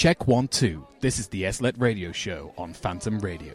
Check 0.00 0.26
one, 0.26 0.48
two. 0.48 0.86
This 1.00 1.18
is 1.18 1.28
the 1.28 1.52
SLET 1.52 1.74
radio 1.78 2.10
show 2.10 2.54
on 2.56 2.72
Phantom 2.72 3.18
Radio. 3.18 3.52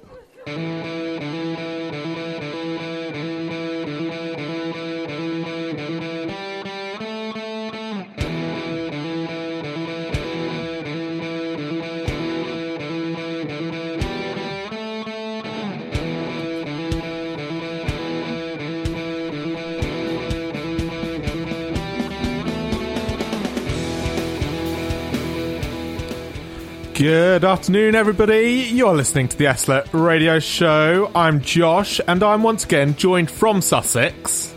Afternoon, 27.45 27.95
everybody. 27.95 28.69
You're 28.71 28.95
listening 28.95 29.27
to 29.29 29.37
the 29.37 29.53
SLET 29.53 29.93
radio 29.93 30.39
show. 30.39 31.11
I'm 31.15 31.41
Josh, 31.41 32.01
and 32.07 32.23
I'm 32.23 32.43
once 32.43 32.63
again 32.65 32.95
joined 32.95 33.29
from 33.31 33.61
Sussex 33.61 34.53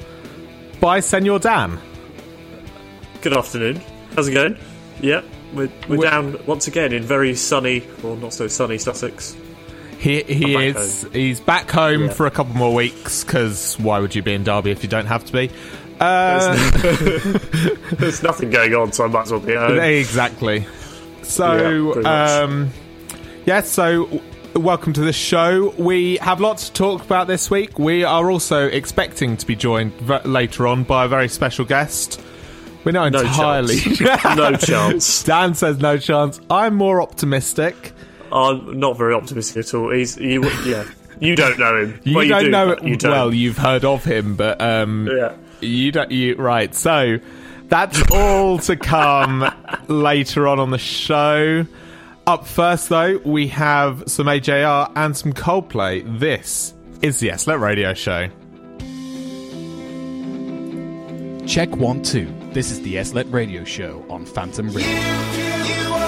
by 0.81 1.01
Senor 1.01 1.39
Dan. 1.39 1.79
Good 3.21 3.37
afternoon. 3.37 3.81
How's 4.15 4.29
it 4.29 4.35
going? 4.35 4.57
Yeah, 5.01 5.23
we're, 5.55 5.69
we're, 5.89 5.99
We're- 5.99 6.11
down 6.11 6.39
once 6.47 6.67
again 6.69 6.93
in 6.93 7.03
very 7.03 7.35
sunny, 7.35 7.87
or 8.03 8.17
not 8.17 8.33
so 8.33 8.49
sunny 8.49 8.79
Sussex. 8.79 9.37
He, 9.99 10.23
he 10.23 10.55
back 10.55 10.77
is 10.77 11.09
he's 11.13 11.41
back 11.41 11.71
home 11.71 12.03
Yeah. 12.05 12.09
for 12.13 12.27
a 12.27 12.31
couple 12.31 12.55
more 12.55 12.73
weeks 12.73 13.25
because 13.25 13.77
why 13.81 13.99
would 13.99 14.15
you 14.15 14.23
be 14.23 14.33
in 14.33 14.45
Derby 14.45 14.71
if 14.71 14.83
you 14.85 14.89
don't 14.89 15.07
have 15.07 15.25
to 15.25 15.33
be? 15.33 15.51
Uh, 15.99 16.55
There's 17.93 18.23
nothing 18.23 18.51
going 18.51 18.75
on, 18.75 18.93
so 18.93 19.05
I 19.05 19.09
might 19.09 19.23
as 19.23 19.33
well 19.33 19.41
be 19.41 19.55
home. 19.57 19.79
exactly. 19.81 20.65
So, 21.29 22.01
Yeah, 22.01 22.41
um, 22.43 22.71
yeah, 23.45 23.61
so 23.61 24.23
welcome 24.55 24.93
to 24.95 25.03
the 25.03 25.13
show. 25.13 25.75
We 25.79 26.17
have 26.17 26.41
lots 26.41 26.69
to 26.69 26.73
talk 26.73 27.05
about 27.05 27.27
this 27.27 27.51
week. 27.51 27.79
We 27.79 28.03
are 28.05 28.31
also 28.31 28.67
expecting 28.67 29.37
to 29.37 29.47
be 29.47 29.55
joined 29.55 29.93
v- 30.01 30.19
later 30.25 30.67
on 30.67 30.85
by 30.85 31.05
a 31.05 31.09
very 31.09 31.29
special 31.29 31.65
guest. 31.67 32.21
We're 32.85 32.93
not 32.93 33.13
No 33.13 33.21
entirely. 33.21 33.77
chance. 33.79 34.25
no 34.37 34.57
chance. 34.57 35.23
Dan 35.25 35.55
says 35.55 35.79
no 35.79 35.99
chance. 35.99 36.41
I'm 36.51 36.75
more 36.75 37.03
optimistic. 37.03 37.93
I'm 38.33 38.79
not 38.81 38.97
very 38.97 39.13
optimistic 39.15 39.67
at 39.67 39.75
all. 39.75 39.91
He's, 39.91 40.17
you, 40.17 40.43
yeah, 40.65 40.85
you 41.21 41.37
don't 41.37 41.59
know 41.59 41.77
him. 41.83 42.01
You 42.05 42.17
well, 42.17 42.29
don't 42.29 42.45
do, 42.45 42.51
know 42.51 42.77
You 42.83 42.97
don't. 42.97 43.11
well. 43.11 43.35
You've 43.35 43.59
heard 43.59 43.85
of 43.85 44.05
him, 44.05 44.35
but 44.37 44.61
um, 44.63 45.09
yeah. 45.15 45.35
You 45.61 45.93
don't. 45.93 46.11
You 46.11 46.37
right. 46.37 46.75
So 46.75 47.19
that's 47.69 48.03
all 48.11 48.59
to 48.59 48.77
come 48.77 49.45
later 49.89 50.49
on 50.49 50.59
on 50.59 50.71
the 50.71 50.79
show. 50.79 51.67
Up 52.27 52.47
first, 52.47 52.89
though, 52.89 53.19
we 53.25 53.49
have 53.49 54.05
some 54.07 54.27
AJR 54.27 54.93
and 54.97 55.17
some 55.17 55.33
Coldplay. 55.33 56.19
This 56.19 56.75
is 57.01 57.21
the 57.21 57.31
SLET 57.37 57.61
Radio 57.61 57.95
Show. 57.95 58.29
Check 61.47 61.75
one, 61.77 62.03
two. 62.03 62.33
This 62.53 62.71
is 62.71 62.83
the 62.83 63.03
SLET 63.03 63.31
radio 63.31 63.65
show 63.65 64.05
on 64.11 64.27
Phantom 64.27 64.69
Radio. 64.69 64.91
In 64.91 66.08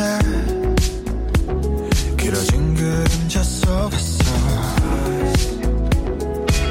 길어진 2.16 2.74
그림자 2.74 3.42
속에서 3.42 4.24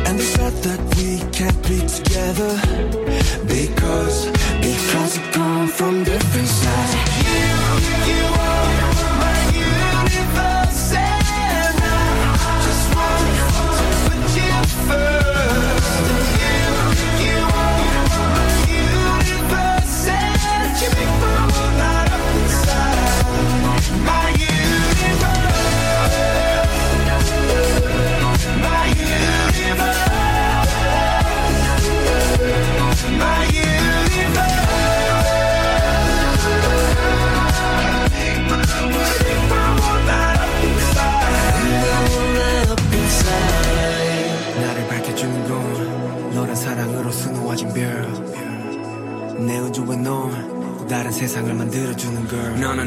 And 0.08 0.20
they 0.20 0.26
said 0.26 0.54
that 0.64 0.80
we 0.98 1.20
can't 1.32 1.62
be 1.64 1.80
together 1.88 2.56
Because, 3.48 4.32
because 4.62 5.20
we 5.20 5.32
come 5.32 5.68
from 5.68 6.04
different 6.04 6.48
sides 6.48 6.96
You 8.08 8.26
are 8.26 8.59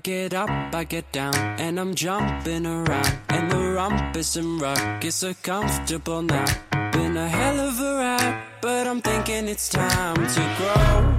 get 0.00 0.34
up, 0.34 0.50
I 0.74 0.84
get 0.84 1.12
down, 1.12 1.34
and 1.34 1.78
I'm 1.78 1.94
jumping 1.94 2.66
around. 2.66 3.18
And 3.28 3.50
the 3.50 3.56
rumpus 3.56 4.36
and 4.36 4.60
ruckus 4.60 5.22
are 5.22 5.34
comfortable 5.34 6.22
now. 6.22 6.46
Been 6.92 7.16
a 7.16 7.28
hell 7.28 7.60
of 7.60 7.80
a 7.80 7.94
ride, 7.94 8.42
but 8.60 8.86
I'm 8.86 9.00
thinking 9.00 9.48
it's 9.48 9.68
time 9.68 10.16
to 10.16 10.54
grow. 10.58 11.16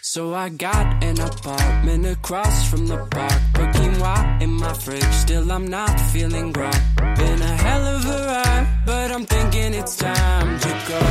So 0.00 0.32
I 0.34 0.48
got 0.48 1.02
an 1.02 1.20
apartment 1.20 2.06
across 2.06 2.70
from 2.70 2.86
the 2.86 2.98
park. 3.10 3.40
Put 3.54 3.68
quinoa 3.74 4.40
in 4.40 4.50
my 4.50 4.72
fridge, 4.72 5.02
still 5.12 5.50
I'm 5.50 5.66
not 5.66 5.98
feeling 6.12 6.52
grown. 6.52 6.72
Been 7.16 7.42
a 7.42 7.56
hell 7.64 7.84
of 7.96 8.06
a 8.06 8.26
ride, 8.26 8.82
but 8.86 9.10
I'm 9.10 9.26
thinking 9.26 9.74
it's 9.74 9.96
time 9.96 10.60
to 10.60 10.68
go. 10.88 11.02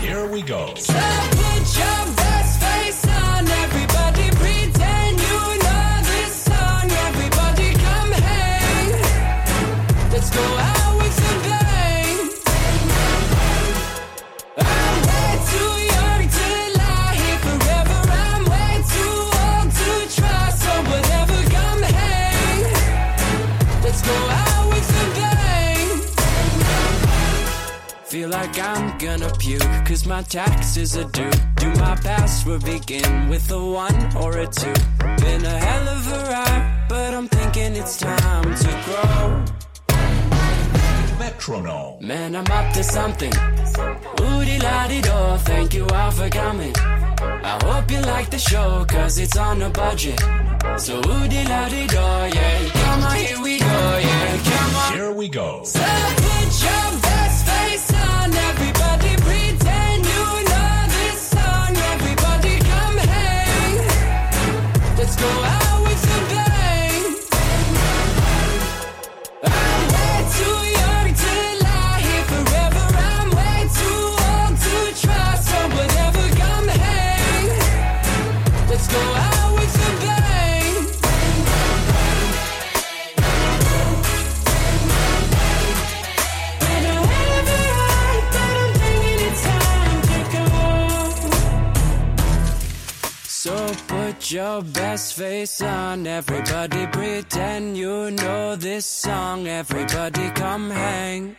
Here 0.00 0.30
we 0.30 0.42
go. 0.42 0.74
So 0.76 0.92
put 0.92 1.78
your 1.78 2.22
go 10.34 10.40
out 10.40 10.81
Feel 28.22 28.30
like 28.30 28.56
I'm 28.56 28.96
gonna 28.98 29.32
puke, 29.36 29.84
cause 29.84 30.06
my 30.06 30.22
taxes 30.22 30.96
are 30.96 31.10
due. 31.10 31.28
Do 31.56 31.68
my 31.74 31.96
password 31.96 32.64
begin 32.64 33.28
with 33.28 33.50
a 33.50 33.58
one 33.58 34.16
or 34.16 34.38
a 34.38 34.46
two? 34.46 34.72
Been 35.24 35.44
a 35.44 35.58
hell 35.58 35.88
of 35.88 36.06
a 36.06 36.30
ride, 36.30 36.86
but 36.88 37.14
I'm 37.14 37.26
thinking 37.26 37.74
it's 37.74 37.96
time 37.96 38.54
to 38.54 38.70
grow. 38.86 39.44
Metronome. 41.18 42.06
Man, 42.06 42.36
I'm 42.36 42.46
up 42.46 42.72
to 42.74 42.84
something. 42.84 43.32
Woody 44.20 44.60
la 44.60 44.86
di 44.86 45.00
do, 45.00 45.36
thank 45.38 45.74
you 45.74 45.84
all 45.88 46.12
for 46.12 46.28
coming. 46.28 46.76
I 46.76 47.58
hope 47.64 47.90
you 47.90 48.02
like 48.02 48.30
the 48.30 48.38
show, 48.38 48.84
cause 48.88 49.18
it's 49.18 49.36
on 49.36 49.62
a 49.62 49.70
budget. 49.70 50.20
So 50.78 51.00
woody 51.08 51.42
la 51.48 51.68
di 51.68 51.88
do, 51.88 51.96
yeah. 51.96 52.70
Come 52.84 53.02
on, 53.02 53.16
here 53.16 53.42
we 53.42 53.58
go, 53.58 53.98
yeah. 54.00 54.42
Come 54.44 54.76
on. 54.76 54.92
Here 54.92 55.10
we 55.10 55.28
go. 55.28 55.64
So 55.64 55.80
put 55.80 56.62
your 56.62 57.01
Go 65.22 65.61
your 94.32 94.62
best 94.62 95.14
face 95.14 95.60
on, 95.60 96.06
everybody 96.06 96.86
pretend 96.86 97.76
you 97.76 98.10
know 98.12 98.56
this 98.56 98.86
song. 98.86 99.46
Everybody 99.46 100.30
come 100.30 100.70
hang. 100.70 101.36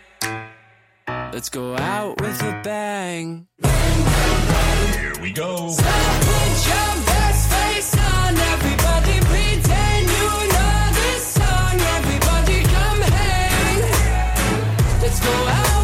Let's 1.07 1.50
go 1.50 1.75
out 1.75 2.22
with 2.22 2.40
a 2.44 2.62
bang. 2.63 3.48
Here 3.63 5.13
we 5.22 5.31
go. 5.34 5.69
So 5.69 5.84
put 6.30 6.68
your 6.72 6.92
best 7.10 7.50
face 7.54 7.98
on, 7.98 8.38
everybody 8.38 9.19
pretend 9.31 10.04
you 10.19 10.30
know 10.54 10.89
this 11.01 11.24
song. 11.39 11.75
Everybody 11.98 12.62
come 12.63 13.01
hang. 13.01 13.81
Let's 15.01 15.19
go 15.19 15.31
out 15.31 15.83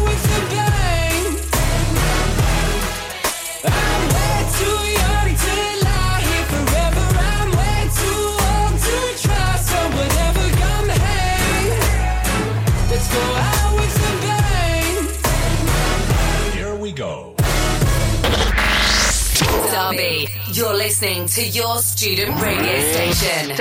you're 20.60 20.74
listening 20.74 21.26
to 21.26 21.42
your 21.42 21.78
student 21.78 22.38
radio 22.42 22.92
station. 22.92 23.56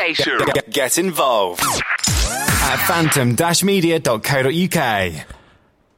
Get, 0.53 0.69
get 0.69 0.97
involved 0.97 1.61
at 1.61 2.75
phantom-media.co.uk. 2.87 5.13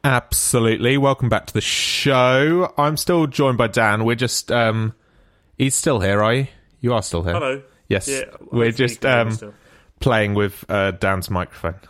Absolutely. 0.04 0.98
Welcome 0.98 1.28
back 1.28 1.46
to 1.46 1.54
the 1.54 1.60
show. 1.60 2.72
I'm 2.78 2.96
still 2.96 3.26
joined 3.26 3.58
by 3.58 3.66
Dan. 3.66 4.04
We're 4.04 4.14
just 4.14 4.52
um 4.52 4.94
he's 5.58 5.74
still 5.74 5.98
here, 6.00 6.22
are 6.22 6.34
you? 6.34 6.46
You 6.80 6.94
are 6.94 7.02
still 7.02 7.24
here. 7.24 7.34
Hello. 7.34 7.62
Yes. 7.88 8.06
Yeah, 8.08 8.24
We're 8.40 8.70
just 8.70 9.00
can 9.00 9.28
hear 9.28 9.48
me 9.48 9.48
um 9.48 9.54
playing 10.00 10.34
with 10.34 10.64
uh 10.68 10.92
Dan's 10.92 11.30
microphone. 11.30 11.80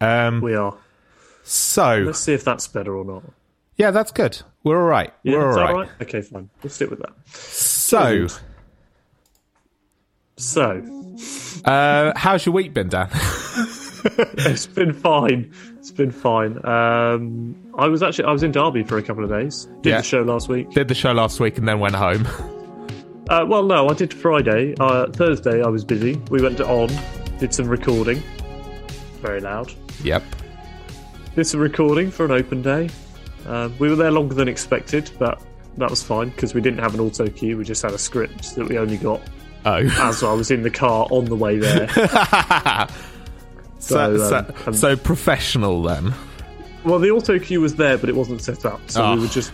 Um 0.00 0.42
We 0.42 0.54
are. 0.54 0.76
So 1.48 1.98
Let's 2.06 2.18
see 2.18 2.34
if 2.34 2.44
that's 2.44 2.68
better 2.68 2.94
or 2.96 3.04
not. 3.04 3.22
yeah, 3.76 3.90
that's 3.90 4.10
good. 4.12 4.40
We're 4.64 4.80
all 4.80 4.88
right. 4.88 5.12
Yeah, 5.22 5.38
We're 5.38 5.50
is 5.50 5.56
all 5.56 5.66
that 5.66 5.72
right. 5.74 5.88
Okay, 6.02 6.20
fine. 6.22 6.50
We'll 6.62 6.70
stick 6.70 6.90
with 6.90 6.98
that. 7.00 7.12
So, 7.26 8.26
So, 10.36 10.82
uh 11.64 12.12
how's 12.16 12.46
your 12.46 12.54
week 12.54 12.72
been, 12.74 12.88
Dan? 12.88 13.08
it's 14.04 14.66
been 14.66 14.92
fine. 14.92 15.52
It's 15.78 15.90
been 15.90 16.10
fine. 16.12 16.64
Um, 16.64 17.56
I 17.76 17.88
was 17.88 18.02
actually 18.02 18.26
I 18.26 18.32
was 18.32 18.42
in 18.42 18.52
Derby 18.52 18.82
for 18.84 18.98
a 18.98 19.02
couple 19.02 19.24
of 19.24 19.30
days. 19.30 19.66
Did 19.82 19.90
Yeah. 19.90 19.96
the 19.98 20.02
show 20.04 20.22
last 20.22 20.48
week. 20.48 20.70
Did 20.70 20.88
the 20.88 20.94
show 20.94 21.12
last 21.12 21.40
week 21.40 21.58
and 21.58 21.66
then 21.66 21.80
went 21.80 21.94
home. 21.94 22.26
Uh, 23.30 23.44
well, 23.46 23.62
no, 23.62 23.86
I 23.90 23.92
did 23.92 24.14
Friday. 24.14 24.74
Uh, 24.80 25.06
Thursday, 25.12 25.62
I 25.62 25.66
was 25.68 25.84
busy. 25.84 26.14
We 26.30 26.40
went 26.40 26.56
to 26.56 26.66
On, 26.66 26.88
did 27.38 27.52
some 27.52 27.68
recording. 27.68 28.22
Very 29.20 29.42
loud. 29.42 29.70
yep. 30.02 30.22
Some 31.42 31.60
recording 31.60 32.10
for 32.10 32.24
an 32.24 32.32
open 32.32 32.62
day. 32.62 32.90
Um, 33.46 33.74
we 33.78 33.88
were 33.88 33.96
there 33.96 34.10
longer 34.10 34.34
than 34.34 34.48
expected, 34.48 35.10
but 35.18 35.40
that 35.76 35.88
was 35.88 36.02
fine 36.02 36.28
because 36.30 36.52
we 36.52 36.60
didn't 36.60 36.80
have 36.80 36.94
an 36.94 37.00
auto 37.00 37.28
cue. 37.28 37.56
We 37.56 37.64
just 37.64 37.80
had 37.82 37.92
a 37.92 37.98
script 37.98 38.54
that 38.56 38.68
we 38.68 38.76
only 38.78 38.96
got 38.98 39.22
Oh. 39.64 39.74
as 40.00 40.22
I 40.22 40.32
was 40.32 40.50
in 40.50 40.62
the 40.62 40.70
car 40.70 41.06
on 41.10 41.24
the 41.26 41.36
way 41.36 41.58
there. 41.58 41.88
so, 43.78 44.16
So, 44.18 44.28
so, 44.28 44.54
um, 44.66 44.72
so 44.74 44.96
professional 44.96 45.82
then. 45.82 46.12
well, 46.84 46.98
the 46.98 47.10
auto 47.10 47.38
cue 47.38 47.60
was 47.60 47.76
there, 47.76 47.96
but 47.98 48.08
it 48.08 48.14
wasn't 48.16 48.42
set 48.42 48.64
up, 48.66 48.80
so 48.90 49.04
Oh. 49.04 49.14
we 49.14 49.20
were 49.22 49.26
just 49.28 49.52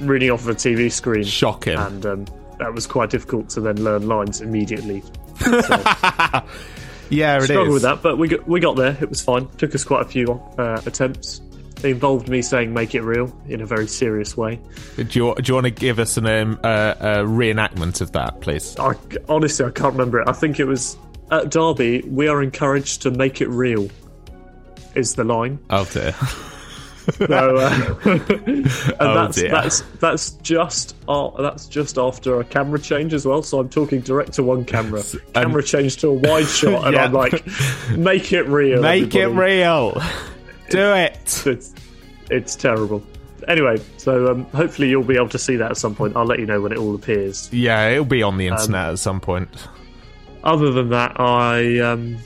reading 0.00 0.30
off 0.30 0.40
of 0.42 0.48
a 0.48 0.54
TV 0.54 0.90
screen. 0.90 1.24
Shocking. 1.24 1.76
and 1.76 2.06
um, 2.06 2.24
that 2.58 2.72
was 2.72 2.86
quite 2.86 3.10
difficult 3.10 3.48
to 3.50 3.60
then 3.60 3.82
learn 3.82 4.06
lines 4.08 4.40
immediately. 4.40 5.02
yeah, 7.10 7.36
it 7.36 7.42
is. 7.42 7.44
Struggled 7.46 7.74
with 7.74 7.82
that, 7.82 8.02
but 8.02 8.18
we 8.18 8.28
got, 8.28 8.46
we 8.48 8.60
got 8.60 8.76
there. 8.76 8.96
It 9.00 9.08
was 9.08 9.22
fine. 9.22 9.48
Took 9.58 9.74
us 9.74 9.84
quite 9.84 10.02
a 10.02 10.08
few 10.08 10.32
uh, 10.58 10.80
attempts. 10.86 11.40
It 11.78 11.86
involved 11.86 12.28
me 12.28 12.42
saying 12.42 12.72
"make 12.72 12.94
it 12.94 13.02
real" 13.02 13.34
in 13.48 13.60
a 13.60 13.66
very 13.66 13.86
serious 13.86 14.36
way. 14.36 14.60
Do 14.96 15.02
you, 15.02 15.34
do 15.34 15.42
you 15.44 15.54
want 15.54 15.66
to 15.66 15.70
give 15.70 15.98
us 15.98 16.16
an 16.16 16.26
um, 16.26 16.58
uh, 16.62 16.94
a 16.98 17.06
reenactment 17.18 18.00
of 18.00 18.12
that, 18.12 18.40
please? 18.40 18.76
I 18.78 18.94
honestly 19.28 19.66
I 19.66 19.70
can't 19.70 19.92
remember 19.92 20.20
it. 20.20 20.28
I 20.28 20.32
think 20.32 20.58
it 20.58 20.64
was 20.64 20.96
at 21.30 21.50
Derby. 21.50 22.02
We 22.02 22.28
are 22.28 22.42
encouraged 22.42 23.02
to 23.02 23.10
make 23.10 23.40
it 23.40 23.48
real. 23.48 23.88
Is 24.94 25.14
the 25.14 25.24
line? 25.24 25.58
Oh 25.68 25.84
dear. 25.84 26.14
So, 27.12 27.24
uh, 27.28 27.94
and 28.04 28.64
that's, 28.98 29.36
dear. 29.36 29.50
that's 29.50 29.80
that's 30.00 30.30
just 30.42 30.96
uh, 31.08 31.30
that's 31.40 31.66
just 31.66 31.98
after 31.98 32.40
a 32.40 32.44
camera 32.44 32.78
change 32.80 33.14
as 33.14 33.24
well. 33.26 33.42
So 33.42 33.60
I'm 33.60 33.68
talking 33.68 34.00
direct 34.00 34.32
to 34.34 34.42
one 34.42 34.64
camera. 34.64 35.02
Camera 35.34 35.62
change 35.62 35.98
to 35.98 36.08
a 36.08 36.12
wide 36.14 36.46
shot, 36.48 36.84
and 36.86 36.94
Yeah. 36.94 37.04
I'm 37.04 37.12
like, 37.12 37.44
make 37.96 38.32
it 38.32 38.42
real. 38.48 38.82
Make 38.82 39.14
it 39.14 39.28
real. 39.28 40.00
Do 40.70 40.92
it. 40.94 41.42
It's 41.46 41.74
it's 42.30 42.56
terrible. 42.56 43.02
Anyway, 43.46 43.76
so 43.98 44.32
um, 44.32 44.44
hopefully 44.46 44.88
you'll 44.88 45.04
be 45.04 45.14
able 45.14 45.28
to 45.28 45.38
see 45.38 45.54
that 45.56 45.70
at 45.70 45.76
some 45.76 45.94
point. 45.94 46.16
I'll 46.16 46.24
let 46.26 46.40
you 46.40 46.46
know 46.46 46.60
when 46.60 46.72
it 46.72 46.78
all 46.78 46.96
appears. 46.96 47.48
Yeah, 47.52 47.88
it'll 47.90 48.04
be 48.04 48.22
on 48.24 48.36
the 48.38 48.48
Um, 48.50 48.58
internet 48.58 48.88
at 48.90 48.98
some 48.98 49.20
point. 49.20 49.48
Other 50.42 50.72
than 50.72 50.88
that, 50.90 51.20
I 51.20 51.78
um, 51.78 52.16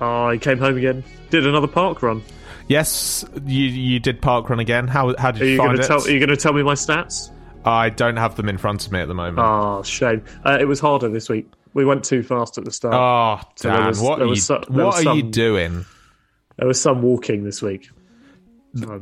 I 0.00 0.36
came 0.40 0.58
home 0.58 0.76
again, 0.76 1.02
did 1.30 1.44
another 1.46 1.66
park 1.66 2.02
run. 2.02 2.22
Yes, 2.68 3.24
you 3.46 3.64
you 3.66 3.98
did 3.98 4.20
parkrun 4.20 4.60
again. 4.60 4.88
How 4.88 5.14
how 5.16 5.30
did 5.30 5.42
Are 5.42 5.44
you, 5.46 5.52
you 5.52 5.58
find 5.58 5.78
it? 5.78 5.86
tell? 5.86 6.02
Are 6.04 6.10
you 6.10 6.18
going 6.18 6.28
to 6.28 6.36
tell 6.36 6.52
me 6.52 6.62
my 6.62 6.74
stats? 6.74 7.30
I 7.64 7.90
don't 7.90 8.16
have 8.16 8.36
them 8.36 8.48
in 8.48 8.56
front 8.58 8.86
of 8.86 8.92
me 8.92 9.00
at 9.00 9.08
the 9.08 9.14
moment. 9.14 9.38
Ah, 9.40 9.82
shame. 9.82 10.22
Uh, 10.44 10.58
it 10.60 10.66
was 10.66 10.78
harder 10.80 11.08
this 11.08 11.28
week. 11.28 11.46
We 11.74 11.84
went 11.84 12.04
too 12.04 12.22
fast 12.22 12.56
at 12.58 12.64
the 12.64 12.70
start. 12.70 12.94
Oh, 12.94 13.48
So 13.56 13.70
Dan, 13.70 13.86
was- 13.88 14.00
what 14.00 14.20
are 14.22 14.26
you, 14.26 14.42
what 14.68 15.06
are 15.06 15.14
you 15.16 15.22
doing? 15.22 15.84
There 16.56 16.66
was 16.68 16.80
some 16.80 17.02
walking 17.02 17.44
this 17.44 17.60
week. 17.62 17.90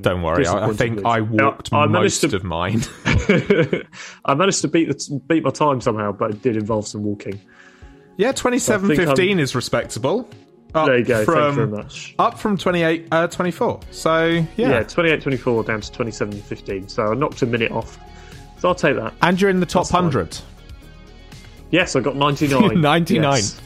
Don't 0.00 0.23
worry, 0.23 0.46
I, 0.46 0.68
I 0.68 0.73
think 0.73 1.04
I 1.04 1.18
Now, 1.20 1.50
walked 1.50 1.73
I 1.73 1.87
most 1.87 2.20
to- 2.23 2.35
of 2.37 2.44
mine. 2.44 2.82
I 4.25 4.35
managed 4.35 4.62
to 4.62 4.68
beat 4.68 4.88
the, 4.88 5.20
beat 5.26 5.42
my 5.44 5.50
time 5.50 5.80
somehow, 5.80 6.12
but 6.12 6.30
it 6.30 6.42
did 6.42 6.56
involve 6.56 6.87
some 6.87 7.02
walking. 7.02 7.40
yeah, 8.16 8.32
twenty-seven 8.32 8.90
I 8.90 8.96
think 8.96 9.08
fifteen 9.08 9.38
is 9.38 9.54
respectable. 9.54 10.28
Up 10.75 10.87
There 10.87 10.99
you 10.99 11.04
go. 11.04 11.25
From, 11.25 11.35
Thank 11.35 11.46
you 11.49 11.66
very 11.66 11.82
much. 11.85 12.14
Up 12.18 12.38
from 12.38 12.58
28, 12.58 13.08
uh, 13.11 13.26
24. 13.28 13.80
So, 13.90 14.26
yeah. 14.26 14.46
Yeah, 14.56 14.82
28 14.82 15.23
24 15.23 15.64
down 15.64 15.80
to 15.80 15.92
27 15.92 16.40
15. 16.42 16.88
So 16.88 17.06
I 17.06 17.14
knocked 17.14 17.42
a 17.42 17.46
minute 17.46 17.73
off. 17.73 17.99
So 18.58 18.68
I'll 18.68 18.75
take 18.75 18.96
that. 18.96 19.14
And 19.23 19.40
you're 19.40 19.50
in 19.50 19.61
the 19.61 19.66
top 19.66 19.85
That's 19.85 19.92
fine. 19.92 20.04
100. 20.04 20.38
Yes, 21.70 21.96
I 21.96 22.00
got 22.00 22.16
99. 22.16 22.80
99. 22.80 23.23
Yes. 23.23 23.61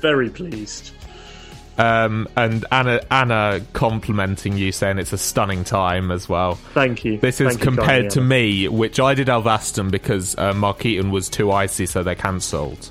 Very 0.00 0.28
pleased. 0.30 0.92
Um, 1.78 2.26
and 2.36 2.64
Anna, 2.72 3.00
Anna 3.10 3.60
complimenting 3.74 4.56
you, 4.56 4.72
saying 4.72 4.98
it's 4.98 5.12
a 5.12 5.18
stunning 5.18 5.62
time 5.62 6.10
as 6.10 6.28
well. 6.28 6.54
Thank 6.54 7.04
you. 7.04 7.18
This 7.18 7.40
is 7.40 7.48
Thank 7.48 7.60
compared 7.62 7.86
kindly, 7.88 8.10
to 8.10 8.20
me, 8.22 8.68
which 8.68 8.98
I 8.98 9.14
did 9.14 9.28
Alvaston 9.28 9.90
because 9.90 10.34
uh, 10.38 10.54
Markeaton 10.54 11.10
was 11.10 11.28
too 11.28 11.52
icy, 11.52 11.84
so 11.84 12.02
they 12.02 12.14
cancelled. 12.14 12.90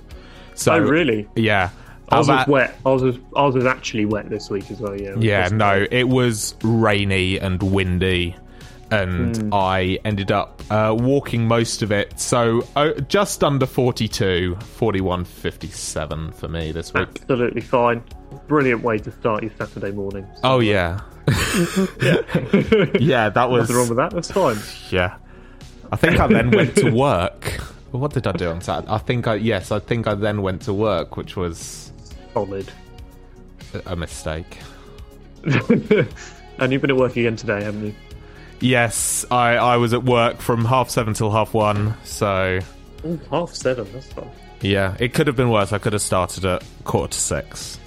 So, 0.54 0.74
Oh, 0.74 0.80
really? 0.80 1.28
Yeah. 1.36 1.70
Ours 2.12 2.28
was 2.28 2.40
Alva- 2.40 2.52
wet. 2.52 2.76
Ours 2.86 3.02
was, 3.02 3.18
ours 3.36 3.56
was 3.56 3.66
actually 3.66 4.06
wet 4.06 4.30
this 4.30 4.50
week 4.50 4.70
as 4.72 4.80
well, 4.80 5.00
yeah. 5.00 5.16
Yeah, 5.18 5.48
no, 5.52 5.78
great. 5.80 5.94
it 5.94 6.08
was 6.10 6.56
rainy 6.64 7.38
and 7.40 7.62
windy, 7.64 8.36
and 8.92 9.36
Hmm. 9.38 9.54
I 9.54 10.00
ended 10.06 10.32
up 10.32 10.62
uh, 10.70 10.96
walking 10.98 11.48
most 11.48 11.82
of 11.82 11.92
it. 11.92 12.20
So 12.20 12.66
uh, 12.76 12.92
just 13.10 13.44
under 13.44 13.66
42, 13.66 14.56
41.57 14.78 16.34
for 16.36 16.48
me 16.48 16.72
this 16.72 16.94
week. 16.94 17.08
Absolutely 17.22 17.62
fine. 17.62 18.04
Brilliant 18.48 18.84
way 18.84 18.98
to 19.00 19.12
start 19.12 19.42
your 19.44 19.52
Saturday 19.58 19.92
morning. 19.92 20.26
Oh, 20.44 20.60
yeah. 20.60 21.02
yeah, 23.00 23.30
that 23.30 23.48
was. 23.50 23.62
Nothing 23.70 23.76
wrong 23.78 23.90
with 23.90 23.98
that. 23.98 24.12
That's 24.12 24.32
fine. 24.32 24.58
Yeah. 24.92 25.16
I 25.92 25.96
think 25.96 26.20
I 26.20 26.28
then 26.28 26.52
went 26.52 26.76
to 26.78 26.92
work. 26.92 27.46
What 27.92 28.14
did 28.14 28.28
I 28.28 28.34
do 28.34 28.50
on 28.50 28.62
Saturday? 28.62 28.92
I 28.92 28.98
think 28.98 29.28
I, 29.28 29.36
yes, 29.36 29.72
I 29.72 29.80
think 29.80 30.06
I 30.08 30.16
then 30.16 30.42
went 30.42 30.64
to 30.64 30.74
work, 30.74 31.16
which 31.16 31.36
was 31.38 31.85
Solid. 32.36 32.70
a- 33.86 33.96
mistake. 33.96 34.58
and 35.46 36.72
you've 36.72 36.82
been 36.82 36.92
at 36.92 36.98
work 36.98 37.16
again 37.16 37.38
today, 37.38 37.64
haven't 37.64 37.86
you? 37.86 37.96
Yes, 38.60 39.26
I, 39.32 39.56
I 39.56 39.78
was 39.78 39.94
at 39.94 40.04
work 40.04 40.42
from 40.42 40.66
half 40.66 40.90
seven 40.90 41.14
till 41.14 41.32
half 41.32 41.54
one, 41.54 41.94
so 42.04 42.60
Ooh, 43.06 43.20
half 43.32 43.54
seven. 43.56 43.88
That's 43.94 44.08
fun. 44.12 44.30
yeah, 44.62 44.96
it 45.00 45.14
could 45.14 45.28
have 45.28 45.36
been 45.38 45.50
worse. 45.50 45.72
I 45.72 45.78
could 45.78 45.94
have 45.94 46.02
started 46.02 46.44
at 46.46 46.64
quarter 46.84 47.14
to 47.14 47.18
six, 47.20 47.80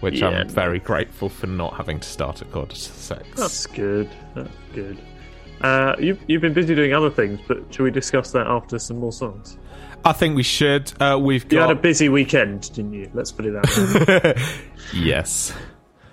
which 0.00 0.20
Yeah. 0.20 0.28
I'm 0.30 0.48
very 0.48 0.80
grateful 0.80 1.28
for 1.28 1.46
not 1.46 1.74
having 1.74 2.00
to 2.00 2.08
start 2.08 2.42
at 2.42 2.50
quarter 2.50 2.74
to 2.74 2.80
six. 2.80 3.22
That's 3.36 3.66
good. 3.66 4.08
That's 4.34 4.50
good. 4.72 4.98
Uh, 5.60 5.94
you've, 6.00 6.18
you've 6.26 6.42
been 6.42 6.52
busy 6.52 6.74
doing 6.74 6.94
other 6.94 7.10
things, 7.10 7.38
but 7.46 7.58
should 7.72 7.84
we 7.84 7.90
discuss 7.92 8.32
that 8.32 8.46
after 8.48 8.76
some 8.78 8.98
more 8.98 9.12
songs? 9.12 9.56
I 10.04 10.12
think 10.12 10.36
we 10.36 10.42
should. 10.42 10.92
Uh, 11.00 11.18
we've 11.20 11.48
got. 11.48 11.56
You 11.56 11.60
had 11.60 11.70
a 11.70 11.80
busy 11.80 12.08
weekend, 12.08 12.72
didn't 12.74 12.92
you? 12.92 13.10
Let's 13.14 13.32
put 13.32 13.46
it 13.46 13.54
that 13.54 14.36
way. 14.36 14.42
yes. 14.94 15.52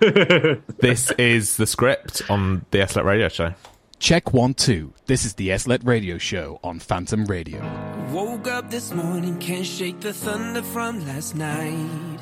this 0.00 1.10
is 1.12 1.58
the 1.58 1.66
script 1.66 2.22
on 2.28 2.64
the 2.70 2.86
SLET 2.86 3.04
Radio 3.04 3.28
Show. 3.28 3.54
Check 3.98 4.32
one, 4.32 4.54
two. 4.54 4.94
This 5.06 5.24
is 5.24 5.34
the 5.34 5.56
SLET 5.56 5.84
Radio 5.84 6.18
Show 6.18 6.58
on 6.64 6.80
Phantom 6.80 7.24
Radio. 7.26 7.60
Woke 8.10 8.48
up 8.48 8.68
this 8.68 8.92
morning, 8.92 9.38
can't 9.38 9.66
shake 9.66 10.00
the 10.00 10.12
thunder 10.12 10.62
from 10.62 11.06
last 11.06 11.36
night. 11.36 12.18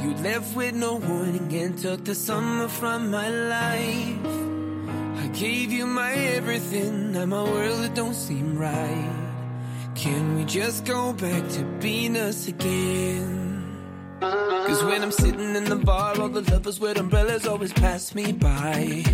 You 0.00 0.14
left 0.22 0.54
with 0.54 0.74
no 0.74 0.96
warning 0.96 1.52
and 1.52 1.76
took 1.76 2.04
the 2.04 2.14
summer 2.14 2.68
from 2.68 3.10
my 3.10 3.28
life. 3.28 5.24
I 5.24 5.28
gave 5.32 5.72
you 5.72 5.86
my 5.86 6.12
everything, 6.12 7.12
now 7.12 7.26
my 7.26 7.42
world 7.42 7.84
it 7.84 7.94
don't 7.94 8.14
seem 8.14 8.56
right. 8.56 9.23
Can 9.94 10.36
we 10.36 10.44
just 10.44 10.84
go 10.84 11.12
back 11.12 11.48
to 11.50 11.64
being 11.80 12.16
us 12.16 12.48
again? 12.48 13.64
Cause 14.20 14.82
when 14.84 15.02
I'm 15.02 15.12
sitting 15.12 15.54
in 15.54 15.64
the 15.64 15.76
bar, 15.76 16.20
all 16.20 16.28
the 16.28 16.42
lovers 16.50 16.80
with 16.80 16.98
umbrellas 16.98 17.46
always 17.46 17.72
pass 17.72 18.14
me 18.14 18.32
by. 18.32 19.04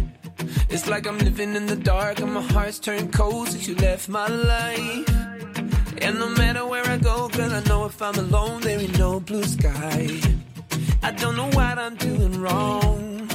It's 0.70 0.88
like 0.88 1.06
I'm 1.06 1.18
living 1.18 1.54
in 1.54 1.66
the 1.66 1.76
dark 1.76 2.20
and 2.20 2.32
my 2.32 2.42
heart's 2.42 2.78
turned 2.78 3.12
cold 3.12 3.48
since 3.48 3.68
you 3.68 3.74
left 3.74 4.08
my 4.08 4.26
life. 4.26 5.08
And 6.00 6.18
no 6.18 6.28
matter 6.30 6.66
where 6.66 6.86
I 6.86 6.96
go, 6.96 7.28
girl, 7.28 7.52
I 7.52 7.62
know 7.64 7.84
if 7.84 8.00
I'm 8.00 8.14
alone, 8.14 8.62
there 8.62 8.80
ain't 8.80 8.98
no 8.98 9.20
blue 9.20 9.44
sky. 9.44 10.08
I 11.02 11.10
don't 11.10 11.36
know 11.36 11.50
what 11.50 11.78
I'm 11.78 11.96
doing 11.96 12.40
wrong. 12.40 13.28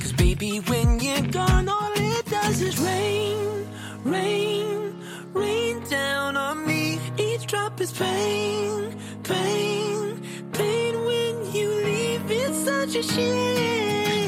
Cause 0.00 0.12
baby, 0.12 0.58
when 0.58 1.00
you're 1.00 1.28
gone, 1.32 1.68
all 1.68 1.92
it 1.96 2.26
does 2.26 2.62
is 2.62 2.78
rain, 2.78 3.66
rain, 4.04 4.94
rain 5.34 5.80
down 5.90 6.36
on 6.36 6.66
me. 6.66 6.77
Each 7.18 7.46
drop 7.46 7.80
is 7.80 7.90
pain, 7.90 8.96
pain, 9.24 10.22
pain 10.52 11.04
when 11.04 11.52
you 11.52 11.68
leave. 11.84 12.30
It's 12.30 12.64
such 12.64 12.94
a 12.94 13.02
shame. 13.02 14.27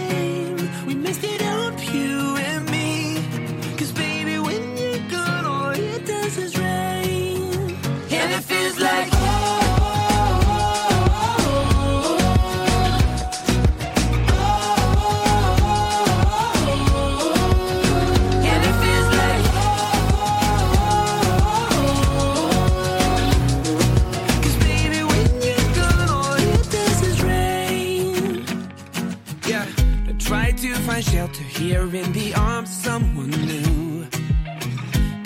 Here 31.70 31.94
in 32.02 32.12
the 32.12 32.34
arms 32.34 32.68
of 32.68 32.82
someone 32.88 33.30
new. 33.30 34.04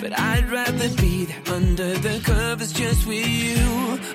But 0.01 0.11
I'd 0.31 0.47
rather 0.51 0.89
be 1.03 1.25
there 1.25 1.43
under 1.57 1.91
the 2.07 2.15
covers 2.23 2.71
just 2.71 3.07
with 3.07 3.27
you. 3.45 3.65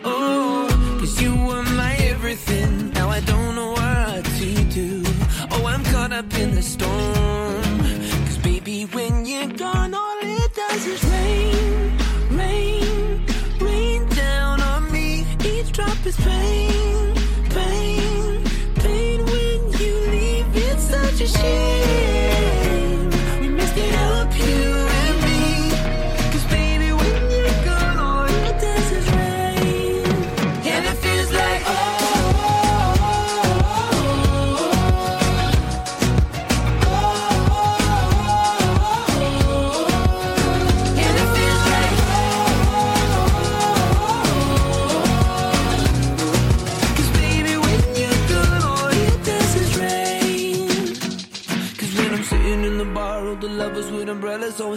Oh, 0.04 0.68
cause 1.00 1.20
you 1.20 1.32
were 1.46 1.64
my 1.82 1.94
everything. 2.12 2.92
Now 2.92 3.08
I 3.08 3.20
don't 3.32 3.54
know 3.58 3.72
what 3.80 4.25
to 4.40 4.50
do. 4.80 5.02
Oh, 5.54 5.62
I'm 5.72 5.82
caught 5.92 6.12
up 6.12 6.32
in 6.42 6.54
the 6.54 6.62
storm. 6.62 7.78
Cause 8.26 8.38
baby, 8.50 8.84
when 8.96 9.26
you're 9.26 9.52
gone, 9.64 9.92
all 9.92 10.18
it 10.22 10.54
does 10.54 10.87
is 10.94 11.02
rain, 11.14 11.99
rain, 12.42 13.26
rain 13.60 14.00
down 14.25 14.60
on 14.72 14.82
me. 14.92 15.26
Each 15.52 15.72
drop 15.72 15.99
is 16.06 16.16
pain, 16.16 16.70
pain, 16.70 16.89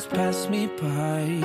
always 0.04 0.18
pass 0.18 0.50
me 0.50 0.68
by. 0.68 1.42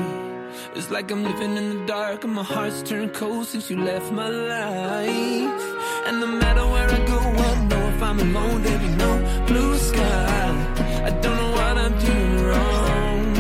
It's 0.75 0.91
like 0.91 1.11
I'm 1.11 1.25
living 1.25 1.57
in 1.57 1.81
the 1.81 1.87
dark 1.87 2.25
and 2.25 2.35
my 2.35 2.43
heart's 2.43 2.83
turned 2.83 3.15
cold 3.15 3.47
since 3.47 3.71
you 3.71 3.77
left 3.77 4.13
my 4.13 4.29
life. 4.29 5.63
And 6.07 6.21
no 6.21 6.27
matter 6.27 6.67
where 6.67 6.89
I 6.91 7.07
go, 7.07 7.19
I 7.19 7.65
know 7.67 7.89
if 7.89 8.03
I'm 8.03 8.21
alone, 8.21 8.63
there'll 8.63 8.79
be 8.79 8.89
no 8.97 9.45
blue 9.47 9.77
sky. 9.79 11.05
I 11.05 11.11
don't 11.11 11.37
know 11.37 11.51
what 11.53 11.79
I'm 11.79 11.99
doing 11.99 12.45
wrong. 12.47 13.35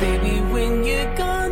Baby, 0.00 0.40
when 0.52 0.84
you're 0.84 1.14
gone, 1.16 1.43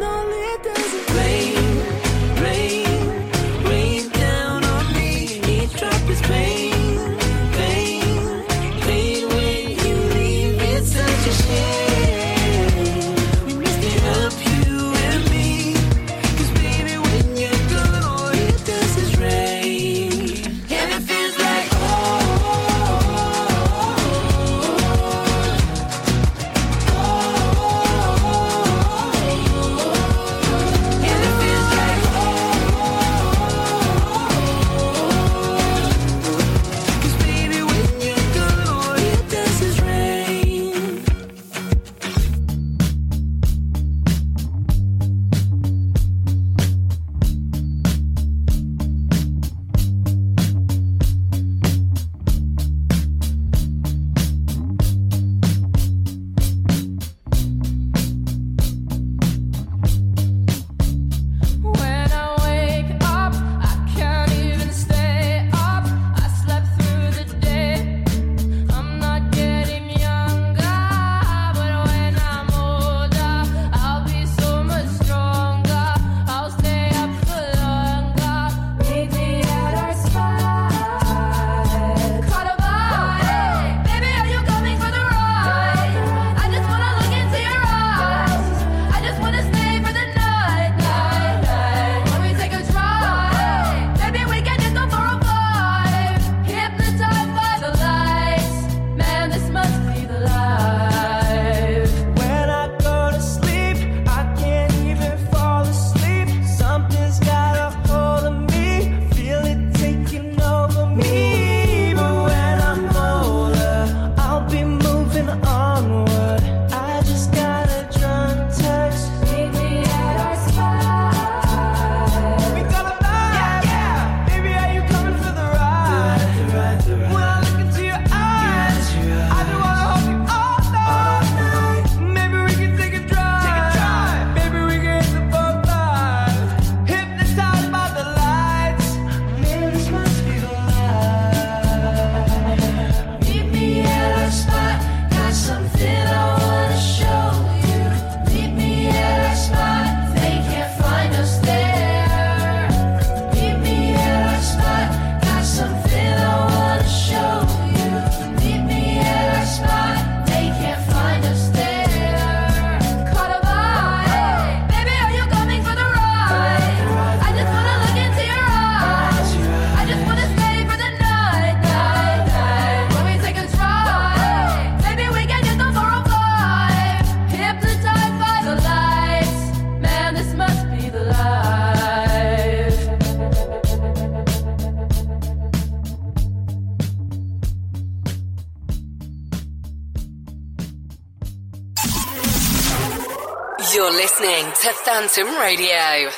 to 194.62 194.72
Phantom 194.75 195.27
Radio. 195.40 196.09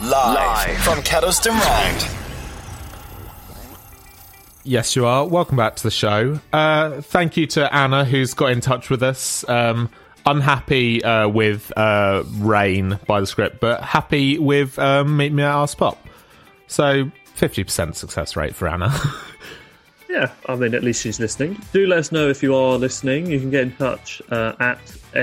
Live 0.02 0.78
from 0.78 0.98
Kedleston 0.98 1.52
Road. 1.52 2.10
Yes, 4.64 4.96
you 4.96 5.06
are. 5.06 5.24
Welcome 5.28 5.56
back 5.56 5.76
to 5.76 5.82
the 5.84 5.92
show. 5.92 6.40
Uh, 6.52 7.02
thank 7.02 7.36
you 7.36 7.46
to 7.46 7.72
Anna, 7.72 8.04
who's 8.04 8.34
got 8.34 8.50
in 8.50 8.60
touch 8.60 8.90
with 8.90 9.04
us. 9.04 9.48
Um, 9.48 9.90
unhappy 10.26 11.04
uh, 11.04 11.28
with 11.28 11.72
uh, 11.76 12.24
Rain 12.38 12.98
by 13.06 13.20
the 13.20 13.28
script, 13.28 13.60
but 13.60 13.80
happy 13.80 14.36
with 14.40 14.76
um, 14.80 15.16
Meet 15.16 15.32
Me 15.32 15.44
at 15.44 15.52
Our 15.52 15.68
Spot. 15.68 15.96
So, 16.66 17.12
50% 17.36 17.94
success 17.94 18.34
rate 18.34 18.56
for 18.56 18.66
Anna. 18.66 18.92
Yeah, 20.20 20.30
I 20.46 20.54
mean, 20.56 20.74
at 20.74 20.82
least 20.84 21.02
she's 21.02 21.18
listening. 21.18 21.56
Do 21.72 21.86
let 21.86 21.98
us 21.98 22.12
know 22.12 22.28
if 22.28 22.42
you 22.42 22.54
are 22.54 22.76
listening. 22.76 23.30
You 23.30 23.40
can 23.40 23.48
get 23.50 23.62
in 23.62 23.72
touch 23.76 24.20
uh, 24.30 24.52
at 24.60 24.78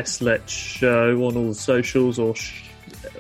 SLET 0.08 0.50
Show 0.50 1.12
on 1.24 1.38
all 1.38 1.50
the 1.50 1.54
socials 1.56 2.18
or 2.18 2.36
sh- 2.36 2.64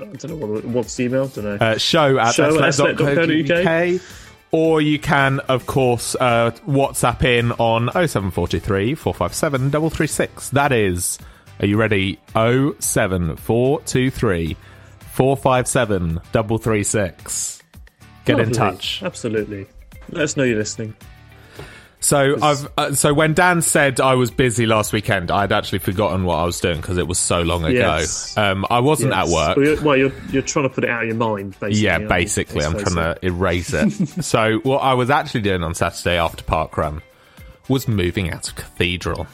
I 0.01 0.05
don't 0.05 0.25
know 0.29 0.35
what, 0.37 0.65
what's 0.65 0.95
the 0.95 1.03
email. 1.03 1.27
don't 1.27 1.45
know. 1.45 1.57
uh, 1.63 1.77
show 1.77 2.17
at 2.17 2.33
Show 2.33 2.49
slet.co.uk. 2.71 4.01
Or 4.49 4.81
you 4.81 4.97
can, 4.97 5.39
of 5.41 5.67
course, 5.67 6.15
uh, 6.19 6.49
WhatsApp 6.67 7.21
in 7.23 7.51
on 7.53 7.89
0743 7.91 8.95
457 8.95 9.69
336. 9.69 10.49
That 10.49 10.71
is, 10.71 11.19
are 11.59 11.67
you 11.67 11.77
ready? 11.77 12.17
07423 12.33 14.57
457 15.11 16.21
336. 16.31 17.61
Get 18.25 18.33
in 18.33 18.39
Lovely. 18.39 18.53
touch. 18.55 19.03
Absolutely. 19.03 19.67
Let 20.09 20.23
us 20.23 20.35
know 20.37 20.43
you're 20.43 20.57
listening. 20.57 20.95
So 22.07 22.37
I've 22.41 22.69
uh, 22.77 22.93
so 22.95 23.13
when 23.13 23.33
Dan 23.33 23.61
said 23.61 23.99
I 23.99 24.13
was 24.13 24.31
busy 24.31 24.65
last 24.65 24.93
weekend, 24.93 25.29
I'd 25.29 25.51
actually 25.51 25.79
forgotten 25.79 26.23
what 26.23 26.35
I 26.35 26.45
was 26.45 26.57
doing 26.61 26.77
because 26.77 26.97
it 26.97 27.05
was 27.05 27.19
so 27.19 27.41
long 27.41 27.65
ago. 27.65 27.77
Yes. 27.77 28.37
Um, 28.37 28.65
I 28.69 28.79
wasn't 28.79 29.11
Yes. 29.11 29.27
at 29.27 29.33
work. 29.33 29.57
Well, 29.57 29.65
you're, 29.65 29.81
well, 29.83 29.97
you're, 29.97 30.11
you're 30.31 30.41
trying 30.41 30.69
to 30.69 30.73
put 30.73 30.85
it 30.85 30.89
out 30.89 31.01
of 31.01 31.09
your 31.09 31.17
mind, 31.17 31.59
basically. 31.59 31.81
yeah, 31.81 31.97
basically, 31.99 32.63
I'm 32.63 32.77
trying 32.79 32.95
to 32.95 33.17
erase 33.25 33.73
it. 33.73 33.89
so 34.23 34.59
what 34.59 34.77
I 34.77 34.93
was 34.93 35.09
actually 35.09 35.41
doing 35.41 35.63
on 35.63 35.75
Saturday 35.75 36.17
after 36.17 36.45
Park 36.45 36.77
Run 36.77 37.01
was 37.67 37.89
moving 37.89 38.31
out 38.31 38.47
of 38.47 38.55
Cathedral. 38.55 39.27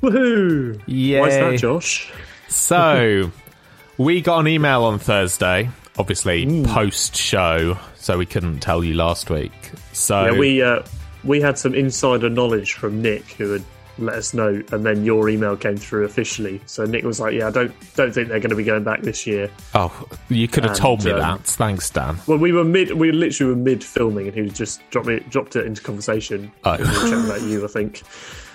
Woohoo! 0.00 0.80
Yay. 0.86 1.20
Why's 1.20 1.34
that, 1.34 1.58
Josh? 1.58 2.10
So 2.48 3.30
we 3.98 4.22
got 4.22 4.38
an 4.40 4.48
email 4.48 4.84
on 4.84 4.98
Thursday, 4.98 5.68
obviously 5.98 6.64
post 6.64 7.16
show, 7.16 7.76
so 7.96 8.16
we 8.16 8.24
couldn't 8.24 8.60
tell 8.60 8.82
you 8.82 8.94
last 8.94 9.28
week. 9.28 9.52
So 9.92 10.32
Yeah, 10.32 10.38
we 10.38 10.62
uh, 10.62 10.82
we 11.24 11.40
had 11.40 11.58
some 11.58 11.74
insider 11.74 12.28
knowledge 12.28 12.74
from 12.74 13.02
Nick 13.02 13.32
who 13.32 13.52
had 13.52 13.64
let 13.98 14.14
us 14.14 14.32
know, 14.32 14.62
and 14.72 14.86
then 14.86 15.04
your 15.04 15.28
email 15.28 15.56
came 15.56 15.76
through 15.76 16.04
officially. 16.04 16.60
So 16.66 16.84
Nick 16.84 17.04
was 17.04 17.20
like, 17.20 17.34
"Yeah, 17.34 17.48
I 17.48 17.50
don't 17.50 17.72
don't 17.94 18.12
think 18.12 18.28
they're 18.28 18.40
going 18.40 18.50
to 18.50 18.56
be 18.56 18.64
going 18.64 18.84
back 18.84 19.02
this 19.02 19.26
year." 19.26 19.50
oh, 19.74 20.08
you 20.28 20.48
could 20.48 20.64
have 20.64 20.72
And, 20.72 20.80
told 20.80 21.04
me 21.04 21.10
um, 21.12 21.20
that. 21.20 21.40
Thanks, 21.44 21.90
Dan. 21.90 22.16
Well, 22.26 22.38
we 22.38 22.52
were 22.52 22.64
mid, 22.64 22.92
we 22.92 23.12
literally 23.12 23.54
were 23.54 23.60
mid 23.60 23.84
filming, 23.84 24.28
and 24.28 24.36
he 24.36 24.48
just 24.48 24.80
dropped 24.90 25.08
me 25.08 25.20
dropped 25.28 25.56
it 25.56 25.66
into 25.66 25.82
conversation. 25.82 26.50
Oh. 26.64 26.76
We 26.76 26.84
were 26.84 26.92
chatting 26.92 27.24
about 27.24 27.42
you, 27.42 27.64
I 27.64 27.68
think. 27.68 28.02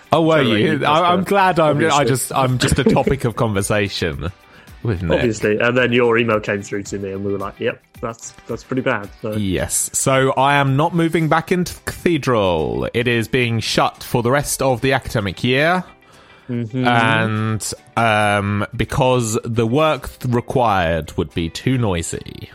Oh, 0.10 0.22
were 0.22 0.42
you? 0.42 0.86
I, 0.86 1.12
I'm 1.12 1.20
uh, 1.20 1.24
glad. 1.24 1.60
I'm. 1.60 1.84
I 1.92 2.06
just. 2.06 2.32
I'm 2.32 2.60
just 2.60 2.80
a 2.80 2.86
topic 2.86 3.26
of 3.26 3.36
conversation 3.36 4.32
with 4.84 5.02
Nick. 5.04 5.18
Obviously, 5.18 5.58
and 5.60 5.78
then 5.78 5.92
your 5.92 6.18
email 6.18 6.40
came 6.40 6.62
through 6.62 6.84
to 6.84 7.00
me, 7.00 7.12
and 7.12 7.24
we 7.24 7.32
were 7.32 7.38
like, 7.38 7.60
"Yep, 7.60 7.82
that's 8.02 8.32
that's 8.48 8.64
pretty 8.64 8.82
bad." 8.82 9.10
So. 9.22 9.34
Yes. 9.34 9.90
So 9.94 10.32
I 10.34 10.56
am 10.56 10.76
not 10.78 10.94
moving 10.96 11.30
back 11.30 11.52
into 11.52 11.74
the 11.74 11.82
cathedral. 11.82 12.90
It 12.94 13.08
is 13.08 13.28
being 13.28 13.60
shut 13.60 14.04
for 14.04 14.24
the 14.24 14.32
rest 14.32 14.62
of 14.62 14.82
the 14.82 14.94
academic 14.94 15.44
year. 15.44 15.84
Mm-hmm. 16.50 16.88
And 16.88 17.74
um, 17.98 18.66
because 18.76 19.38
the 19.44 19.68
work 19.68 20.10
required 20.26 21.12
would 21.18 21.34
be 21.34 21.50
too 21.50 21.78
noisy 21.78 22.50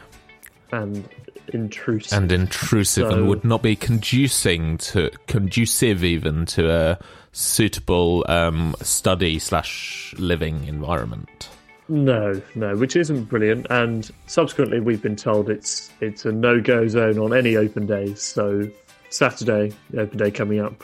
and 0.71 1.07
intrusive. 1.49 2.17
and 2.17 2.33
intrusive 2.33 3.09
So- 3.11 3.15
and 3.15 3.29
would 3.29 3.45
not 3.45 3.63
be 3.63 3.77
conducing 3.77 4.79
to 4.79 5.11
conducive 5.27 6.05
even 6.05 6.47
to 6.47 6.71
a 6.71 6.99
suitable 7.33 8.25
um, 8.29 8.75
study 8.81 9.39
slash 9.39 10.15
living 10.19 10.65
environment. 10.65 11.51
No, 11.89 12.41
no, 12.55 12.77
which 12.77 12.97
isn't 12.97 13.25
brilliant. 13.25 13.67
And 13.71 14.11
subsequently, 14.27 14.81
we've 14.81 15.03
been 15.03 15.17
told 15.17 15.51
it's 15.51 15.91
it's 16.01 16.25
a 16.25 16.33
no 16.33 16.61
go 16.61 16.89
zone 16.89 17.19
on 17.19 17.35
any 17.35 17.57
open 17.57 17.87
days. 17.87 18.23
So 18.23 18.69
Saturday, 19.11 19.73
open 19.99 20.17
day 20.17 20.31
coming 20.31 20.61
up, 20.61 20.83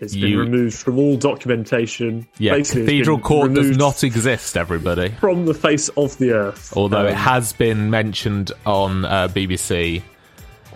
it's 0.00 0.14
been 0.14 0.30
You- 0.32 0.40
removed 0.40 0.74
from 0.76 0.98
all 0.98 1.16
documentation. 1.16 2.26
Yeah, 2.38 2.54
Basically, 2.54 2.82
Cathedral 2.82 3.18
Court 3.20 3.54
does 3.54 3.76
not 3.76 4.02
exist, 4.04 4.56
everybody. 4.56 5.10
from 5.20 5.46
the 5.46 5.54
face 5.54 5.88
of 5.90 6.18
the 6.18 6.32
earth. 6.32 6.72
although 6.76 7.06
it 7.06 7.10
Um, 7.12 7.16
has 7.16 7.52
been 7.52 7.88
mentioned 7.90 8.52
on 8.66 9.04
uh, 9.04 9.28
BBC. 9.28 10.02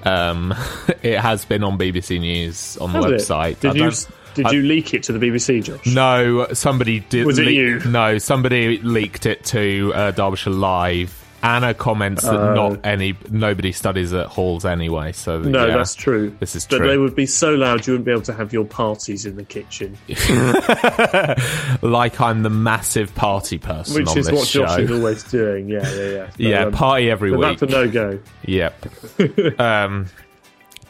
Um, 0.05 0.55
it 1.03 1.19
has 1.19 1.45
been 1.45 1.65
on 1.65 1.77
BBC 1.79 2.21
News 2.21 2.77
on 2.79 2.93
the 2.93 3.01
website. 3.01 3.61
Did 3.61 3.73
I 3.73 3.75
you 3.87 3.91
did 4.35 4.47
I- 4.47 4.51
you 4.53 4.63
leak 4.63 4.95
it 4.95 5.03
to 5.05 5.13
the 5.13 5.19
BBC, 5.19 5.63
Josh? 5.63 5.87
No, 5.87 6.47
somebody 6.53 7.01
did. 7.01 7.27
Was 7.27 7.39
it 7.39 7.47
leak- 7.47 7.57
you? 7.57 7.81
No, 7.87 8.19
somebody 8.19 8.79
leaked 8.79 9.27
it 9.27 9.45
to 9.47 9.93
uh, 9.95 10.11
Derbyshire 10.13 10.53
Live. 10.53 11.21
Anna 11.43 11.75
comments 11.75 12.23
that 12.23 12.33
Oh. 12.41 12.55
not 12.55 12.81
any 12.87 13.15
nobody 13.31 13.71
studies 13.71 14.15
at 14.15 14.29
halls 14.29 14.65
anyway. 14.65 15.13
So 15.13 15.43
No, 15.43 15.67
yeah, 15.67 15.77
that's 15.77 15.95
true. 15.95 16.35
This 16.41 16.57
is 16.57 16.65
true. 16.65 16.79
But 16.79 16.85
true. 16.85 16.91
they 16.93 16.97
would 16.97 17.15
be 17.15 17.27
so 17.27 17.51
loud 17.53 17.87
you 17.87 17.93
wouldn't 17.93 18.07
be 18.07 18.13
able 18.13 18.23
to 18.23 18.33
have 18.33 18.55
your 18.55 18.65
parties 18.65 19.27
in 19.27 19.37
the 19.37 19.43
kitchen, 19.45 19.99
like 21.83 22.19
I'm 22.21 22.43
the 22.45 22.51
massive 22.51 23.15
party 23.15 23.59
person 23.59 23.95
which 23.97 24.09
on 24.09 24.19
is 24.19 24.27
this 24.27 24.35
what 24.35 24.49
show. 24.49 24.65
Josh 24.67 24.79
is 24.79 24.91
always 24.91 25.23
doing. 25.25 25.69
Yeah, 25.69 25.83
yeah, 25.93 26.09
yeah. 26.11 26.27
So, 26.31 26.35
yeah, 26.39 26.65
um, 26.65 26.73
party 26.73 27.11
every 27.11 27.31
but 27.31 27.39
week. 27.41 27.59
that's 27.61 27.63
a 27.73 27.77
no 27.77 27.91
go. 27.91 28.19
Yep. 28.47 29.61
um, 29.61 30.07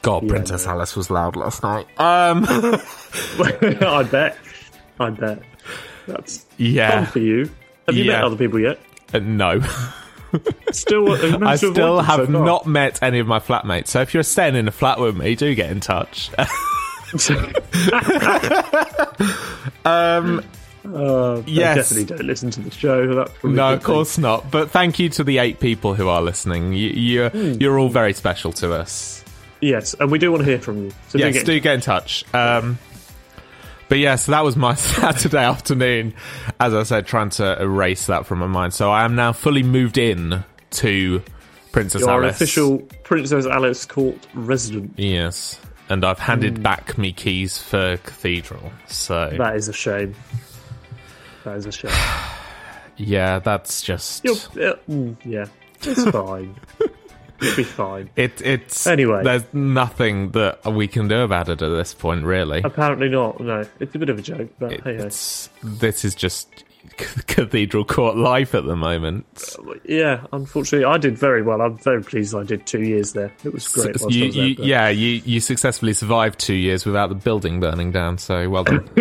God, 0.04 0.22
Yeah, 0.24 0.28
Princess 0.28 0.66
no. 0.66 0.72
Alice 0.72 0.94
was 0.96 1.10
loud 1.10 1.34
last 1.36 1.62
night. 1.62 1.86
Um, 1.98 2.44
I 2.48 4.06
bet. 4.10 4.36
I 5.00 5.10
bet. 5.10 5.42
That's 6.06 6.38
fun 6.38 6.46
yeah. 6.58 7.04
for 7.06 7.18
you. 7.18 7.50
Have 7.86 7.96
you 7.96 8.04
met 8.04 8.22
other 8.22 8.36
people 8.36 8.60
yet? 8.60 8.78
Uh, 9.12 9.18
no, 9.20 9.60
Still, 10.72 11.14
have 11.14 11.34
I 11.34 11.38
managed 11.38 11.60
to 11.60 11.66
avoid 11.68 11.74
still 11.74 11.96
them 11.96 12.04
so 12.06 12.16
have 12.16 12.28
not 12.30 12.66
met 12.66 13.02
any 13.02 13.18
of 13.20 13.26
my 13.26 13.38
flatmates. 13.38 13.88
So 13.88 14.00
if 14.00 14.12
you're 14.14 14.22
staying 14.24 14.56
in 14.56 14.66
a 14.68 14.72
flat 14.72 14.98
with 15.00 15.16
me, 15.16 15.34
do 15.36 15.54
get 15.54 15.70
in 15.70 15.80
touch. 15.80 16.30
um, 19.84 20.42
Uh, 20.84 21.40
Yes. 21.46 21.76
definitely 21.88 22.04
don't 22.04 22.26
listen 22.26 22.50
to 22.50 22.60
the 22.60 22.70
show. 22.70 23.04
No, 23.04 23.22
of 23.22 23.28
good 23.32 23.46
thing. 23.46 23.80
course 23.80 24.18
not. 24.18 24.50
But 24.50 24.70
thank 24.70 24.98
you 24.98 25.08
to 25.10 25.24
the 25.24 25.38
eight 25.38 25.58
people 25.60 25.94
who 25.94 26.08
are 26.08 26.20
listening. 26.20 26.74
You, 26.74 26.88
you're 26.90 27.30
Hmm. 27.30 27.52
you're 27.58 27.78
all 27.78 27.88
very 27.88 28.12
special 28.12 28.52
to 28.54 28.74
us. 28.74 29.23
Yes, 29.64 29.94
and 29.98 30.10
we 30.10 30.18
do 30.18 30.30
want 30.30 30.44
to 30.44 30.48
hear 30.50 30.58
from 30.60 30.84
you. 30.84 30.90
So 31.08 31.18
do 31.18 31.24
yes, 31.24 31.32
get 31.34 31.46
do 31.46 31.58
get 31.60 31.74
in 31.76 31.80
touch. 31.80 32.24
Um, 32.34 32.78
but 33.88 33.98
yeah, 33.98 34.16
so 34.16 34.32
that 34.32 34.44
was 34.44 34.56
my 34.56 34.74
Saturday 34.74 35.42
afternoon. 35.44 36.14
As 36.60 36.74
I 36.74 36.82
said, 36.82 37.06
trying 37.06 37.30
to 37.30 37.60
erase 37.62 38.06
that 38.06 38.26
from 38.26 38.40
my 38.40 38.46
mind. 38.46 38.74
So 38.74 38.90
I 38.90 39.04
am 39.04 39.14
now 39.14 39.32
fully 39.32 39.62
moved 39.62 39.96
in 39.98 40.44
to 40.72 41.22
Princess 41.72 42.02
You're 42.02 42.10
Alice. 42.10 42.36
official 42.36 42.78
Princess 43.04 43.46
Alice 43.46 43.86
Court 43.86 44.16
resident. 44.34 44.92
Yes, 44.98 45.58
and 45.88 46.04
I've 46.04 46.18
handed 46.18 46.58
Hmm. 46.58 46.62
back 46.62 46.98
me 46.98 47.12
keys 47.12 47.56
for 47.58 47.96
Cathedral. 47.98 48.70
So 48.86 49.32
That 49.38 49.56
is 49.56 49.68
a 49.68 49.72
shame. 49.72 50.14
That 51.44 51.56
is 51.56 51.66
a 51.66 51.72
shame. 51.72 51.90
yeah, 52.96 53.38
that's 53.38 53.80
just 53.82 54.24
You're, 54.24 54.36
yeah, 54.54 54.72
mm, 54.90 55.16
yeah, 55.24 55.46
it's 55.82 56.04
fine. 56.10 56.54
You'll 57.44 57.56
be 57.56 57.64
fine. 57.64 58.10
it. 58.16 58.40
It's 58.42 58.86
Anyway. 58.86 59.22
There's 59.24 59.44
nothing 59.52 60.30
that 60.32 60.64
we 60.64 60.88
can 60.88 61.08
do 61.08 61.20
about 61.20 61.48
it 61.48 61.62
at 61.62 61.68
this 61.68 61.94
point, 61.94 62.24
really. 62.24 62.62
Apparently 62.64 63.08
not. 63.08 63.40
No, 63.40 63.64
it's 63.80 63.94
a 63.94 63.98
bit 63.98 64.08
of 64.08 64.18
a 64.18 64.22
joke, 64.22 64.50
but 64.58 64.72
hey, 64.72 64.80
hey. 64.84 65.04
It's 65.04 65.48
this 65.62 66.04
is 66.04 66.14
just 66.14 66.64
Cathedral 66.96 67.84
Court 67.84 68.16
life 68.16 68.54
at 68.54 68.64
the 68.64 68.76
moment. 68.76 69.26
Uh, 69.58 69.74
yeah. 69.84 70.26
Unfortunately, 70.32 70.84
I 70.84 70.98
did 70.98 71.16
very 71.18 71.42
well. 71.42 71.60
I'm 71.60 71.78
very 71.78 72.02
pleased. 72.02 72.34
I 72.34 72.44
did 72.44 72.66
two 72.66 72.82
years 72.82 73.12
there. 73.12 73.32
It 73.42 73.52
was 73.52 73.66
great. 73.68 73.98
So 73.98 74.08
you, 74.08 74.26
was 74.26 74.36
you, 74.36 74.56
but- 74.56 74.64
yeah, 74.66 74.88
you, 74.88 75.22
you 75.24 75.40
successfully 75.40 75.92
survived 75.94 76.38
two 76.38 76.54
years 76.54 76.84
without 76.84 77.08
the 77.08 77.14
building 77.14 77.60
burning 77.60 77.90
down. 77.92 78.18
So 78.18 78.48
well 78.50 78.64
done. 78.64 78.88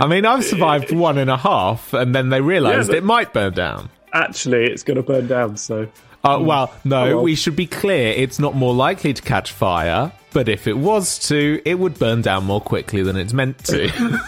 I 0.00 0.06
mean, 0.06 0.24
I've 0.24 0.44
survived 0.44 0.92
one 0.92 1.18
and 1.18 1.30
a 1.30 1.36
half, 1.36 1.92
and 1.92 2.14
then 2.14 2.30
they 2.30 2.40
realised 2.40 2.90
Yeah, 2.90 2.96
it 2.96 3.04
might 3.04 3.32
burn 3.32 3.52
down. 3.54 3.90
Actually, 4.12 4.64
it's 4.66 4.82
going 4.82 4.96
to 4.96 5.02
burn 5.02 5.26
down. 5.26 5.56
So 5.56 5.88
Uh, 6.26 6.38
well, 6.40 6.74
no, 6.84 7.04
Oh, 7.04 7.14
well. 7.16 7.22
we 7.24 7.34
should 7.34 7.56
be 7.56 7.66
clear. 7.66 8.12
It's 8.12 8.38
not 8.38 8.54
more 8.54 8.74
likely 8.74 9.12
to 9.14 9.22
catch 9.22 9.52
fire, 9.52 10.12
but 10.32 10.48
if 10.48 10.66
it 10.66 10.76
was 10.76 11.18
to, 11.28 11.60
it 11.64 11.78
would 11.78 11.98
burn 11.98 12.20
down 12.22 12.44
more 12.44 12.60
quickly 12.60 13.02
than 13.02 13.16
it's 13.16 13.32
meant 13.32 13.58
to. 13.64 13.88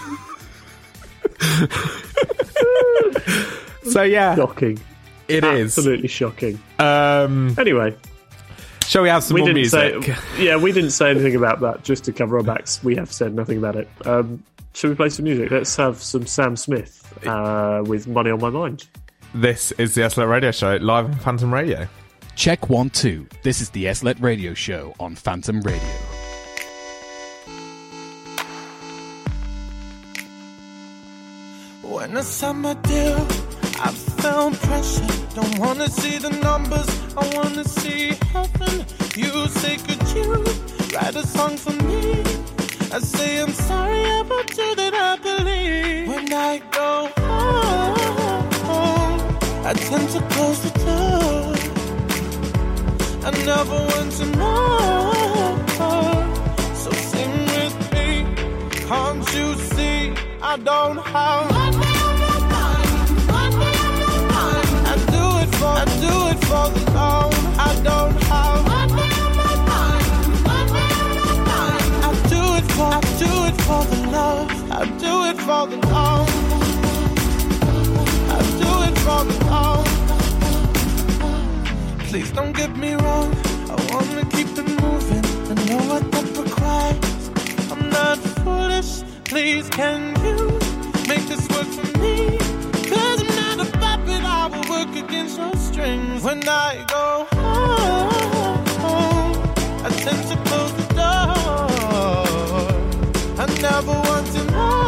so 3.85 4.03
yeah, 4.03 4.35
shocking. 4.37 4.79
it 5.29 5.45
is. 5.45 5.77
Absolutely 5.79 6.09
shocking. 6.09 6.59
Um, 6.79 7.55
Anyway, 7.59 7.97
shall 8.87 9.03
we 9.03 9.09
have 9.09 9.25
some 9.25 9.35
we 9.35 9.41
more 9.41 9.49
didn't 9.49 9.57
music? 9.63 10.05
say. 10.05 10.17
Yeah, 10.45 10.57
we 10.57 10.73
didn't 10.73 10.91
say 10.91 11.11
anything 11.11 11.35
about 11.37 11.61
that. 11.61 11.85
Just 11.85 12.05
to 12.05 12.13
cover 12.13 12.37
our 12.39 12.43
backs, 12.45 12.83
we 12.85 12.97
have 12.97 13.11
said 13.13 13.35
nothing 13.35 13.59
about 13.59 13.77
it. 13.77 13.89
Um, 14.05 14.43
should 14.75 14.91
we 14.91 14.97
play 14.97 15.09
some 15.09 15.25
music? 15.25 15.51
Let's 15.51 15.75
have 15.77 16.03
some 16.03 16.27
Sam 16.27 16.55
Smith 16.57 17.03
uh, 17.27 17.83
with 17.87 18.07
"Money 18.07 18.31
on 18.31 18.41
My 18.41 18.51
Mind." 18.51 18.87
This 19.35 19.73
is 19.73 19.95
the 19.95 20.09
SLET 20.09 20.27
Radio 20.27 20.51
Show 20.51 20.77
live 20.77 21.05
on 21.05 21.15
Phantom 21.17 21.53
Radio. 21.53 21.87
Check 22.35 22.71
one, 22.71 22.89
two. 22.89 23.27
This 23.43 23.61
is 23.61 23.69
the 23.71 23.93
SLET 23.93 24.19
Radio 24.21 24.55
Show 24.55 24.95
on 24.99 25.15
Phantom 25.15 25.61
Radio. 25.61 25.83
When 31.83 32.17
I 32.17 32.21
signed 32.23 32.63
my 32.63 32.73
deal, 32.75 33.19
I 33.81 33.93
felt 34.23 34.55
pressure. 34.55 35.07
Don't 35.35 35.59
wanna 35.59 35.91
see 35.91 36.17
the 36.19 36.31
numbers, 36.31 36.89
I 37.15 37.31
wanna 37.37 37.65
see 37.65 38.15
heaven. 38.33 38.87
You 39.15 39.47
say, 39.49 39.77
could 39.77 40.03
you 40.17 40.33
write 40.95 41.17
a 41.17 41.27
song 41.27 41.59
for 41.59 41.73
me? 41.85 42.23
I 42.91 43.01
say, 43.01 43.43
I'm 43.43 43.53
sorry 43.53 44.21
about 44.21 44.57
you 44.57 44.75
that 44.75 44.95
I 44.95 45.17
believe. 45.17 46.09
When 46.09 46.33
I 46.33 46.63
go 46.71 47.09
home, 47.09 47.18
I 49.69 49.75
tend 49.75 50.09
to 50.09 50.21
close 50.31 50.63
the 50.63 50.71
door. 50.79 51.55
I 53.23 53.31
never 53.45 53.79
want 53.91 54.13
to 54.13 54.25
know. 54.39 55.13
So 56.75 56.91
sing 56.91 57.35
with 57.53 57.93
me. 57.93 58.25
Can't 58.89 59.35
you 59.35 59.55
see 59.57 60.15
I 60.41 60.57
don't 60.57 60.97
have 60.97 61.88
Please 82.09 82.31
don't 82.33 82.53
get 82.53 82.77
me 82.77 82.95
wrong 82.95 83.35
I 83.71 83.77
wanna 83.93 84.25
keep 84.31 84.49
it 84.61 84.69
moving 84.83 85.25
I 85.51 85.55
know 85.69 85.83
what 85.91 86.11
that 86.13 86.27
requires 86.37 87.31
I'm 87.73 87.91
not 87.91 88.19
foolish 88.43 89.03
Please 89.25 89.69
can 89.69 90.15
you 90.25 90.59
make 91.09 91.27
this 91.27 91.49
work 91.49 91.67
for 91.67 91.99
me? 91.99 92.39
Cause 92.91 93.21
I'm 93.23 93.35
not 93.37 93.67
a 93.67 93.71
puppet, 93.79 94.23
I 94.23 94.47
will 94.53 94.67
work 94.69 94.95
against 94.95 95.39
your 95.39 95.55
strings. 95.57 96.23
When 96.23 96.47
I 96.47 96.85
go 96.87 97.27
home, 98.83 99.37
I 99.87 99.89
tend 100.05 100.23
to 100.31 100.37
close 100.49 100.73
the 100.81 100.87
door. 101.01 101.39
I 103.43 103.47
never 103.63 103.97
want 104.09 104.27
to 104.37 104.43
know. 104.55 104.79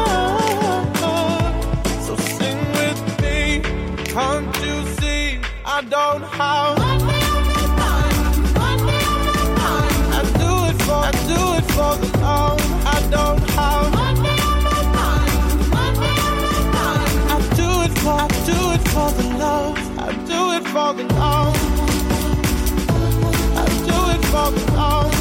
So 2.06 2.12
sing 2.16 2.60
with 2.80 3.00
me, 3.22 3.62
can't 4.04 4.54
you 4.64 4.76
see? 4.98 5.40
I 5.64 5.82
don't 5.82 6.22
have. 6.22 6.79
Don't 13.10 13.40
have. 13.50 13.92
I 17.32 17.38
do 17.60 17.68
it 17.86 17.92
for, 17.98 18.14
I 18.14 18.28
do 18.50 18.58
it 18.76 18.84
for 18.94 19.10
the 19.18 19.26
love. 19.38 19.78
I 19.98 20.10
do 20.32 20.40
it 20.56 20.64
for 20.74 20.90
the 20.98 21.04
love. 21.14 21.56
I 23.62 23.64
do 23.88 23.98
it 24.14 24.22
for 24.32 24.48
the 24.56 24.64
love. 24.78 25.14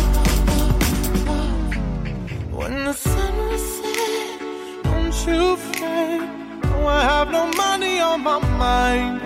When 2.52 2.74
the 2.86 2.94
sun 2.94 3.34
was 3.50 3.64
set, 3.78 4.40
don't 4.84 5.18
you 5.28 5.56
fret. 5.58 6.22
No, 6.64 6.88
I 6.88 7.02
have 7.02 7.30
no 7.32 7.44
money 7.58 8.00
on 8.00 8.22
my 8.22 8.40
mind. 8.58 9.22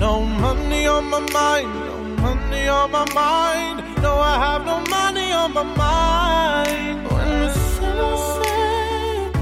No 0.00 0.20
money 0.24 0.86
on 0.86 1.04
my 1.06 1.20
mind. 1.32 1.72
No 1.86 1.96
money 2.22 2.68
on 2.68 2.90
my 2.90 3.04
mind. 3.14 3.76
No, 4.02 4.12
I 4.18 4.38
have 4.46 4.64
no 4.64 4.80
money 4.90 5.32
on 5.32 5.52
my 5.52 5.62
mind. 5.62 7.15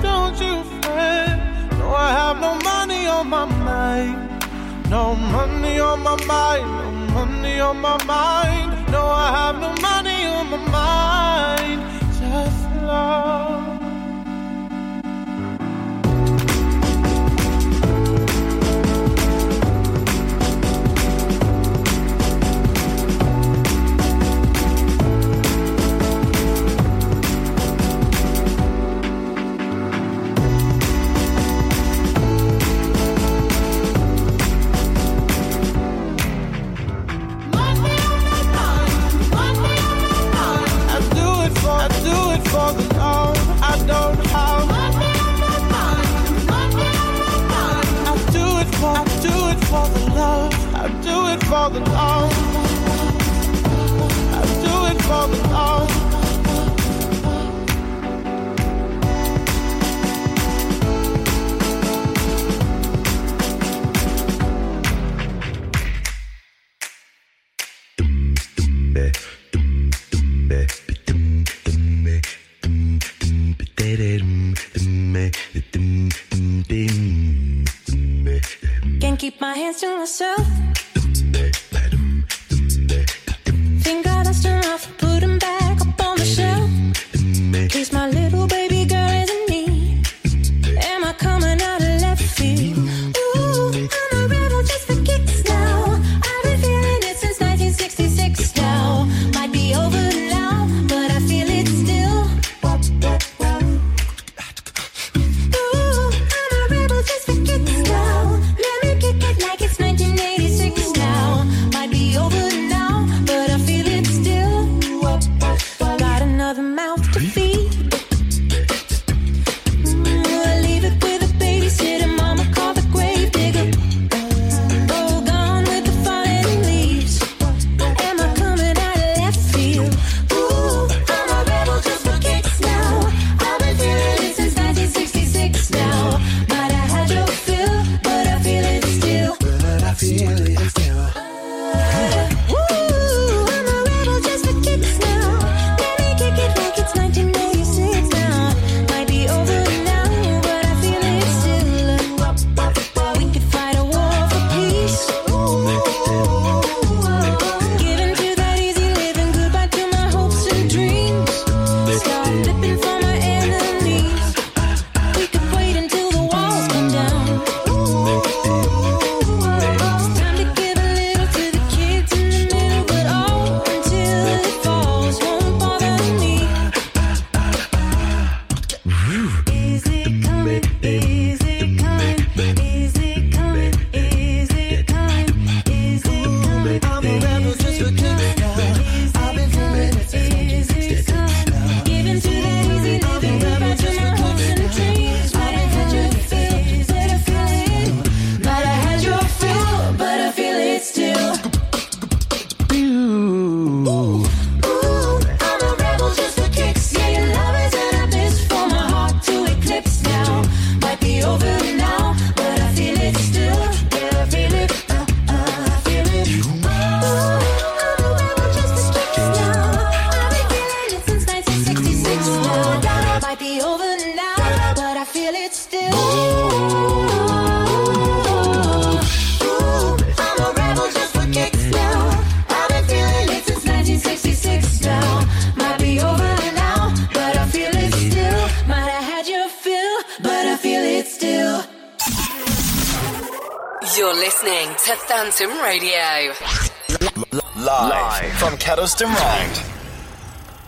Don't 0.02 0.38
you 0.40 0.64
fret. 0.82 1.38
No, 1.78 1.94
I 1.94 2.10
have 2.20 2.40
no 2.40 2.54
money 2.70 3.06
on 3.06 3.28
my 3.28 3.44
mind. 3.44 4.18
No 4.90 5.16
money 5.16 5.78
on 5.78 6.02
my 6.02 6.16
mind. 6.26 6.68
No 6.68 7.14
money 7.14 7.60
on 7.60 7.80
my 7.80 7.96
mind. 8.04 8.90
No, 8.92 9.02
I 9.06 9.26
have 9.38 9.56
no 9.60 9.70
money 9.82 10.26
on 10.26 10.50
my 10.50 10.60
mind. 10.78 11.80
Just 12.20 12.62
love. 12.82 13.63
For 51.64 51.70
the 51.70 51.80
love. 51.80 52.30
I 54.32 54.42
do 54.64 54.96
it 54.96 55.02
for 55.02 55.28
the 55.28 55.48
love. 55.48 56.03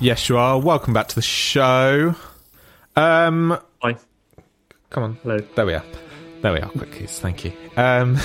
Yes, 0.06 0.28
you 0.28 0.38
are. 0.38 0.60
Welcome 0.60 0.94
back 0.94 1.08
to 1.08 1.16
the 1.16 1.20
show. 1.20 2.14
Um, 2.94 3.58
Hi. 3.82 3.96
come 4.88 5.02
on. 5.02 5.14
Hello. 5.24 5.38
There 5.56 5.66
we 5.66 5.74
are. 5.74 5.82
There 6.42 6.52
we 6.52 6.60
are. 6.60 6.68
Quick. 6.68 7.08
Thank 7.08 7.44
you. 7.44 7.52
Um, 7.76 8.16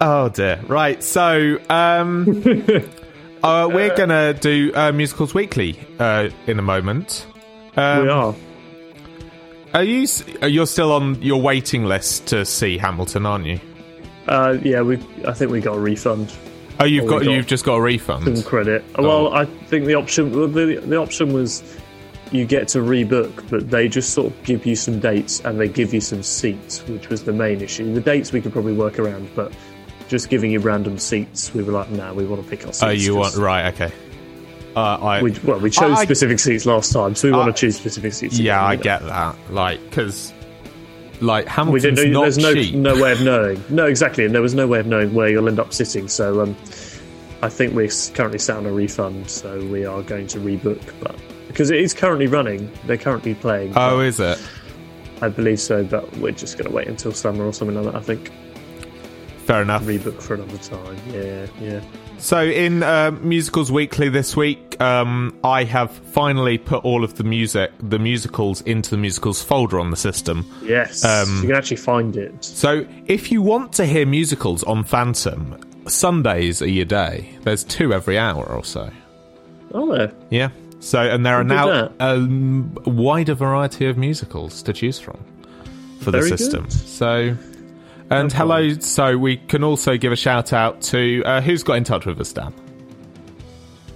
oh 0.00 0.28
dear. 0.34 0.60
Right. 0.66 1.04
So, 1.04 1.56
um, 1.70 2.42
uh, 3.44 3.70
we're 3.72 3.96
gonna 3.96 4.34
do 4.34 4.72
uh, 4.74 4.90
musicals 4.90 5.34
weekly 5.34 5.78
uh, 6.00 6.30
in 6.48 6.58
a 6.58 6.62
moment. 6.62 7.24
Um, 7.76 8.02
we 8.02 8.08
are. 8.08 8.34
Are 9.72 9.84
you? 9.84 10.02
s- 10.02 10.24
uh, 10.42 10.46
You're 10.46 10.66
still 10.66 10.90
on 10.90 11.22
your 11.22 11.40
waiting 11.40 11.84
list 11.84 12.26
to 12.26 12.44
see 12.44 12.76
Hamilton, 12.76 13.24
aren't 13.24 13.46
you? 13.46 13.60
Uh, 14.26 14.58
yeah, 14.64 14.82
we. 14.82 14.96
I 15.28 15.32
think 15.32 15.52
we 15.52 15.60
got 15.60 15.76
a 15.76 15.80
refund. 15.80 16.36
Oh, 16.80 16.84
you've 16.84 17.04
Oh, 17.04 17.08
got, 17.08 17.24
got 17.24 17.30
you've 17.32 17.46
just 17.46 17.64
got 17.64 17.74
a 17.74 17.80
refund. 17.80 18.24
Some 18.36 18.44
credit. 18.48 18.84
Oh. 18.96 19.02
Well, 19.02 19.34
I 19.34 19.44
think 19.44 19.86
the 19.86 19.94
option 19.94 20.30
the, 20.52 20.80
the 20.84 20.96
option 20.96 21.32
was 21.32 21.62
you 22.30 22.44
get 22.44 22.68
to 22.68 22.78
rebook, 22.78 23.48
but 23.50 23.70
they 23.70 23.88
just 23.88 24.10
sort 24.14 24.28
of 24.32 24.42
give 24.44 24.66
you 24.66 24.76
some 24.76 25.00
dates 25.00 25.40
and 25.40 25.58
they 25.58 25.66
give 25.68 25.92
you 25.94 26.00
some 26.00 26.22
seats, 26.22 26.86
which 26.86 27.08
was 27.08 27.24
the 27.24 27.32
main 27.32 27.60
issue. 27.62 27.92
The 27.94 28.00
dates 28.00 28.32
we 28.32 28.40
could 28.40 28.52
probably 28.52 28.74
work 28.74 28.98
around, 28.98 29.28
but 29.34 29.52
just 30.08 30.28
giving 30.28 30.50
you 30.52 30.60
random 30.60 30.98
seats, 30.98 31.52
we 31.54 31.62
were 31.62 31.72
like, 31.72 31.90
nah, 31.90 32.12
we 32.12 32.24
want 32.26 32.42
to 32.44 32.48
pick 32.48 32.60
our 32.66 32.72
seats. 32.72 32.82
Oh, 32.82 32.90
you 32.90 33.16
want 33.16 33.34
right? 33.36 33.72
Okay. 33.74 33.92
Uh, 34.76 34.80
I 34.80 35.22
We, 35.22 35.32
well, 35.44 35.58
we 35.58 35.70
chose 35.70 35.98
I- 35.98 36.04
specific 36.04 36.38
seats 36.38 36.64
last 36.66 36.92
time, 36.92 37.14
so 37.14 37.28
we 37.28 37.34
I- 37.34 37.38
want 37.38 37.56
to 37.56 37.60
choose 37.60 37.76
specific 37.76 38.12
seats. 38.12 38.38
yeah, 38.38 38.56
again, 38.56 38.70
I 38.70 38.74
know. 38.76 38.82
get 38.82 39.02
that. 39.08 39.36
Like, 39.52 39.82
because 39.88 40.32
like 41.20 41.46
how 41.46 41.64
much 41.64 41.74
We 41.74 41.80
didn't 41.80 42.12
know. 42.12 42.22
There's 42.22 42.38
no 42.38 42.54
cheap. 42.54 42.74
no 42.74 43.00
way 43.00 43.12
of 43.12 43.20
knowing. 43.22 43.62
No, 43.68 43.86
exactly, 43.86 44.24
and 44.24 44.34
there 44.34 44.42
was 44.42 44.54
no 44.54 44.66
way 44.66 44.80
of 44.80 44.86
knowing 44.86 45.14
where 45.14 45.28
you'll 45.28 45.48
end 45.48 45.58
up 45.60 45.72
sitting. 45.72 46.08
So, 46.08 46.40
um, 46.42 46.56
I 47.42 47.48
think 47.48 47.74
we're 47.74 47.90
currently 48.14 48.38
sat 48.38 48.56
on 48.56 48.66
a 48.66 48.72
refund, 48.72 49.30
so 49.30 49.64
we 49.66 49.84
are 49.84 50.02
going 50.02 50.26
to 50.28 50.38
rebook. 50.38 50.82
But 51.00 51.16
because 51.48 51.70
it 51.70 51.80
is 51.80 51.94
currently 51.94 52.26
running, 52.26 52.70
they're 52.86 52.96
currently 52.98 53.34
playing. 53.34 53.72
Oh, 53.76 54.00
is 54.00 54.20
it? 54.20 54.38
I 55.20 55.28
believe 55.28 55.60
so, 55.60 55.82
but 55.84 56.16
we're 56.18 56.32
just 56.32 56.56
going 56.58 56.70
to 56.70 56.74
wait 56.76 56.86
until 56.88 57.12
summer 57.12 57.44
or 57.44 57.52
something 57.52 57.76
like 57.76 57.92
that. 57.92 57.96
I 57.96 58.02
think 58.02 58.30
Fair 59.46 59.62
enough. 59.62 59.82
rebook 59.82 60.20
for 60.22 60.34
another 60.34 60.58
time. 60.58 60.96
Yeah, 61.10 61.46
yeah. 61.60 61.80
So 62.18 62.42
in 62.42 62.82
uh, 62.82 63.12
musicals 63.20 63.70
weekly 63.70 64.08
this 64.08 64.36
week, 64.36 64.80
um, 64.80 65.38
I 65.44 65.64
have 65.64 65.90
finally 65.90 66.58
put 66.58 66.84
all 66.84 67.04
of 67.04 67.16
the 67.16 67.24
music, 67.24 67.70
the 67.80 67.98
musicals, 67.98 68.60
into 68.62 68.90
the 68.90 68.96
musicals 68.96 69.42
folder 69.42 69.78
on 69.78 69.90
the 69.90 69.96
system. 69.96 70.44
Yes, 70.62 71.04
Um, 71.04 71.36
you 71.42 71.48
can 71.48 71.56
actually 71.56 71.76
find 71.78 72.16
it. 72.16 72.44
So 72.44 72.86
if 73.06 73.30
you 73.30 73.40
want 73.42 73.72
to 73.74 73.86
hear 73.86 74.04
musicals 74.06 74.62
on 74.64 74.84
Phantom, 74.84 75.58
Sundays 75.86 76.60
are 76.60 76.68
your 76.68 76.84
day. 76.84 77.30
There's 77.44 77.64
two 77.64 77.94
every 77.94 78.18
hour 78.18 78.44
or 78.44 78.64
so. 78.64 78.90
Oh, 79.72 79.94
there. 79.96 80.12
Yeah. 80.30 80.50
So 80.80 81.00
and 81.00 81.24
there 81.24 81.34
are 81.36 81.42
Who 81.42 81.48
now 81.48 81.92
a 82.00 82.90
wider 82.90 83.34
variety 83.34 83.86
of 83.86 83.96
musicals 83.96 84.62
to 84.62 84.72
choose 84.72 84.98
from 84.98 85.18
for 86.00 86.10
the 86.10 86.22
system. 86.22 86.64
good. 86.64 86.72
So. 86.72 87.36
And 88.10 88.32
hello, 88.32 88.72
so 88.78 89.18
we 89.18 89.36
can 89.36 89.62
also 89.62 89.98
give 89.98 90.12
a 90.12 90.16
shout 90.16 90.52
out 90.52 90.80
to 90.82 91.22
uh, 91.24 91.40
who's 91.40 91.62
got 91.62 91.74
in 91.74 91.84
touch 91.84 92.06
with 92.06 92.20
us, 92.20 92.32
Dan. 92.32 92.54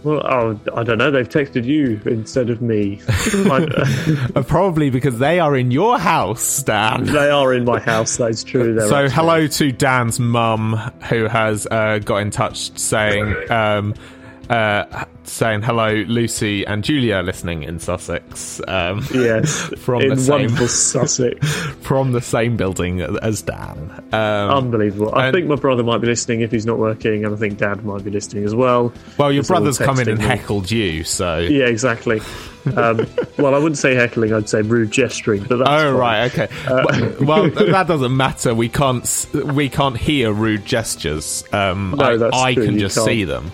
Well, 0.03 0.20
oh, 0.27 0.61
I 0.75 0.83
don't 0.83 0.98
know. 0.98 1.11
They've 1.11 1.29
texted 1.29 1.64
you 1.64 2.01
instead 2.07 2.51
of 2.51 2.61
me. 2.61 3.01
Uh, 3.53 4.42
probably 4.42 4.90
because 4.90 5.18
they 5.18 5.38
are 5.38 5.57
in 5.57 5.70
your 5.70 5.98
house, 5.98 6.62
Dan. 6.62 7.05
they 7.12 7.31
are 7.31 7.53
in 7.53 7.64
my 7.64 7.79
house. 7.79 8.16
That's 8.16 8.42
true. 8.42 8.75
They're 8.75 8.88
So 8.88 9.09
hello 9.09 9.46
to 9.46 9.72
Dan's 9.72 10.18
mum, 10.18 10.75
who 11.09 11.27
has 11.27 11.66
uh, 11.70 11.98
got 11.98 12.18
in 12.18 12.31
touch 12.31 12.77
saying, 12.79 13.35
um, 13.51 13.94
uh, 14.48 15.05
saying 15.33 15.62
hello, 15.62 15.90
Lucy 16.09 16.64
and 16.66 16.85
Julia, 16.85 17.16
are 17.16 17.23
listening 17.23 17.62
in 17.62 17.79
Sussex. 17.79 18.61
Um, 18.68 19.05
Yes, 19.14 19.61
from 19.79 20.07
the 20.09 20.16
same 20.16 20.49
Sussex. 20.68 21.49
from 21.81 22.12
the 22.12 22.21
same 22.21 22.57
building 22.57 23.01
as 23.01 23.40
Dan. 23.42 23.90
Um, 24.12 24.51
Unbelievable. 24.51 25.14
I 25.14 25.27
and- 25.27 25.35
think 25.35 25.47
my 25.47 25.55
brother 25.57 25.83
might 25.83 25.99
be 26.03 26.07
listening 26.07 26.42
if 26.42 26.51
he's 26.51 26.66
not 26.66 26.79
working, 26.79 27.25
and 27.25 27.35
I 27.35 27.38
think 27.38 27.59
Dad 27.59 27.85
might 27.85 28.05
be 28.05 28.11
listening 28.11 28.45
as 28.45 28.55
well. 28.55 28.92
well, 29.18 29.33
your 29.33 29.42
brother's 29.45 29.79
come 29.79 29.99
in 29.99 30.09
and 30.09 30.18
me. 30.18 30.25
heckled 30.25 30.71
you, 30.71 31.03
so. 31.05 31.38
Yeah, 31.38 31.64
exactly. 31.66 32.21
Um, 32.77 33.07
well, 33.38 33.55
I 33.55 33.59
wouldn't 33.59 33.79
say 33.79 33.95
heckling; 33.95 34.33
I'd 34.33 34.49
say 34.49 34.62
rude 34.62 34.90
gesturing. 34.92 35.42
But 35.45 35.57
that's 35.57 35.71
Oh 35.71 35.92
fine. 35.92 35.95
right, 35.95 36.38
okay. 36.38 37.25
well, 37.25 37.51
that 37.51 37.87
doesn't 37.88 38.16
matter. 38.16 38.55
We 38.55 38.68
can't 38.68 39.27
we 39.33 39.68
can't 39.68 39.97
hear 39.97 40.31
rude 40.33 40.64
gestures. 40.64 41.42
Um, 41.53 41.95
No, 41.99 42.29
I, 42.33 42.51
I 42.51 42.55
can 42.55 42.75
you 42.75 42.81
just 42.81 42.97
can't. 42.97 43.07
see 43.07 43.25
them. 43.25 43.51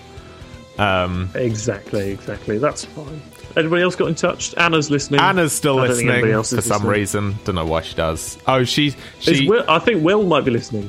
Um, 0.78 1.30
Exactly, 1.34 2.10
exactly. 2.10 2.58
That's 2.58 2.84
fine. 2.84 3.20
Anybody 3.56 3.82
else 3.82 3.96
got 3.96 4.08
in 4.08 4.14
touch? 4.14 4.54
Anna's 4.56 4.90
listening. 4.90 5.20
Anna's 5.20 5.52
still 5.52 5.80
I 5.80 5.88
don't 5.88 5.96
think 5.96 6.10
anybody 6.10 6.36
listening 6.36 6.62
for 6.62 6.68
some 6.68 6.82
listening. 6.82 6.92
reason. 6.92 7.34
Don't 7.44 7.54
know 7.56 7.64
why 7.66 7.80
she 7.82 7.94
does. 7.96 8.38
Oh, 8.46 8.62
she 8.64 8.94
she. 9.18 9.48
Will, 9.48 9.64
I 9.68 9.78
think 9.80 10.04
Will 10.04 10.22
might 10.24 10.44
be 10.44 10.50
listening. 10.52 10.88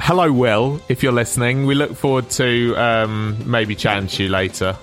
Hello, 0.00 0.32
Will. 0.32 0.80
If 0.88 1.02
you're 1.02 1.12
listening, 1.12 1.66
we 1.66 1.74
look 1.74 1.94
forward 1.94 2.30
to 2.30 2.74
um, 2.76 3.36
maybe 3.46 3.74
chatting 3.74 4.08
to 4.08 4.22
you 4.24 4.28
later. 4.30 4.76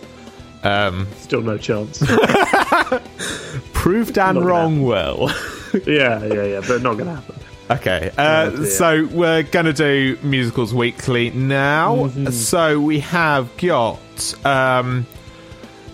Um, 0.63 1.07
Still 1.17 1.41
no 1.41 1.57
chance. 1.57 1.99
prove 3.73 4.13
Dan 4.13 4.35
Not 4.35 4.41
gonna 4.41 4.45
wrong, 4.45 4.83
Will. 4.83 5.29
yeah, 5.85 6.23
yeah, 6.25 6.43
yeah, 6.43 6.61
but 6.67 6.81
not 6.81 6.93
going 6.93 7.05
to 7.05 7.15
happen. 7.15 7.35
Okay, 7.69 8.11
uh, 8.17 8.51
Oh, 8.53 8.63
so 8.65 9.05
we're 9.11 9.41
going 9.43 9.65
to 9.65 9.73
do 9.73 10.17
musicals 10.21 10.73
weekly 10.73 11.31
now. 11.31 11.95
Mm-hmm. 11.95 12.29
So 12.29 12.79
we 12.79 12.99
have 12.99 13.49
got 13.57 14.45
um, 14.45 15.07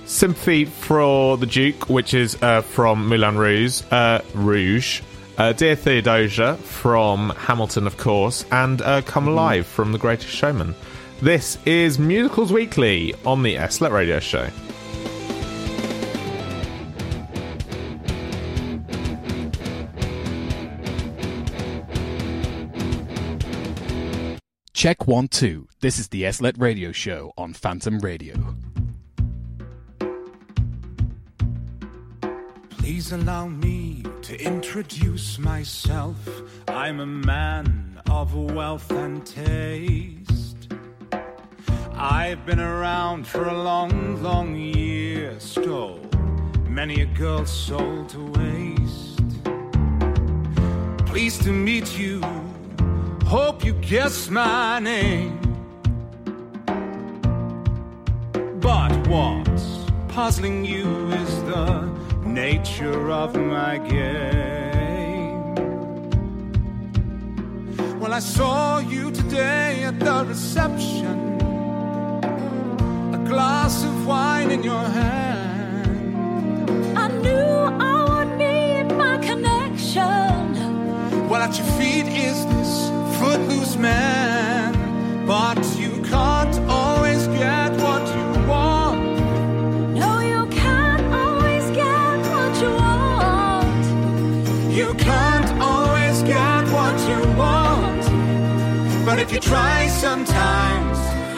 Sympathy 0.06 0.66
for 0.66 1.38
the 1.38 1.46
Duke, 1.46 1.90
which 1.90 2.14
is 2.14 2.38
uh, 2.44 2.62
from 2.62 3.08
Moulin 3.08 3.38
Rouge, 3.38 3.84
uh, 3.92 4.20
Rouge. 4.34 5.02
Uh, 5.38 5.54
Dear 5.54 5.76
Theodosia 5.76 6.58
from 6.58 7.30
Hamilton, 7.32 7.88
of 7.88 7.98
course, 7.98 8.46
and 8.52 8.82
uh, 8.82 9.02
Come 9.02 9.24
Mm-hmm. 9.24 9.32
Alive 9.34 9.66
from 9.66 9.92
The 9.94 9.98
Greatest 9.98 10.30
Showman. 10.30 10.76
This 11.22 11.58
is 11.66 11.98
Musicals 11.98 12.52
Weekly 12.52 13.16
on 13.26 13.44
the 13.44 13.58
SLET 13.70 13.92
Radio 13.94 14.20
Show. 14.20 14.50
Check 24.82 25.06
one, 25.06 25.28
two. 25.28 25.68
This 25.82 26.00
is 26.00 26.08
the 26.08 26.32
SLET 26.32 26.58
Radio 26.58 26.92
Show 26.92 27.34
on 27.38 27.54
Phantom 27.54 28.00
Radio. 28.00 28.34
Please 32.72 33.12
allow 33.12 33.46
me 33.46 34.04
to 34.24 34.44
introduce 34.44 35.38
myself. 35.38 36.18
I'm 36.68 37.00
a 37.00 37.06
man 37.06 38.02
of 38.10 38.34
wealth 38.34 38.90
and 38.90 39.24
taste. 39.24 40.74
I've 41.94 42.44
been 42.48 42.60
around 42.60 43.28
for 43.28 43.50
a 43.50 43.62
long, 43.62 44.24
long 44.24 44.56
year, 44.56 45.40
stole 45.40 46.00
many 46.68 47.02
a 47.02 47.06
girl's 47.06 47.52
soul 47.52 48.04
to 48.06 48.20
waste. 48.32 49.44
Pleased 51.06 51.44
to 51.44 51.52
meet 51.52 52.00
you, 52.00 52.20
hope 53.32 53.64
you 53.64 53.72
guess 53.76 54.30
my 54.30 54.78
name. 54.80 55.40
But 58.60 58.92
what's 59.08 59.68
puzzling 60.10 60.66
you 60.66 60.90
is 61.22 61.32
the 61.44 61.90
nature 62.26 63.10
of 63.10 63.34
my 63.38 63.78
game. 63.78 65.56
Well, 68.02 68.14
I 68.14 68.20
saw 68.20 68.80
you 68.80 69.12
today 69.12 69.86
at 69.86 69.98
the 69.98 70.26
reception, 70.28 71.18
a 73.18 73.22
glass 73.30 73.86
of 73.86 73.96
wine 74.06 74.52
in 74.52 74.62
your 74.62 74.86
hand. 75.00 75.88
I 76.98 77.08
knew 77.24 77.52
I 77.90 77.96
would 78.10 78.32
need 78.38 78.88
my 78.98 79.16
connection. 79.20 80.10
Well, 81.30 81.42
at 81.42 81.58
your 81.58 81.68
feet 81.80 82.08
is 82.28 82.61
footloose 83.32 83.78
man, 83.78 84.74
but 85.26 85.58
you 85.80 85.92
can't 86.04 86.58
always 86.70 87.28
get 87.28 87.72
what 87.86 88.04
you 88.16 88.28
want. 88.46 89.00
No, 90.04 90.20
you 90.20 90.46
can't 90.48 91.08
always 91.24 91.66
get 91.84 92.18
what 92.34 92.54
you 92.64 92.72
want. 92.84 93.84
You 94.80 94.94
can't 94.96 95.50
always 95.62 96.18
get 96.24 96.64
what 96.78 96.98
you 97.10 97.20
want. 97.44 98.04
But 99.06 99.18
if 99.20 99.32
you 99.32 99.40
try 99.40 99.88
sometimes, 99.88 100.98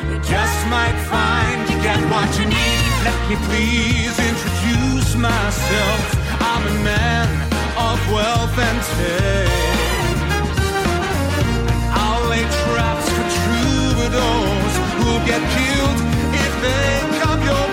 you 0.10 0.18
just 0.34 0.60
might 0.76 0.98
find 1.14 1.58
you 1.70 1.78
get 1.90 2.02
what 2.14 2.30
you 2.40 2.46
need. 2.60 2.86
Let 3.08 3.20
me 3.30 3.36
please 3.48 4.16
introduce 4.32 5.16
myself. 5.16 6.06
I'm 6.52 6.64
a 6.74 6.78
man 6.92 7.30
of 7.88 8.00
wealth 8.12 8.58
and 8.58 8.80
taste. 8.98 9.83
Get 15.26 15.42
killed 15.56 16.00
if 16.34 16.54
they 16.62 17.20
come 17.20 17.42
your 17.44 17.68
way. 17.68 17.73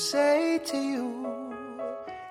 say 0.00 0.58
to 0.64 0.78
you? 0.78 1.52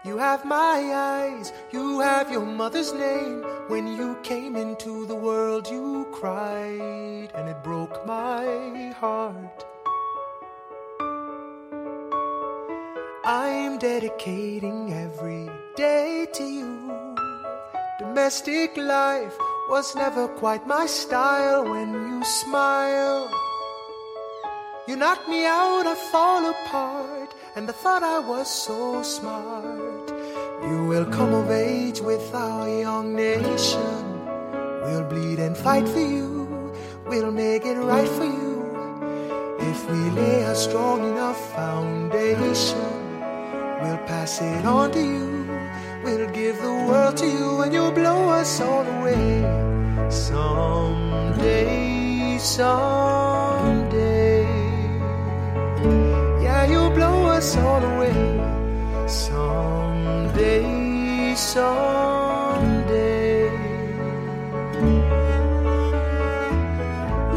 You 0.03 0.17
have 0.17 0.43
my 0.43 0.79
eyes, 0.91 1.53
you 1.71 1.99
have 1.99 2.31
your 2.31 2.45
mother's 2.45 2.93
name. 2.93 3.43
When 3.67 3.85
you 3.85 4.17
came 4.23 4.55
into 4.55 5.05
the 5.05 5.15
world, 5.15 5.69
you 5.69 6.07
cried, 6.11 7.29
and 7.35 7.47
it 7.47 7.63
broke 7.63 8.07
my 8.07 8.91
heart. 8.97 9.65
I'm 13.23 13.77
dedicating 13.77 14.91
every 14.91 15.47
day 15.75 16.25
to 16.33 16.43
you. 16.43 17.15
Domestic 17.99 18.75
life 18.77 19.37
was 19.69 19.95
never 19.95 20.27
quite 20.27 20.65
my 20.65 20.87
style 20.87 21.69
when 21.69 21.93
you 21.93 22.23
smile. 22.23 23.29
You 24.87 24.95
knock 24.95 25.27
me 25.29 25.45
out, 25.45 25.85
I 25.85 25.93
fall 26.11 26.49
apart, 26.49 27.18
and 27.59 27.69
I 27.69 27.73
thought 27.73 28.03
I 28.03 28.19
was 28.19 28.47
so 28.49 29.03
smart. 29.03 30.07
You 30.63 30.85
will 30.85 31.05
come 31.17 31.33
of 31.33 31.51
age 31.51 31.99
with 31.99 32.33
our 32.33 32.69
young 32.69 33.13
nation. 33.13 34.03
We'll 34.83 35.03
bleed 35.03 35.39
and 35.39 35.57
fight 35.57 35.85
for 35.85 35.99
you, 35.99 36.71
we'll 37.05 37.33
make 37.33 37.65
it 37.65 37.75
right 37.75 38.07
for 38.17 38.23
you. 38.23 38.59
If 39.59 39.79
we 39.91 40.09
lay 40.21 40.43
a 40.43 40.55
strong 40.55 40.99
enough 41.11 41.39
foundation, 41.53 43.19
we'll 43.81 44.03
pass 44.07 44.41
it 44.41 44.65
on 44.65 44.91
to 44.91 45.01
you. 45.13 45.45
We'll 46.05 46.29
give 46.31 46.55
the 46.61 46.75
world 46.87 47.17
to 47.17 47.27
you, 47.27 47.59
and 47.63 47.73
you'll 47.73 47.91
blow 47.91 48.29
us 48.29 48.61
all 48.61 48.87
away. 48.87 49.43
Someday, 50.09 50.77
someday. 52.39 53.78
Us 57.39 57.55
all 57.55 57.83
away. 57.93 58.13
Someday, 59.07 60.65
someday. 61.35 62.59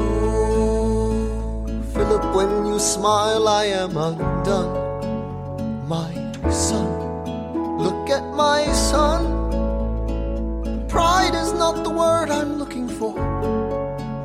Oh, 0.02 1.14
Philip, 1.94 2.24
when 2.34 2.66
you 2.66 2.78
smile, 2.80 3.46
I 3.46 3.66
am 3.66 3.96
undone. 3.96 4.74
My 5.86 6.10
son, 6.50 6.88
look 7.78 8.10
at 8.10 8.24
my 8.34 8.60
son. 8.90 9.22
Pride 10.88 11.36
is 11.42 11.52
not 11.52 11.84
the 11.84 11.90
word 11.90 12.28
I'm 12.28 12.58
looking 12.58 12.88
for. 12.88 13.14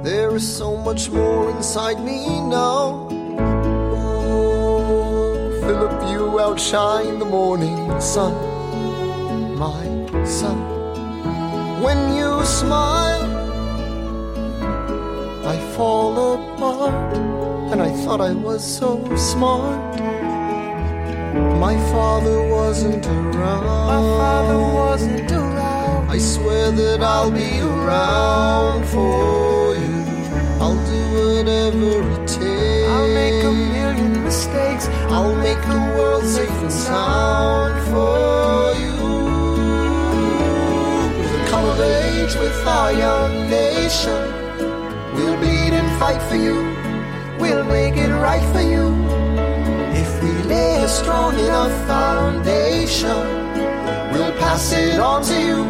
There 0.03 0.35
is 0.35 0.47
so 0.61 0.75
much 0.75 1.11
more 1.11 1.51
inside 1.51 1.99
me 2.03 2.19
now. 2.49 3.07
Philip, 5.67 6.09
you 6.09 6.39
outshine 6.39 7.19
the 7.19 7.25
morning 7.25 7.99
sun. 7.99 8.33
My 9.57 9.83
son, 10.23 10.57
when 11.83 12.15
you 12.15 12.45
smile, 12.45 13.27
I 15.45 15.57
fall 15.75 16.13
apart, 16.35 17.17
and 17.73 17.81
I 17.81 17.91
thought 18.01 18.21
I 18.21 18.31
was 18.31 18.63
so 18.63 19.03
smart. 19.17 19.99
My 21.59 21.75
father 21.91 22.47
wasn't 22.47 23.05
around. 23.05 23.65
My 23.93 24.01
father 24.19 24.59
wasn't 24.81 25.29
around. 25.33 26.09
I 26.09 26.17
swear 26.17 26.71
that 26.71 27.03
I'll 27.03 27.29
be 27.29 27.59
around 27.59 28.85
for 28.85 29.75
you. 29.75 29.99
I'll 30.63 30.79
do 30.93 31.01
whatever 31.17 32.21
it 32.21 32.26
mistakes. 34.57 34.87
I'll 35.11 35.35
make 35.35 35.61
the 35.61 35.79
world 35.97 36.23
safe 36.23 36.49
and 36.49 36.71
sound 36.71 37.75
for 37.91 38.73
you. 38.81 38.95
We'll 41.19 41.47
come 41.47 41.65
of 41.65 41.79
age 41.79 42.35
with 42.35 42.67
our 42.67 42.93
young 42.93 43.49
nation. 43.49 44.19
We'll 45.15 45.37
bleed 45.37 45.73
and 45.73 45.89
fight 45.99 46.21
for 46.29 46.35
you. 46.35 46.57
We'll 47.39 47.65
make 47.65 47.95
it 47.95 48.11
right 48.27 48.45
for 48.53 48.61
you. 48.61 48.87
If 50.01 50.23
we 50.23 50.31
lay 50.49 50.83
a 50.83 50.87
strong 50.87 51.37
enough 51.39 51.73
foundation, 51.87 53.19
we'll 54.11 54.35
pass 54.37 54.71
it 54.73 54.99
on 54.99 55.23
to 55.23 55.35
you. 55.49 55.63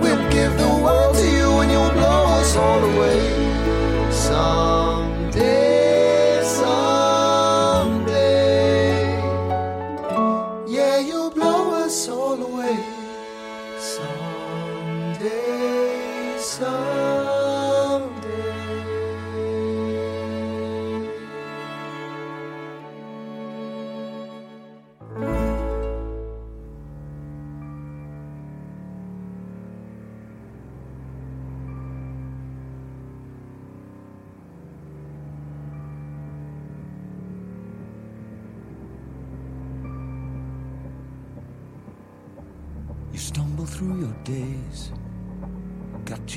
We'll 0.00 0.30
give 0.30 0.52
the 0.58 0.72
world 0.84 1.16
to 1.16 1.26
you, 1.36 1.60
and 1.60 1.70
you'll 1.70 1.92
blow 1.92 2.24
us 2.38 2.56
all 2.56 2.82
away. 2.92 3.20
Someday, 4.10 4.99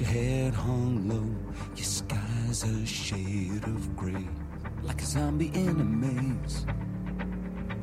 your 0.04 0.12
head 0.12 0.54
hung 0.54 1.08
low, 1.08 1.54
your 1.76 1.86
sky's 1.86 2.64
a 2.64 2.86
shade 2.86 3.64
of 3.64 3.95
gray, 3.95 4.28
like 4.82 5.01
a 5.01 5.06
zombie 5.06 5.51
in 5.54 5.70
a 5.70 5.84
maze. 5.84 6.66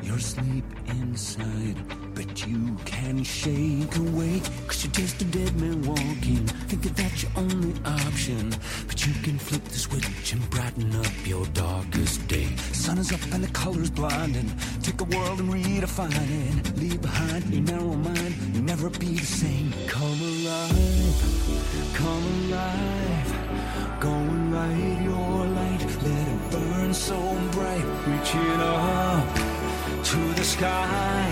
You're 0.02 0.16
asleep 0.16 0.64
inside, 0.88 1.76
but 2.14 2.46
you 2.46 2.76
can 2.84 3.22
shake 3.22 3.96
awake, 3.96 4.42
cause 4.66 4.84
you're 4.84 4.92
just 4.92 5.22
a 5.22 5.24
dead 5.26 5.54
man 5.60 5.82
walking, 5.82 6.46
thinking 6.68 6.92
that's 6.92 7.22
your 7.22 7.32
only 7.36 7.74
option. 7.84 8.50
But 8.86 9.06
you 9.06 9.14
can 9.22 9.38
flip 9.38 9.64
the 9.64 9.78
switch 9.78 10.32
and 10.32 10.50
brighten 10.50 10.94
up 10.96 11.26
your 11.26 11.46
darkest 11.46 12.26
day. 12.28 12.48
Sun 12.72 12.98
is 12.98 13.12
up 13.12 13.22
and 13.32 13.44
the 13.44 13.52
colors 13.52 13.90
blinding, 13.90 14.50
take 14.82 15.00
a 15.00 15.04
world 15.04 15.40
and 15.40 15.50
redefine 15.50 16.12
it. 16.12 16.76
Leave 16.76 17.00
behind 17.00 17.44
your 17.46 17.62
narrow 17.62 17.94
mind, 17.94 18.34
you'll 18.52 18.64
never 18.64 18.90
be 18.90 19.14
the 19.14 19.26
same. 19.26 19.72
Come 19.86 20.20
alive, 20.20 20.99
come 22.00 22.24
alive, 22.44 24.00
go 24.00 24.10
and 24.10 24.54
light 24.54 25.02
your 25.02 25.46
light, 25.58 25.82
let 26.02 26.28
it 26.34 26.50
burn 26.50 26.94
so 26.94 27.18
bright, 27.52 27.84
reaching 28.06 28.60
up 28.60 29.34
to 30.04 30.18
the 30.34 30.44
sky, 30.44 31.22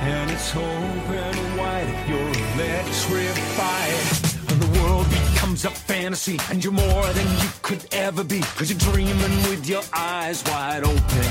and 0.00 0.30
it's 0.30 0.54
open 0.54 1.56
wide. 1.56 1.90
You're 2.08 2.32
electrified. 2.54 3.94
And 4.50 4.62
the 4.62 4.80
world 4.80 5.06
becomes 5.10 5.64
a 5.64 5.70
fantasy, 5.70 6.38
and 6.50 6.62
you're 6.62 6.72
more 6.72 7.06
than 7.12 7.26
you 7.42 7.48
could 7.62 7.84
ever 7.92 8.22
be. 8.22 8.40
Cause 8.56 8.70
you're 8.70 8.92
dreaming 8.92 9.36
with 9.48 9.68
your 9.68 9.82
eyes 9.92 10.44
wide 10.44 10.84
open. 10.84 11.30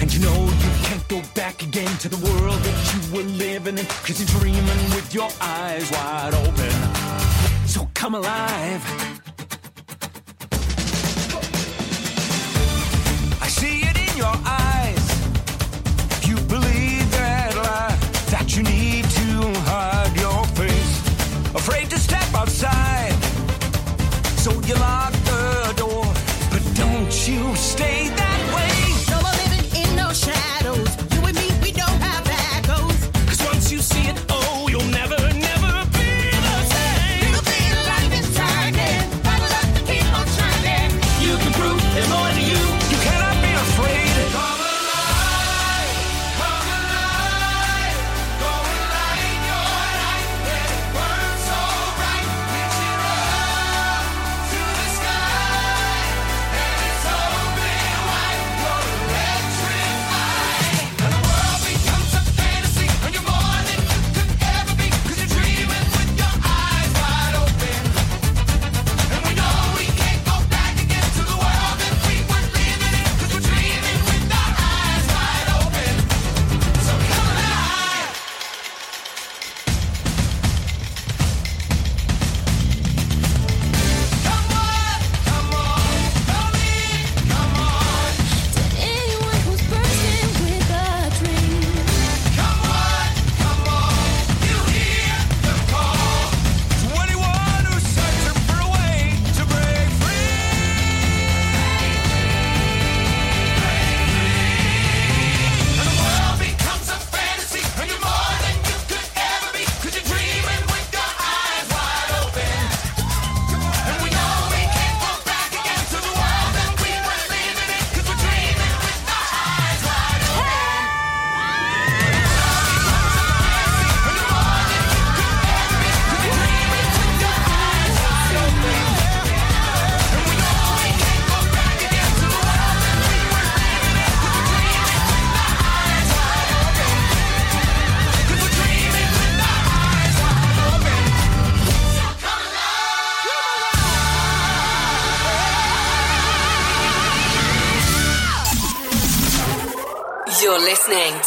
And 0.00 0.12
you 0.12 0.20
know 0.20 0.40
you 0.44 0.70
can't 0.86 1.08
go 1.08 1.22
back 1.34 1.62
again 1.62 1.96
to 1.98 2.08
the 2.08 2.20
world 2.28 2.60
that 2.60 2.78
you 2.92 3.16
were 3.16 3.28
living 3.38 3.78
in. 3.78 3.86
Cause 3.86 4.20
you're 4.20 4.40
dreaming 4.40 4.82
with 4.94 5.14
your 5.14 5.30
eyes 5.40 5.90
wide 5.90 6.34
open. 6.34 7.03
So 7.74 7.88
come 7.92 8.14
alive. 8.14 8.84
I 13.42 13.48
see 13.48 13.80
it 13.80 13.96
in 13.98 14.16
your 14.16 14.36
eyes. 14.46 15.06
You 16.24 16.36
believe 16.54 17.10
that 17.10 17.56
lie, 17.56 17.96
that 18.30 18.56
you 18.56 18.62
need 18.62 19.06
to 19.18 19.28
hide 19.66 20.14
your 20.16 20.44
face, 20.54 21.00
afraid 21.52 21.90
to 21.90 21.98
step 21.98 22.32
outside. 22.32 23.18
So 24.38 24.52
you 24.68 24.74
lock 24.76 25.12
the 25.32 25.74
door, 25.76 26.04
but 26.52 26.62
don't 26.76 27.28
you 27.28 27.56
stay 27.56 28.08
that 28.10 28.23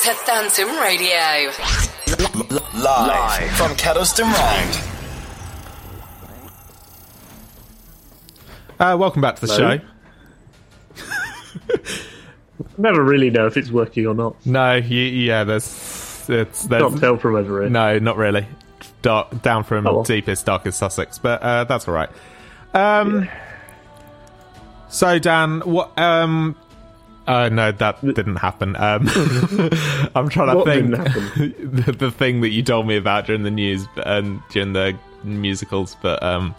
to 0.08 0.14
Phantom 0.14 0.70
Radio. 0.80 1.52
Live, 2.82 3.52
from 3.58 3.72
Kedleston 3.76 4.24
Road. 4.24 4.76
Uh, 8.80 8.96
welcome 8.98 9.22
back 9.22 9.36
to 9.36 9.46
the 9.46 9.54
Hello. 9.54 9.80
show. 11.76 12.64
Never 12.78 13.04
really 13.04 13.30
know 13.32 13.48
if 13.48 13.58
it's 13.58 13.70
working 13.70 14.08
or 14.08 14.16
not. 14.16 14.46
No, 14.46 14.76
you, 14.76 15.02
yeah, 15.02 15.44
there's 15.44 15.66
it's 16.30 16.64
there's 16.68 16.84
Can't 16.84 17.00
tell 17.02 17.18
from 17.18 17.36
over 17.36 17.64
it. 17.64 17.70
no, 17.70 18.00
not 18.00 18.16
really. 18.16 18.48
Dark, 19.02 19.42
down 19.42 19.66
from 19.66 19.86
Oh, 19.88 19.96
well. 19.96 20.04
deepest, 20.04 20.46
darkest 20.46 20.80
Sussex, 20.80 21.20
but 21.20 21.42
uh, 21.42 21.66
that's 21.66 21.86
all 21.86 21.94
right. 21.94 22.10
Um, 22.74 23.28
so 24.88 25.20
Dan, 25.20 25.60
what? 25.66 26.00
Um, 26.00 26.56
uh, 27.28 27.50
no, 27.50 27.72
that 27.74 28.02
didn't 28.04 28.38
happen. 28.38 28.76
Um, 28.78 29.08
I'm 30.16 30.30
trying 30.30 30.48
to 30.50 30.56
What 30.56 30.66
think 30.66 30.92
the, 31.86 31.92
the 31.92 32.12
thing 32.12 32.42
that 32.42 32.50
you 32.50 32.64
told 32.64 32.88
me 32.88 32.96
about 32.98 33.26
during 33.26 33.44
the 33.44 33.52
news 33.52 33.86
and 33.98 34.42
during 34.50 34.74
the 34.74 34.98
musicals, 35.24 35.98
but 36.02 36.24
um, 36.24 36.56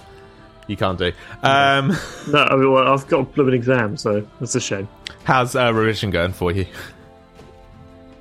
you 0.66 0.76
can't 0.76 0.98
do. 0.98 1.12
Um, 1.42 1.96
No, 2.28 2.44
I 2.44 2.56
mean, 2.56 2.70
well, 2.70 2.92
I've 2.92 3.06
got 3.08 3.20
a 3.20 3.22
blooming 3.24 3.54
exam, 3.54 3.96
so 3.96 4.26
that's 4.40 4.54
a 4.54 4.60
shame. 4.60 4.88
how's 5.24 5.56
uh, 5.56 5.72
revision 5.72 6.10
going 6.10 6.32
for 6.32 6.52
you? 6.52 6.66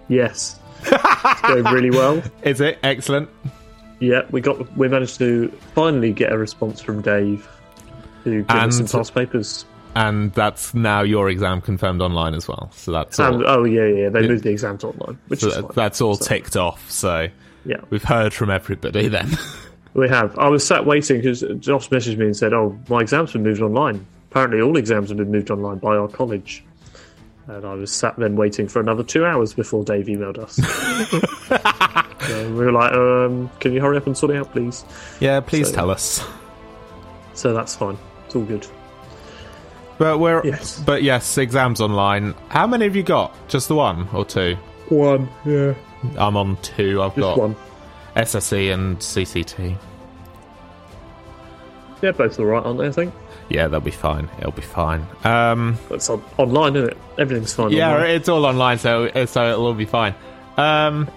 Yes, 0.08 0.58
it's 0.84 1.42
going 1.42 1.66
really 1.66 1.92
well. 1.92 2.24
Is 2.44 2.62
it 2.62 2.80
excellent? 2.84 3.30
Yeah, 4.00 4.22
we 4.32 4.40
got 4.42 4.76
we 4.78 4.88
managed 4.88 5.18
to 5.18 5.50
finally 5.74 6.14
get 6.14 6.32
a 6.32 6.38
response 6.38 6.80
from 6.82 7.02
Dave 7.02 7.46
to 8.24 8.44
give 8.44 8.50
us 8.50 8.78
some 8.78 8.88
past 8.88 9.14
papers. 9.14 9.66
And 9.96 10.32
that's 10.34 10.74
now 10.76 11.02
your 11.02 11.30
exam 11.30 11.60
confirmed 11.62 12.02
online 12.02 12.34
as 12.36 12.48
well. 12.48 12.70
So 12.74 12.92
that's 12.92 13.20
all. 13.20 13.48
Oh 13.48 13.64
yeah, 13.64 13.86
yeah, 13.86 14.10
they 14.10 14.28
moved 14.28 14.44
the 14.44 14.52
exam 14.52 14.78
to 14.80 14.88
online, 14.90 15.18
which 15.28 15.40
So 15.40 15.48
is 15.48 15.56
fine. 15.56 15.72
that's 15.74 16.02
all 16.02 16.16
So, 16.16 16.26
ticked 16.26 16.56
off. 16.56 16.90
So 16.92 17.28
Yeah, 17.66 17.78
we've 17.90 18.04
heard 18.04 18.34
from 18.34 18.50
everybody 18.52 19.08
then. 19.08 19.30
we 19.96 20.08
have. 20.10 20.38
I 20.38 20.50
was 20.50 20.66
sat 20.66 20.86
waiting 20.86 21.18
because 21.18 21.42
Josh 21.60 21.90
messaged 21.90 22.18
me 22.18 22.26
and 22.26 22.38
said, 22.38 22.54
"Oh, 22.54 22.78
my 22.90 23.02
exams 23.02 23.34
been 23.34 23.42
moved 23.44 23.62
online." 23.62 24.06
Apparently, 24.30 24.62
all 24.62 24.78
exams 24.78 25.10
have 25.10 25.18
been 25.18 25.32
moved 25.32 25.50
online 25.50 25.80
by 25.80 25.96
our 25.96 26.08
college. 26.08 26.64
And 27.48 27.66
I 27.66 27.74
was 27.76 27.92
sat 27.92 28.16
then 28.18 28.36
waiting 28.36 28.68
for 28.68 28.80
another 28.82 29.04
two 29.04 29.26
hours 29.26 29.54
before 29.54 29.84
Dave 29.86 30.08
emailed 30.08 30.38
us. 30.38 30.58
so 32.28 32.50
we 32.50 32.66
were 32.66 32.72
like, 32.72 32.92
um, 32.94 33.50
"Can 33.60 33.74
you 33.74 33.82
hurry 33.82 33.98
up 33.98 34.06
and 34.06 34.16
sort 34.18 34.32
it 34.34 34.38
out, 34.38 34.52
please?" 34.52 34.86
yeah, 35.20 35.40
please 35.40 35.70
So- 35.70 35.76
tell 35.76 35.90
us. 35.90 36.24
So 37.34 37.54
that's 37.54 37.76
fine. 37.76 37.98
It's 38.26 38.36
all 38.36 38.44
good. 38.44 38.68
But 39.98 40.20
we're 40.20 40.46
Yes. 40.46 40.80
but 40.86 41.02
yes, 41.04 41.38
exams 41.38 41.82
online. 41.82 42.36
How 42.50 42.68
many 42.68 42.86
have 42.86 42.96
you 42.96 43.04
got? 43.04 43.34
Just 43.48 43.68
the 43.68 43.76
one 43.76 44.08
or 44.14 44.24
two? 44.26 44.56
One, 44.90 45.28
yeah, 45.46 45.74
I'm 46.18 46.38
on 46.38 46.58
two. 46.62 47.02
I've 47.02 47.16
just 47.16 47.22
got 47.22 47.38
one. 47.40 47.56
SSE 48.16 48.74
and 48.74 48.98
CCT. 49.00 49.76
Yeah, 52.02 52.12
both 52.12 52.40
all 52.40 52.46
right, 52.46 52.64
aren't 52.64 52.78
they? 52.80 52.88
I 52.88 52.92
think. 52.92 53.14
Yeah, 53.50 53.68
they'll 53.68 53.80
be 53.80 53.92
fine. 53.92 54.30
It'll 54.40 54.52
be 54.52 54.62
fine. 54.62 55.06
Um, 55.24 55.78
It's 55.90 56.10
on, 56.10 56.22
online, 56.38 56.76
isn't 56.76 56.90
it? 56.92 56.98
Everything's 57.18 57.54
fine. 57.54 57.72
yeah, 57.72 57.94
online. 57.96 58.10
it's 58.12 58.30
all 58.30 58.46
online, 58.46 58.78
so 58.78 59.10
so 59.26 59.50
it'll 59.52 59.66
all 59.66 59.74
be 59.74 59.86
fine. 59.86 60.14
Um, 60.58 61.10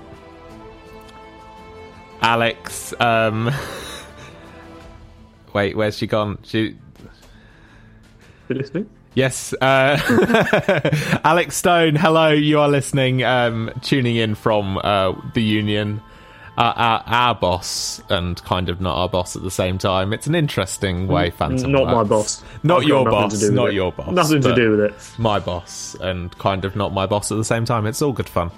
Alex, 2.23 2.95
um, 3.01 3.51
wait, 5.53 5.77
where's 5.77 5.97
she 5.99 6.07
gone? 6.07 6.39
She 6.45 6.77
You 8.51 8.57
listening? 8.57 8.91
Yes, 9.15 9.53
uh, 9.61 9.97
Alex 11.25 11.57
Stone. 11.57 11.95
Hello, 11.95 12.31
you 12.31 12.59
are 12.59 12.69
listening, 12.69 13.23
um, 13.23 13.71
tuning 13.81 14.17
in 14.17 14.35
from 14.35 14.77
uh, 14.79 15.13
the 15.35 15.43
Union. 15.43 16.01
our, 16.59 16.73
our, 16.75 17.03
our 17.07 17.35
boss 17.37 18.03
and 18.09 18.43
kind 18.43 18.69
of 18.69 18.81
not 18.81 18.97
our 18.97 19.09
boss 19.09 19.37
at 19.37 19.43
the 19.45 19.53
same 19.53 19.79
time. 19.79 20.13
It's 20.13 20.27
an 20.27 20.35
interesting 20.35 21.07
way 21.07 21.31
Phantom 21.31 21.71
Not 21.71 21.87
my 21.87 22.03
boss. 22.03 22.43
Not 22.65 22.83
I've 22.83 22.89
your 22.89 23.05
boss. 23.05 23.35
to 23.35 23.39
do 23.39 23.47
with 23.47 23.55
Not 23.55 23.69
it. 23.69 23.75
your 23.75 23.93
boss. 23.93 24.11
Nothing 24.13 24.43
to 24.43 24.55
do 24.57 24.71
with 24.73 24.81
it. 24.81 24.95
My 25.19 25.39
boss 25.39 25.95
and 26.01 26.37
kind 26.39 26.65
of 26.65 26.75
not 26.75 26.93
my 26.93 27.07
boss 27.07 27.31
at 27.31 27.37
the 27.39 27.45
same 27.45 27.65
time. 27.65 27.87
It's 27.87 28.03
all 28.03 28.13
good 28.13 28.29
fun. 28.29 28.51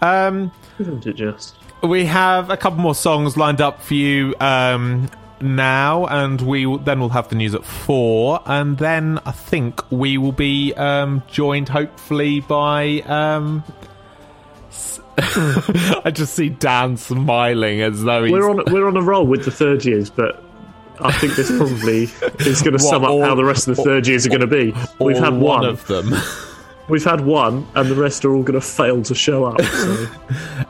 Um, 0.00 0.50
Isn't 0.78 1.06
it 1.06 1.16
just? 1.16 1.54
we 1.82 2.06
have 2.06 2.48
a 2.48 2.56
couple 2.56 2.78
more 2.78 2.94
songs 2.94 3.36
lined 3.36 3.60
up 3.60 3.82
for 3.82 3.92
you 3.92 4.34
um, 4.40 5.10
now, 5.40 6.06
and 6.06 6.40
we 6.40 6.66
will, 6.66 6.78
then 6.78 7.00
we'll 7.00 7.08
have 7.10 7.28
the 7.28 7.34
news 7.36 7.54
at 7.54 7.64
four, 7.64 8.40
and 8.46 8.78
then 8.78 9.18
I 9.26 9.32
think 9.32 9.80
we 9.90 10.16
will 10.18 10.32
be 10.32 10.72
um, 10.74 11.22
joined 11.28 11.68
hopefully 11.68 12.40
by. 12.40 13.00
Um, 13.06 13.62
s- 14.70 15.00
I 15.18 16.10
just 16.12 16.34
see 16.34 16.48
Dan 16.48 16.96
smiling 16.96 17.82
as 17.82 18.02
though 18.02 18.24
he's 18.24 18.32
We're 18.32 18.48
on 18.50 18.62
we're 18.72 18.86
on 18.88 18.96
a 18.96 19.02
roll 19.02 19.26
with 19.26 19.44
the 19.44 19.50
third 19.50 19.84
years, 19.84 20.10
but 20.10 20.42
I 21.00 21.12
think 21.12 21.34
this 21.34 21.48
probably 21.56 22.04
is 22.46 22.62
going 22.62 22.72
to 22.76 22.78
sum 22.78 23.04
up 23.04 23.10
all- 23.10 23.22
how 23.22 23.34
the 23.34 23.44
rest 23.44 23.68
of 23.68 23.76
the 23.76 23.82
third 23.82 24.06
years 24.06 24.26
are 24.26 24.30
going 24.30 24.40
to 24.40 24.46
be. 24.46 24.74
We've 24.98 25.16
had 25.18 25.34
one. 25.34 25.64
of 25.64 25.86
them. 25.86 26.12
We've 26.86 27.02
had 27.02 27.22
one, 27.22 27.66
and 27.74 27.90
the 27.90 27.94
rest 27.94 28.26
are 28.26 28.34
all 28.34 28.42
going 28.42 28.60
to 28.60 28.66
fail 28.66 29.02
to 29.04 29.14
show 29.14 29.44
up. 29.46 29.58
So. 29.62 30.06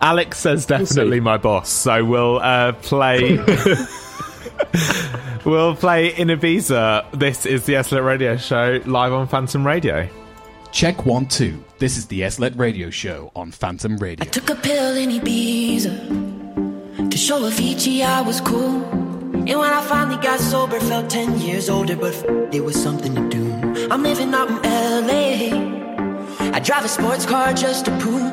Alex 0.00 0.38
says 0.38 0.64
definitely 0.64 1.18
my 1.18 1.38
boss, 1.38 1.68
so 1.68 2.04
we'll 2.04 2.38
uh, 2.38 2.70
play. 2.74 3.36
we'll 5.44 5.76
play 5.76 6.14
in 6.14 6.28
Ibiza. 6.28 7.10
This 7.12 7.46
is 7.46 7.64
the 7.66 7.82
SLET 7.82 8.02
Radio 8.02 8.36
Show 8.36 8.80
live 8.86 9.12
on 9.12 9.28
Phantom 9.28 9.66
Radio. 9.66 10.08
Check 10.72 11.06
one, 11.06 11.26
two. 11.26 11.62
This 11.78 11.96
is 11.96 12.06
the 12.06 12.28
SLET 12.28 12.56
Radio 12.56 12.90
Show 12.90 13.30
on 13.36 13.52
Phantom 13.52 13.96
Radio. 13.98 14.24
I 14.24 14.28
took 14.28 14.50
a 14.50 14.56
pill 14.56 14.96
in 14.96 15.10
Ibiza 15.10 17.10
to 17.10 17.16
show 17.16 17.40
Avicii 17.42 18.04
I 18.04 18.22
was 18.22 18.40
cool. 18.40 18.82
And 19.34 19.58
when 19.58 19.70
I 19.72 19.82
finally 19.82 20.16
got 20.22 20.40
sober, 20.40 20.80
felt 20.80 21.10
10 21.10 21.40
years 21.40 21.68
older, 21.68 21.96
but 21.96 22.14
f- 22.14 22.24
it 22.54 22.64
was 22.64 22.80
something 22.80 23.14
to 23.14 23.28
do. 23.28 23.88
I'm 23.90 24.02
living 24.02 24.32
out 24.32 24.48
in 24.48 25.06
LA. 25.06 26.50
I 26.56 26.60
drive 26.60 26.84
a 26.84 26.88
sports 26.88 27.26
car 27.26 27.52
just 27.52 27.84
to 27.84 27.90
prove 27.98 28.32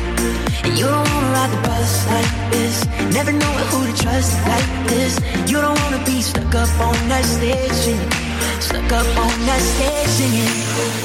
And 0.63 0.77
you 0.77 0.85
don't 0.85 1.07
wanna 1.13 1.31
ride 1.35 1.51
the 1.51 1.61
bus 1.67 2.07
like 2.07 2.31
this, 2.51 2.85
never 3.13 3.31
know 3.31 3.53
who 3.69 3.79
to 3.89 3.93
trust 4.03 4.33
like 4.47 4.69
this. 4.87 5.19
You 5.49 5.61
don't 5.61 5.77
wanna 5.83 6.03
be 6.05 6.21
stuck 6.21 6.53
up 6.55 6.69
on 6.79 6.97
that 7.09 7.25
stage 7.25 7.71
singing, 7.71 8.11
stuck 8.59 8.91
up 8.91 9.07
on 9.17 9.35
that 9.47 9.61
stage 9.61 10.11
singing. 10.17 10.53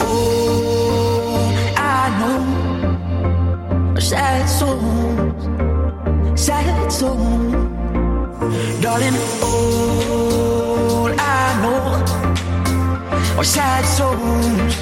Oh, 0.01 1.51
I 1.77 2.11
know 2.21 2.57
sad 4.01 4.47
souls, 4.47 5.43
sad 6.39 6.93
souls, 6.93 7.53
darling. 8.81 9.17
All 9.43 11.11
I 11.19 11.45
know 11.63 11.81
are 13.39 13.45
sad 13.45 13.85
souls, 13.85 14.75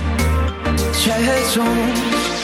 sad 0.92 1.44
souls. 1.46 2.43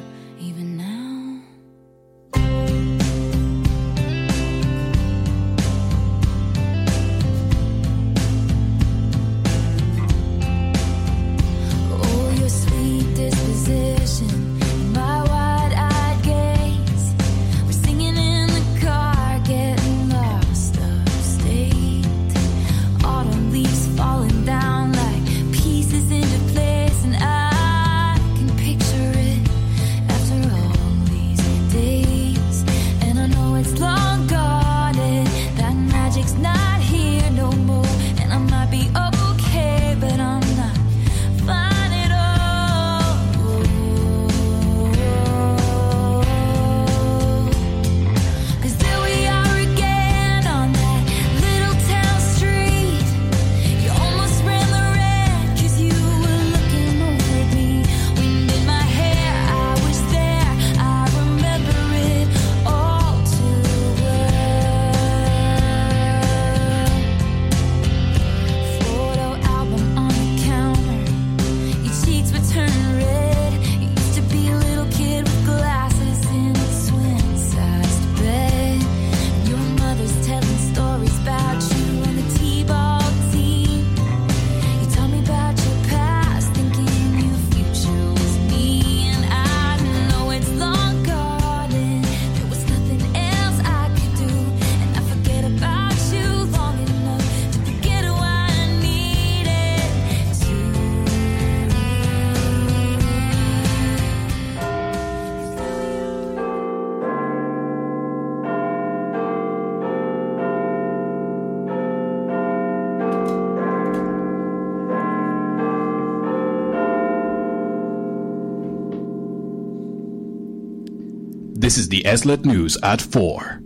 This 121.71 121.77
is 121.77 121.87
the 121.87 122.03
SLET 122.03 122.43
News 122.43 122.77
at 122.83 122.99
4. 122.99 123.61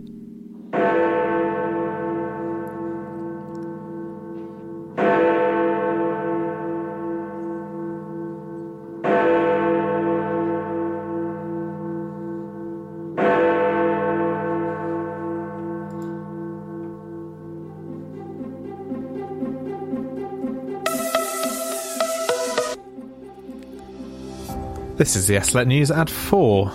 This 24.96 25.16
is 25.16 25.26
the 25.26 25.40
SLET 25.40 25.66
News 25.66 25.90
at 25.90 26.08
4. 26.08 26.72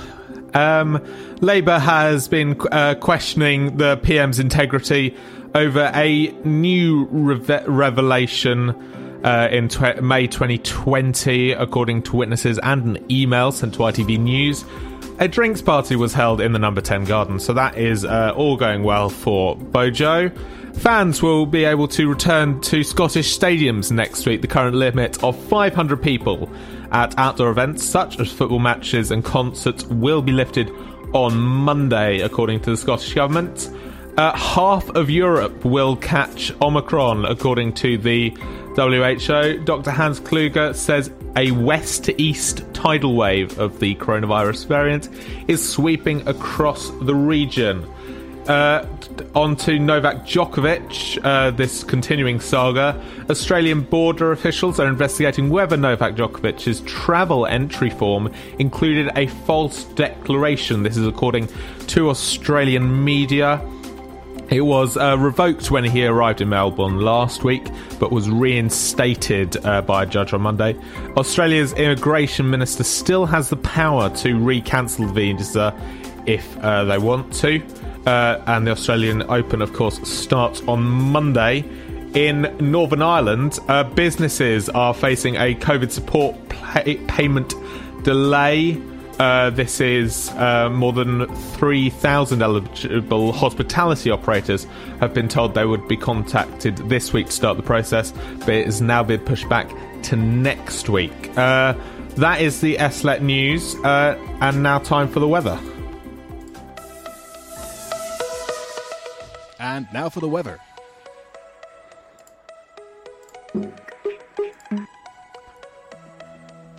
Um, 0.53 1.03
Labour 1.41 1.79
has 1.79 2.27
been 2.27 2.59
uh, 2.71 2.95
questioning 2.95 3.77
the 3.77 3.97
PM's 3.97 4.39
integrity 4.39 5.15
over 5.55 5.91
a 5.93 6.27
new 6.43 7.05
reve- 7.11 7.67
revelation 7.67 8.69
uh, 9.23 9.47
in 9.51 9.67
tw- 9.69 10.01
May 10.01 10.27
2020, 10.27 11.51
according 11.51 12.03
to 12.03 12.15
witnesses 12.15 12.59
and 12.63 12.97
an 12.97 13.11
email 13.11 13.51
sent 13.51 13.73
to 13.75 13.79
ITV 13.79 14.19
News. 14.19 14.65
A 15.19 15.27
drinks 15.27 15.61
party 15.61 15.95
was 15.95 16.13
held 16.13 16.41
in 16.41 16.51
the 16.51 16.59
number 16.59 16.81
10 16.81 17.05
garden, 17.05 17.39
so 17.39 17.53
that 17.53 17.77
is 17.77 18.03
uh, 18.03 18.33
all 18.35 18.57
going 18.57 18.83
well 18.83 19.09
for 19.09 19.55
Bojo. 19.55 20.31
Fans 20.73 21.21
will 21.21 21.45
be 21.45 21.65
able 21.65 21.87
to 21.89 22.09
return 22.09 22.59
to 22.61 22.83
Scottish 22.83 23.37
stadiums 23.37 23.91
next 23.91 24.25
week. 24.25 24.41
The 24.41 24.47
current 24.47 24.75
limit 24.75 25.23
of 25.23 25.37
500 25.45 26.01
people 26.01 26.49
at 26.91 27.17
outdoor 27.17 27.49
events 27.49 27.83
such 27.83 28.19
as 28.19 28.31
football 28.31 28.59
matches 28.59 29.11
and 29.11 29.23
concerts 29.23 29.85
will 29.85 30.21
be 30.21 30.31
lifted 30.31 30.69
on 31.13 31.37
Monday, 31.37 32.21
according 32.21 32.59
to 32.61 32.71
the 32.71 32.77
Scottish 32.77 33.13
Government. 33.13 33.69
Uh, 34.17 34.35
half 34.37 34.89
of 34.89 35.09
Europe 35.09 35.63
will 35.63 35.95
catch 35.95 36.51
Omicron, 36.61 37.25
according 37.25 37.73
to 37.73 37.97
the 37.97 38.29
WHO. 38.75 39.63
Dr. 39.63 39.91
Hans 39.91 40.19
Kluge 40.19 40.75
says 40.75 41.11
a 41.35 41.51
west 41.51 42.03
to 42.05 42.21
east 42.21 42.63
tidal 42.73 43.15
wave 43.15 43.57
of 43.57 43.79
the 43.79 43.95
coronavirus 43.95 44.67
variant 44.67 45.09
is 45.47 45.67
sweeping 45.67 46.27
across 46.27 46.89
the 47.01 47.15
region. 47.15 47.85
Uh, 48.47 48.85
on 49.35 49.55
to 49.55 49.77
Novak 49.77 50.25
Djokovic, 50.25 51.23
uh, 51.23 51.51
this 51.51 51.83
continuing 51.83 52.39
saga. 52.39 52.99
Australian 53.29 53.81
border 53.81 54.31
officials 54.31 54.79
are 54.79 54.87
investigating 54.87 55.49
whether 55.49 55.77
Novak 55.77 56.15
Djokovic's 56.15 56.81
travel 56.81 57.45
entry 57.45 57.91
form 57.91 58.33
included 58.57 59.11
a 59.15 59.27
false 59.27 59.83
declaration. 59.83 60.81
This 60.81 60.97
is 60.97 61.05
according 61.05 61.49
to 61.87 62.09
Australian 62.09 63.05
media. 63.05 63.61
It 64.49 64.61
was 64.61 64.97
uh, 64.97 65.17
revoked 65.17 65.71
when 65.71 65.83
he 65.83 66.05
arrived 66.05 66.41
in 66.41 66.49
Melbourne 66.49 66.99
last 66.99 67.43
week, 67.43 67.65
but 67.99 68.11
was 68.11 68.29
reinstated 68.29 69.63
uh, 69.65 69.81
by 69.81 70.03
a 70.03 70.05
judge 70.05 70.33
on 70.33 70.41
Monday. 70.41 70.75
Australia's 71.15 71.73
immigration 71.73 72.49
minister 72.49 72.83
still 72.83 73.27
has 73.27 73.49
the 73.49 73.57
power 73.57 74.09
to 74.17 74.37
re-cancel 74.37 75.07
the 75.07 75.13
visa 75.13 75.73
if 76.25 76.57
uh, 76.57 76.83
they 76.85 76.97
want 76.97 77.31
to. 77.35 77.61
Uh, 78.05 78.41
and 78.47 78.65
the 78.65 78.71
Australian 78.71 79.23
Open, 79.23 79.61
of 79.61 79.73
course, 79.73 79.99
starts 80.07 80.61
on 80.67 80.83
Monday. 80.83 81.63
In 82.13 82.41
Northern 82.59 83.01
Ireland, 83.01 83.59
uh, 83.67 83.83
businesses 83.83 84.69
are 84.69 84.93
facing 84.93 85.35
a 85.35 85.55
COVID 85.55 85.91
support 85.91 86.35
pay- 86.49 86.97
payment 87.07 87.53
delay. 88.03 88.81
Uh, 89.19 89.51
this 89.51 89.79
is 89.79 90.29
uh, 90.31 90.67
more 90.71 90.91
than 90.93 91.27
3,000 91.35 92.41
eligible 92.41 93.31
hospitality 93.31 94.09
operators 94.09 94.65
have 94.99 95.13
been 95.13 95.27
told 95.27 95.53
they 95.53 95.65
would 95.65 95.87
be 95.87 95.95
contacted 95.95 96.75
this 96.89 97.13
week 97.13 97.27
to 97.27 97.31
start 97.31 97.55
the 97.55 97.63
process, 97.63 98.13
but 98.39 98.49
it 98.49 98.65
has 98.65 98.81
now 98.81 99.03
been 99.03 99.19
pushed 99.19 99.47
back 99.47 99.69
to 100.03 100.15
next 100.15 100.89
week. 100.89 101.37
Uh, 101.37 101.75
that 102.15 102.41
is 102.41 102.61
the 102.61 102.77
SLET 102.89 103.21
news, 103.21 103.75
uh, 103.85 104.17
and 104.41 104.63
now 104.63 104.79
time 104.79 105.07
for 105.07 105.19
the 105.19 105.27
weather. 105.27 105.59
And 109.61 109.87
now 109.93 110.09
for 110.09 110.19
the 110.21 110.27
weather. 110.27 110.59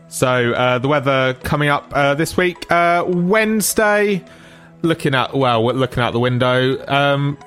So 0.09 0.53
uh, 0.53 0.79
the 0.79 0.89
weather 0.89 1.35
coming 1.45 1.69
up 1.69 1.93
uh, 1.95 2.15
this 2.15 2.37
week, 2.37 2.71
uh, 2.71 3.05
Wednesday. 3.07 4.25
Looking 4.83 5.15
at 5.15 5.33
well, 5.33 5.65
looking 5.73 6.03
out 6.03 6.13
the 6.13 6.19
window, 6.19 6.85
um, 6.89 7.39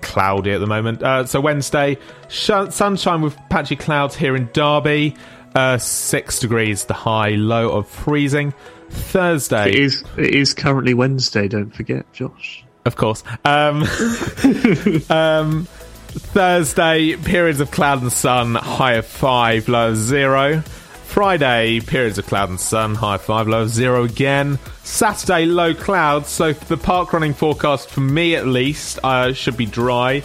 cloudy 0.00 0.52
at 0.52 0.60
the 0.60 0.66
moment. 0.66 1.02
Uh, 1.02 1.26
so 1.26 1.38
Wednesday, 1.42 1.98
sh- 2.30 2.70
sunshine 2.70 3.20
with 3.20 3.36
patchy 3.50 3.76
clouds 3.76 4.16
here 4.16 4.34
in 4.34 4.48
Derby. 4.54 5.14
Uh, 5.54 5.76
six 5.76 6.38
degrees, 6.40 6.86
the 6.86 6.94
high, 6.94 7.30
low 7.32 7.70
of 7.70 7.86
freezing. 7.86 8.54
Thursday. 8.88 9.68
It 9.68 9.74
is. 9.74 10.04
It 10.16 10.34
is 10.34 10.54
currently 10.54 10.94
Wednesday. 10.94 11.48
Don't 11.48 11.74
forget, 11.74 12.10
Josh 12.14 12.63
of 12.84 12.96
course. 12.96 13.22
Um, 13.44 13.82
um, 15.10 15.66
Thursday, 16.14 17.16
periods 17.16 17.60
of 17.60 17.70
cloud 17.70 18.02
and 18.02 18.12
sun, 18.12 18.54
high 18.54 18.94
of 18.94 19.06
five, 19.06 19.68
low 19.68 19.90
of 19.90 19.96
zero. 19.96 20.60
Friday, 20.60 21.80
periods 21.80 22.18
of 22.18 22.26
cloud 22.26 22.48
and 22.48 22.58
sun, 22.58 22.94
high 22.96 23.16
of 23.16 23.22
five, 23.22 23.46
low 23.46 23.62
of 23.62 23.68
zero 23.68 24.04
again. 24.04 24.58
Saturday, 24.82 25.46
low 25.46 25.74
clouds. 25.74 26.28
So 26.28 26.52
the 26.52 26.76
park 26.76 27.12
running 27.12 27.34
forecast 27.34 27.88
for 27.88 28.00
me, 28.00 28.34
at 28.34 28.46
least, 28.46 28.98
uh, 29.02 29.32
should 29.32 29.56
be 29.56 29.66
dry. 29.66 30.24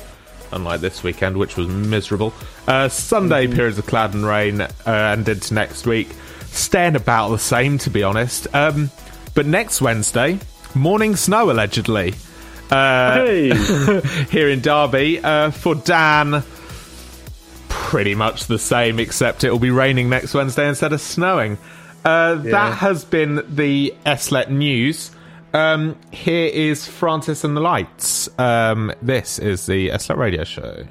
Unlike 0.51 0.82
this 0.82 1.03
weekend, 1.03 1.38
which 1.38 1.57
was 1.57 1.68
miserable. 1.68 2.34
Uh, 2.68 2.89
Sunday, 2.89 3.45
mm. 3.45 3.53
periods 3.55 3.78
of 3.78 3.86
cloud 3.86 4.16
and 4.16 4.26
rain, 4.26 4.62
uh, 4.62 4.70
and 4.86 5.30
into 5.30 5.53
next 5.53 5.86
week, 5.86 6.10
staying 6.45 6.95
about 6.95 7.30
the 7.30 7.38
same, 7.38 7.78
to 7.80 7.91
be 7.91 8.01
honest. 8.01 8.47
Um, 8.53 8.89
but 9.36 9.45
next 9.45 9.82
Wednesday, 9.82 10.39
morning 10.74 11.16
snow 11.16 11.51
allegedly. 11.51 12.16
Uh, 12.70 13.13
hey. 13.13 14.01
here 14.32 14.49
in 14.49 14.61
Derby. 14.61 15.20
Uh, 15.20 15.51
for 15.51 15.76
Dan, 15.76 16.43
pretty 17.67 18.15
much 18.15 18.45
the 18.45 18.59
same, 18.59 18.99
except 18.99 19.43
it 19.43 19.51
will 19.51 19.59
be 19.59 19.72
raining 19.72 20.09
next 20.09 20.34
Wednesday 20.34 20.67
instead 20.67 20.93
of 20.93 21.01
snowing. 21.01 21.57
Uh, 22.05 22.39
yeah. 22.43 22.51
That 22.51 22.78
has 22.78 23.03
been 23.05 23.43
the 23.47 23.93
SLET 24.17 24.51
news. 24.51 25.11
Um, 25.53 25.97
here 26.11 26.47
is 26.47 26.88
Francis 26.88 27.43
and 27.43 27.57
the 27.57 27.61
Lights. 27.61 28.30
Um, 28.39 28.93
this 29.01 29.39
is 29.39 29.65
the 29.65 29.97
SLET 29.97 30.17
Radio 30.17 30.43
Show. 30.43 30.86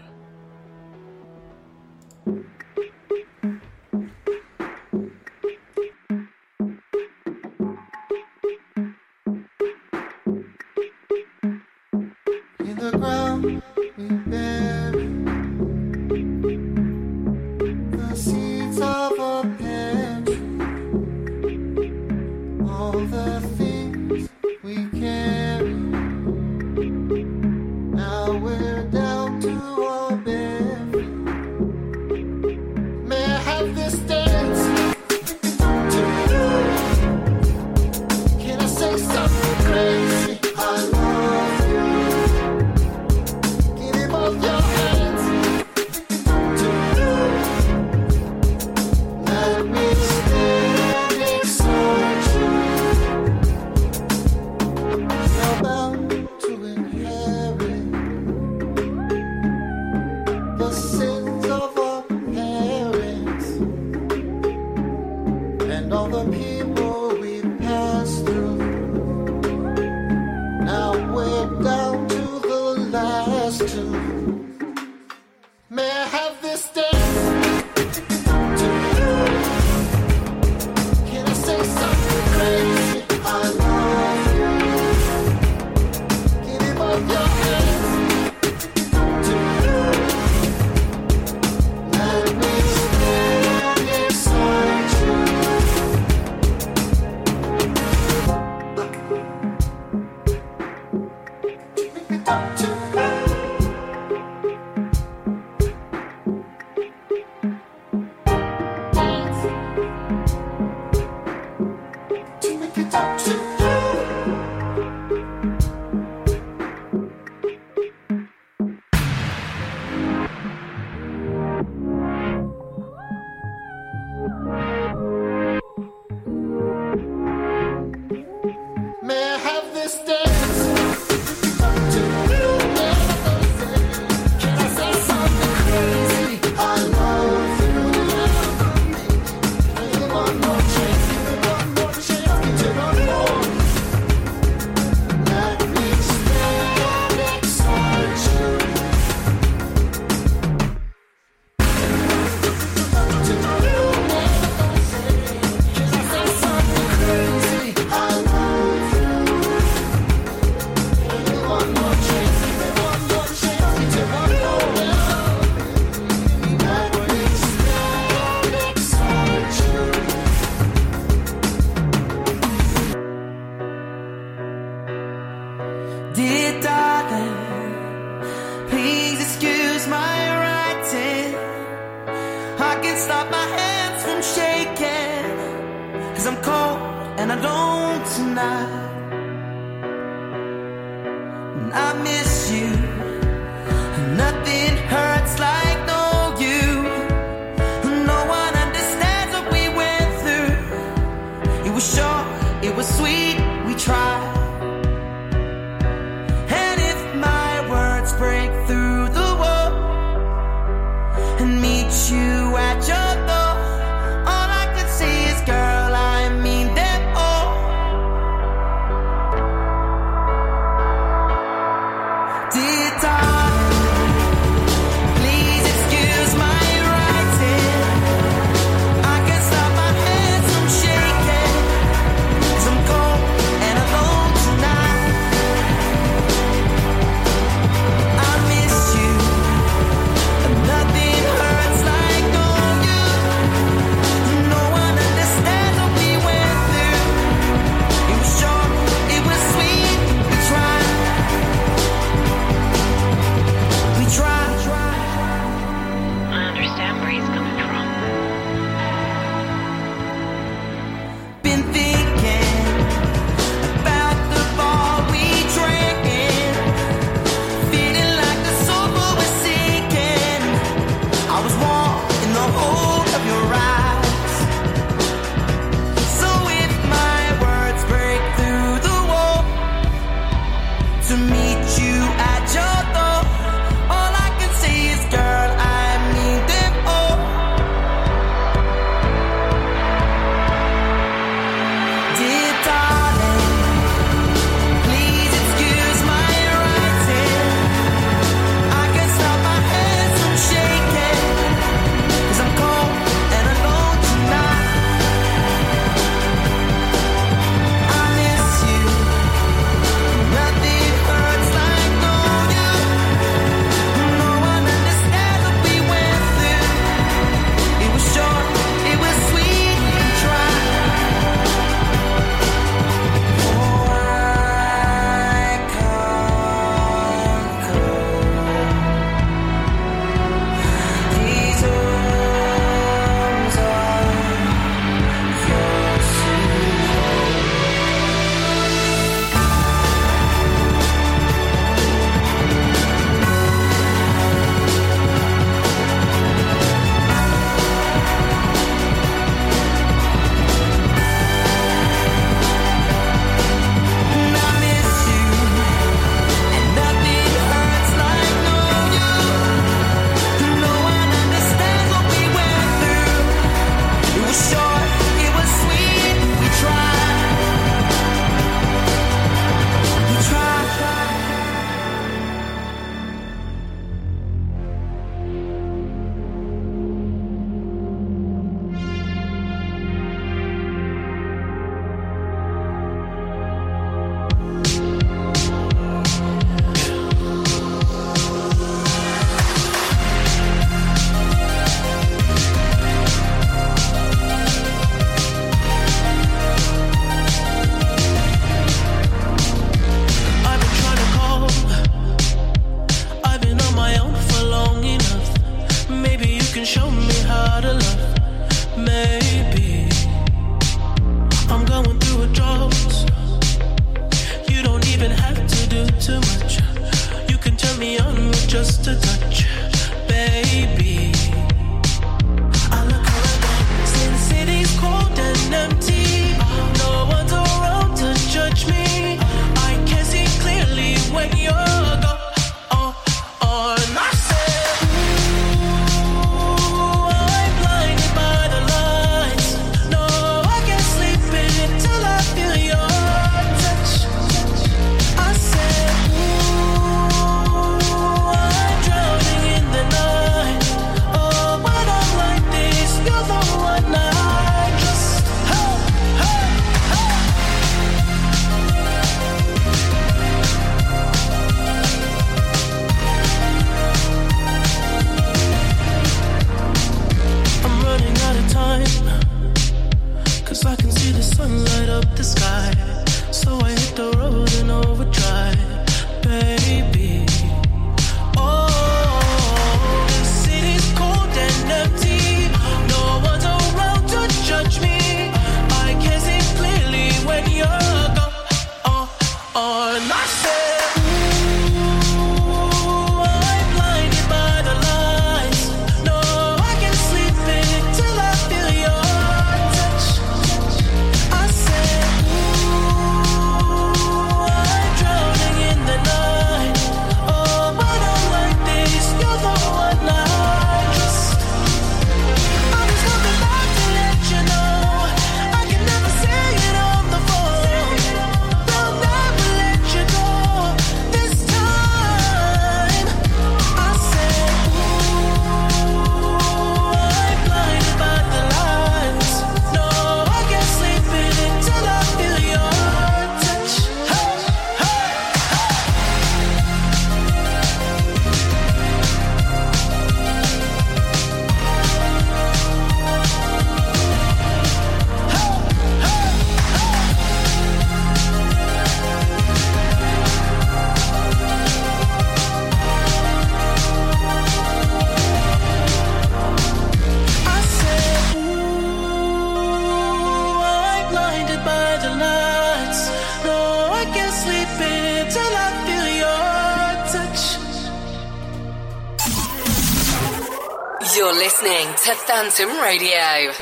To 572.59 572.67
Phantom 572.67 572.83
Radio. 572.83 573.53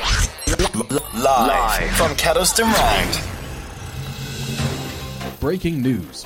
Live, 1.21 1.91
from 1.97 2.15
Kedleston 2.15 2.65
Road. 2.73 3.13
Breaking 5.39 5.83
news. 5.83 6.25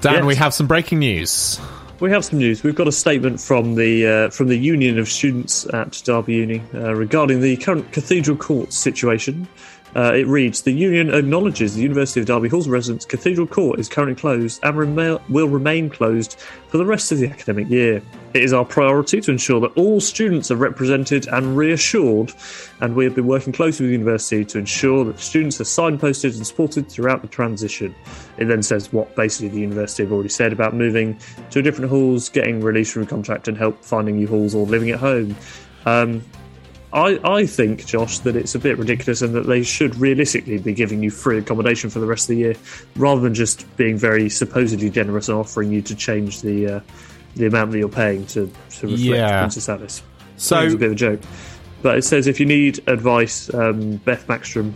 Dan, 0.00 0.14
Yes. 0.14 0.24
we 0.24 0.36
have 0.36 0.54
some 0.54 0.68
breaking 0.68 1.00
news. 1.00 1.60
We 1.98 2.10
have 2.10 2.24
some 2.24 2.38
news. 2.38 2.62
We've 2.62 2.76
got 2.76 2.86
a 2.86 2.92
statement 2.92 3.40
from 3.40 3.74
the 3.74 4.06
uh, 4.06 4.30
from 4.30 4.46
the 4.46 4.56
Union 4.56 5.00
of 5.00 5.08
Students 5.08 5.66
at 5.74 6.00
Derby 6.04 6.34
Uni 6.34 6.62
uh, 6.72 6.94
regarding 6.94 7.40
the 7.40 7.56
current 7.56 7.90
Cathedral 7.90 8.36
Court 8.36 8.72
situation. 8.72 9.48
Uh, 9.96 10.12
it 10.14 10.26
reads: 10.26 10.62
The 10.62 10.72
Union 10.72 11.14
acknowledges 11.14 11.74
the 11.74 11.82
University 11.82 12.20
of 12.20 12.26
Derby 12.26 12.48
Hall's 12.48 12.68
residence 12.68 13.04
Cathedral 13.04 13.46
Court 13.46 13.78
is 13.78 13.88
currently 13.88 14.14
closed 14.14 14.60
and 14.62 14.76
rema- 14.76 15.20
will 15.28 15.48
remain 15.48 15.88
closed 15.88 16.38
for 16.68 16.78
the 16.78 16.86
rest 16.86 17.12
of 17.12 17.18
the 17.18 17.28
academic 17.28 17.68
year. 17.68 18.02
It 18.34 18.42
is 18.42 18.52
our 18.52 18.64
priority 18.64 19.20
to 19.20 19.30
ensure 19.30 19.60
that 19.60 19.76
all 19.76 20.00
students 20.00 20.50
are 20.50 20.56
represented 20.56 21.28
and 21.28 21.56
reassured, 21.56 22.32
and 22.80 22.96
we 22.96 23.04
have 23.04 23.14
been 23.14 23.28
working 23.28 23.52
closely 23.52 23.84
with 23.84 23.90
the 23.90 23.98
university 23.98 24.44
to 24.46 24.58
ensure 24.58 25.04
that 25.04 25.20
students 25.20 25.60
are 25.60 25.64
signposted 25.64 26.36
and 26.36 26.44
supported 26.44 26.90
throughout 26.90 27.22
the 27.22 27.28
transition. 27.28 27.94
It 28.36 28.46
then 28.46 28.64
says 28.64 28.92
what 28.92 29.14
basically 29.14 29.48
the 29.48 29.60
university 29.60 30.02
have 30.02 30.12
already 30.12 30.30
said 30.30 30.52
about 30.52 30.74
moving 30.74 31.16
to 31.50 31.62
different 31.62 31.90
halls, 31.90 32.28
getting 32.28 32.60
released 32.60 32.92
from 32.92 33.06
contract, 33.06 33.46
and 33.46 33.56
help 33.56 33.84
finding 33.84 34.16
new 34.16 34.26
halls 34.26 34.52
or 34.52 34.66
living 34.66 34.90
at 34.90 34.98
home. 34.98 35.36
Um, 35.86 36.22
I, 36.94 37.18
I 37.24 37.44
think, 37.46 37.84
Josh, 37.86 38.20
that 38.20 38.36
it's 38.36 38.54
a 38.54 38.58
bit 38.58 38.78
ridiculous 38.78 39.20
and 39.20 39.34
that 39.34 39.46
they 39.48 39.64
should 39.64 39.96
realistically 39.96 40.58
be 40.58 40.72
giving 40.72 41.02
you 41.02 41.10
free 41.10 41.38
accommodation 41.38 41.90
for 41.90 41.98
the 41.98 42.06
rest 42.06 42.30
of 42.30 42.36
the 42.36 42.40
year 42.42 42.54
rather 42.94 43.20
than 43.20 43.34
just 43.34 43.76
being 43.76 43.98
very 43.98 44.30
supposedly 44.30 44.88
generous 44.90 45.28
and 45.28 45.36
offering 45.36 45.72
you 45.72 45.82
to 45.82 45.94
change 45.96 46.40
the 46.40 46.66
uh, 46.76 46.80
the 47.34 47.46
amount 47.46 47.72
that 47.72 47.78
you're 47.78 47.88
paying 47.88 48.24
to, 48.26 48.46
to 48.70 48.86
reflect 48.86 49.00
Yeah. 49.00 49.40
Princess 49.40 49.68
Alice. 49.68 50.02
So- 50.36 50.60
it's 50.60 50.74
a 50.74 50.78
bit 50.78 50.86
of 50.86 50.92
a 50.92 50.94
joke. 50.94 51.20
But 51.82 51.98
it 51.98 52.02
says 52.02 52.28
if 52.28 52.38
you 52.40 52.46
need 52.46 52.80
advice, 52.88 53.52
um, 53.52 53.96
Beth 53.96 54.26
Maxstrom, 54.28 54.72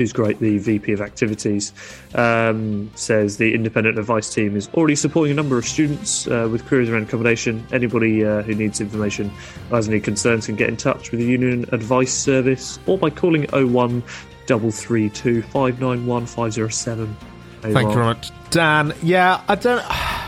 who's 0.00 0.14
great, 0.14 0.38
the 0.38 0.56
VP 0.56 0.92
of 0.92 1.02
Activities, 1.02 1.74
um, 2.14 2.90
says 2.94 3.36
the 3.36 3.54
independent 3.54 3.98
advice 3.98 4.32
team 4.32 4.56
is 4.56 4.66
already 4.72 4.94
supporting 4.94 5.30
a 5.30 5.34
number 5.34 5.58
of 5.58 5.66
students 5.66 6.26
uh, 6.26 6.48
with 6.50 6.66
queries 6.66 6.88
around 6.88 7.02
accommodation. 7.02 7.62
Anybody 7.70 8.24
uh, 8.24 8.40
who 8.40 8.54
needs 8.54 8.80
information 8.80 9.30
or 9.70 9.76
has 9.76 9.88
any 9.88 10.00
concerns 10.00 10.46
can 10.46 10.56
get 10.56 10.70
in 10.70 10.78
touch 10.78 11.10
with 11.10 11.20
the 11.20 11.26
Union 11.26 11.66
Advice 11.72 12.14
Service 12.14 12.78
or 12.86 12.96
by 12.96 13.10
calling 13.10 13.42
01 13.52 14.00
332 14.46 15.42
591 15.42 16.24
507. 16.24 17.16
Thank 17.60 17.76
you 17.76 17.92
very 17.92 17.94
much, 17.96 18.30
Dan. 18.48 18.94
Yeah, 19.02 19.42
I 19.48 19.54
don't. 19.54 19.84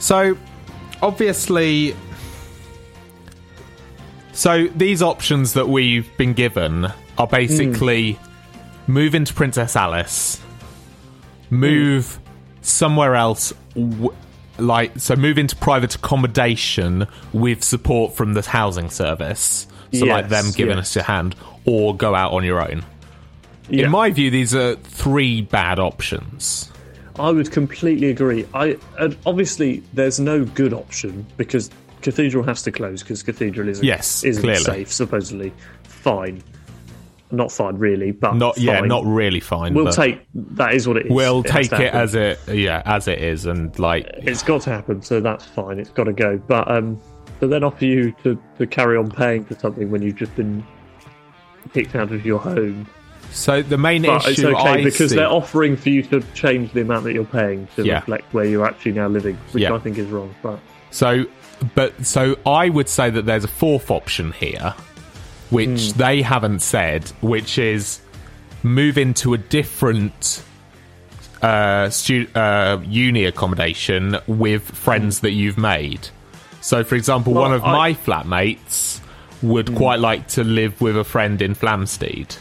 So, 0.00 0.34
obviously, 1.02 1.94
so 4.32 4.66
these 4.68 5.02
options 5.02 5.52
that 5.52 5.68
we've 5.68 6.08
been 6.16 6.32
given 6.32 6.90
are 7.18 7.26
basically 7.26 8.18
move 8.86 9.14
into 9.14 9.34
Princess 9.34 9.76
Alice, 9.76 10.40
move 11.50 12.16
hmm. 12.16 12.22
somewhere 12.62 13.14
else, 13.14 13.52
w- 13.74 14.14
like 14.58 14.98
so 14.98 15.16
move 15.16 15.38
into 15.38 15.56
private 15.56 15.94
accommodation 15.94 17.06
with 17.32 17.64
support 17.64 18.14
from 18.14 18.34
the 18.34 18.42
housing 18.42 18.90
service. 18.90 19.66
So, 19.92 20.06
like 20.06 20.28
them 20.28 20.52
giving 20.52 20.76
yes. 20.76 20.90
us 20.90 20.94
your 20.94 21.04
hand, 21.04 21.34
or 21.64 21.96
go 21.96 22.14
out 22.14 22.32
on 22.32 22.44
your 22.44 22.60
own. 22.62 22.84
Yeah. 23.68 23.86
In 23.86 23.90
my 23.90 24.10
view, 24.10 24.30
these 24.30 24.54
are 24.54 24.76
three 24.76 25.40
bad 25.40 25.80
options. 25.80 26.70
I 27.18 27.30
would 27.30 27.50
completely 27.50 28.10
agree. 28.10 28.46
I 28.54 28.78
obviously 29.26 29.82
there's 29.92 30.20
no 30.20 30.44
good 30.44 30.72
option 30.72 31.26
because 31.36 31.70
Cathedral 32.02 32.44
has 32.44 32.62
to 32.62 32.72
close 32.72 33.02
because 33.02 33.22
Cathedral 33.22 33.68
isn't 33.68 33.84
Yes, 33.84 34.24
isn't 34.24 34.42
clearly. 34.42 34.62
safe 34.62 34.92
supposedly. 34.92 35.52
Fine, 35.82 36.42
not 37.32 37.52
fine 37.52 37.76
really, 37.76 38.10
but 38.10 38.34
Not 38.34 38.58
yeah, 38.58 38.80
not 38.80 39.04
really 39.04 39.40
fine. 39.40 39.74
We'll 39.74 39.92
take 39.92 40.20
that 40.34 40.74
is 40.74 40.86
what 40.88 40.96
it 40.96 41.06
is. 41.06 41.12
We'll 41.12 41.40
It 41.40 41.46
take 41.46 41.72
it 41.72 41.94
as 41.94 42.14
it 42.14 42.38
yeah 42.48 42.82
as 42.84 43.06
it 43.08 43.20
is, 43.20 43.46
and 43.46 43.76
like 43.78 44.06
it's 44.08 44.42
got 44.42 44.62
to 44.62 44.70
happen. 44.70 45.02
So 45.02 45.20
that's 45.20 45.44
fine. 45.44 45.78
It's 45.78 45.90
got 45.90 46.04
to 46.04 46.12
go. 46.12 46.38
But 46.38 46.70
um, 46.70 47.00
but 47.38 47.50
then 47.50 47.62
offer 47.64 47.84
you 47.84 48.12
to 48.22 48.40
to 48.58 48.66
carry 48.66 48.96
on 48.96 49.10
paying 49.10 49.44
for 49.44 49.54
something 49.54 49.90
when 49.90 50.02
you've 50.02 50.16
just 50.16 50.34
been 50.36 50.64
kicked 51.72 51.94
out 51.94 52.12
of 52.12 52.24
your 52.26 52.38
home. 52.38 52.86
so. 53.30 53.62
The 53.62 53.78
main 53.78 54.02
But 54.02 54.26
it's 54.28 54.38
issue 54.38 54.48
okay 54.48 54.80
I 54.80 54.84
because 54.84 55.10
see, 55.10 55.16
they're 55.16 55.28
offering 55.28 55.76
for 55.76 55.90
you 55.90 56.02
to 56.04 56.20
change 56.34 56.72
the 56.72 56.80
amount 56.80 57.04
that 57.04 57.12
you're 57.12 57.24
paying 57.24 57.68
to 57.76 57.84
Yeah. 57.84 57.96
reflect 58.00 58.32
where 58.34 58.44
you're 58.44 58.66
actually 58.66 58.92
now 58.92 59.08
living, 59.08 59.36
which 59.52 59.62
Yeah. 59.62 59.74
I 59.74 59.78
think 59.78 59.98
is 59.98 60.08
wrong. 60.08 60.34
But 60.42 60.58
so 60.90 61.24
but 61.74 62.04
so 62.04 62.36
I 62.46 62.70
would 62.70 62.88
say 62.88 63.10
that 63.10 63.26
there's 63.26 63.44
a 63.44 63.48
fourth 63.48 63.90
option 63.90 64.32
here, 64.32 64.74
which 65.50 65.90
Hmm. 65.92 65.98
they 65.98 66.22
haven't 66.22 66.60
said, 66.60 67.08
which 67.20 67.58
is 67.58 68.00
move 68.62 68.96
into 68.98 69.34
a 69.34 69.38
different 69.38 70.42
uh, 71.42 71.88
stu- 71.88 72.28
uh, 72.34 72.78
uni 72.86 73.24
accommodation 73.24 74.18
with 74.26 74.62
friends 74.62 75.20
that 75.20 75.30
you've 75.32 75.56
made. 75.56 76.08
So, 76.60 76.84
for 76.84 76.96
example, 76.96 77.32
Well, 77.32 77.42
one 77.44 77.52
of 77.52 77.64
I- 77.64 77.72
my 77.72 77.94
flatmates 77.94 79.00
would 79.40 79.74
quite 79.74 80.00
like 80.00 80.28
to 80.28 80.44
live 80.44 80.78
with 80.82 80.98
a 80.98 81.04
friend 81.04 81.40
in 81.40 81.54
Flamsteed. 81.54 82.36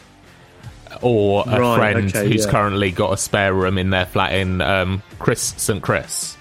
Or 1.02 1.46
a 1.48 1.60
Right, 1.62 1.78
friend 1.78 2.10
okay, 2.10 2.28
who's 2.30 2.44
yeah. 2.46 2.52
currently 2.52 2.92
got 2.92 3.14
a 3.14 3.18
spare 3.18 3.54
room 3.54 3.78
in 3.78 3.90
their 3.92 4.06
flat 4.06 4.34
in 4.34 4.60
um, 4.60 5.02
Chris 5.18 5.54
St 5.56 5.82
Chris. 5.82 6.36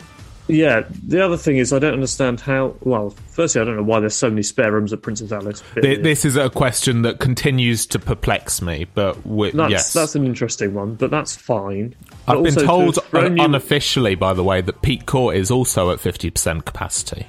Yeah, 0.48 0.84
the 1.06 1.22
other 1.22 1.36
thing 1.36 1.58
is 1.58 1.72
I 1.72 1.78
don't 1.78 1.92
understand 1.92 2.40
how. 2.40 2.74
Well, 2.80 3.10
firstly, 3.28 3.60
I 3.60 3.64
don't 3.64 3.76
know 3.76 3.82
why 3.82 4.00
there's 4.00 4.16
so 4.16 4.30
many 4.30 4.42
spare 4.42 4.72
rooms 4.72 4.92
at 4.94 5.02
Princess 5.02 5.30
Alice. 5.30 5.62
This 5.74 6.24
is 6.24 6.36
a 6.36 6.48
question 6.48 7.02
that 7.02 7.20
continues 7.20 7.86
to 7.86 7.98
perplex 7.98 8.62
me, 8.62 8.86
but 8.94 9.14
that's 9.24 9.70
yes, 9.70 9.92
that's 9.92 10.14
an 10.14 10.24
interesting 10.24 10.72
one, 10.72 10.94
but 10.94 11.10
that's 11.10 11.36
fine. 11.36 11.94
But 12.26 12.38
I've 12.38 12.44
been 12.44 12.54
told 12.54 12.98
un- 13.12 13.34
new- 13.34 13.44
unofficially, 13.44 14.14
by 14.14 14.32
the 14.32 14.42
way, 14.42 14.62
that 14.62 14.80
Peak 14.80 15.04
Court 15.04 15.36
is 15.36 15.50
also 15.50 15.90
at 15.90 16.00
fifty 16.00 16.30
percent 16.30 16.64
capacity. 16.64 17.26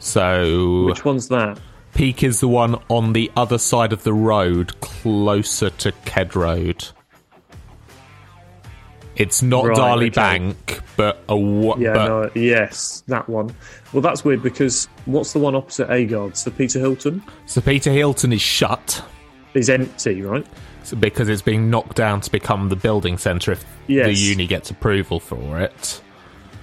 So 0.00 0.84
Which 0.86 1.04
one's 1.04 1.28
that? 1.28 1.60
Peak 1.94 2.22
is 2.22 2.40
the 2.40 2.48
one 2.48 2.80
on 2.88 3.12
the 3.12 3.30
other 3.36 3.58
side 3.58 3.92
of 3.92 4.02
the 4.02 4.14
road, 4.14 4.80
closer 4.80 5.70
to 5.70 5.92
Ked 6.04 6.34
Road. 6.34 6.88
It's 9.20 9.42
not 9.42 9.66
Right, 9.66 9.76
Darley 9.76 10.06
okay. 10.06 10.14
Bank, 10.14 10.80
but 10.96 11.22
a 11.28 11.36
wa- 11.36 11.76
Yeah, 11.78 11.92
but 11.92 12.06
no, 12.08 12.30
yes, 12.40 13.04
that 13.08 13.28
one. 13.28 13.54
Well, 13.92 14.00
that's 14.00 14.24
weird 14.24 14.42
because 14.42 14.86
what's 15.04 15.32
the 15.32 15.38
one 15.38 15.54
opposite 15.54 15.88
Agard? 15.88 16.36
So 16.36 16.50
Peter 16.50 16.78
Hilton 16.78 17.22
so 17.46 17.60
Peter 17.60 17.90
Hilton 17.92 18.32
is 18.32 18.40
shut 18.40 19.04
is 19.54 19.68
empty, 19.68 20.22
right? 20.22 20.46
so 20.82 20.96
because 20.96 21.28
it's 21.28 21.42
being 21.42 21.68
knocked 21.70 21.96
down 21.96 22.20
to 22.22 22.30
become 22.30 22.68
the 22.70 22.76
building 22.76 23.18
centre 23.18 23.52
if 23.52 23.64
the 23.86 24.12
uni 24.12 24.46
gets 24.46 24.70
approval 24.70 25.20
for 25.20 25.60
it. 25.60 26.00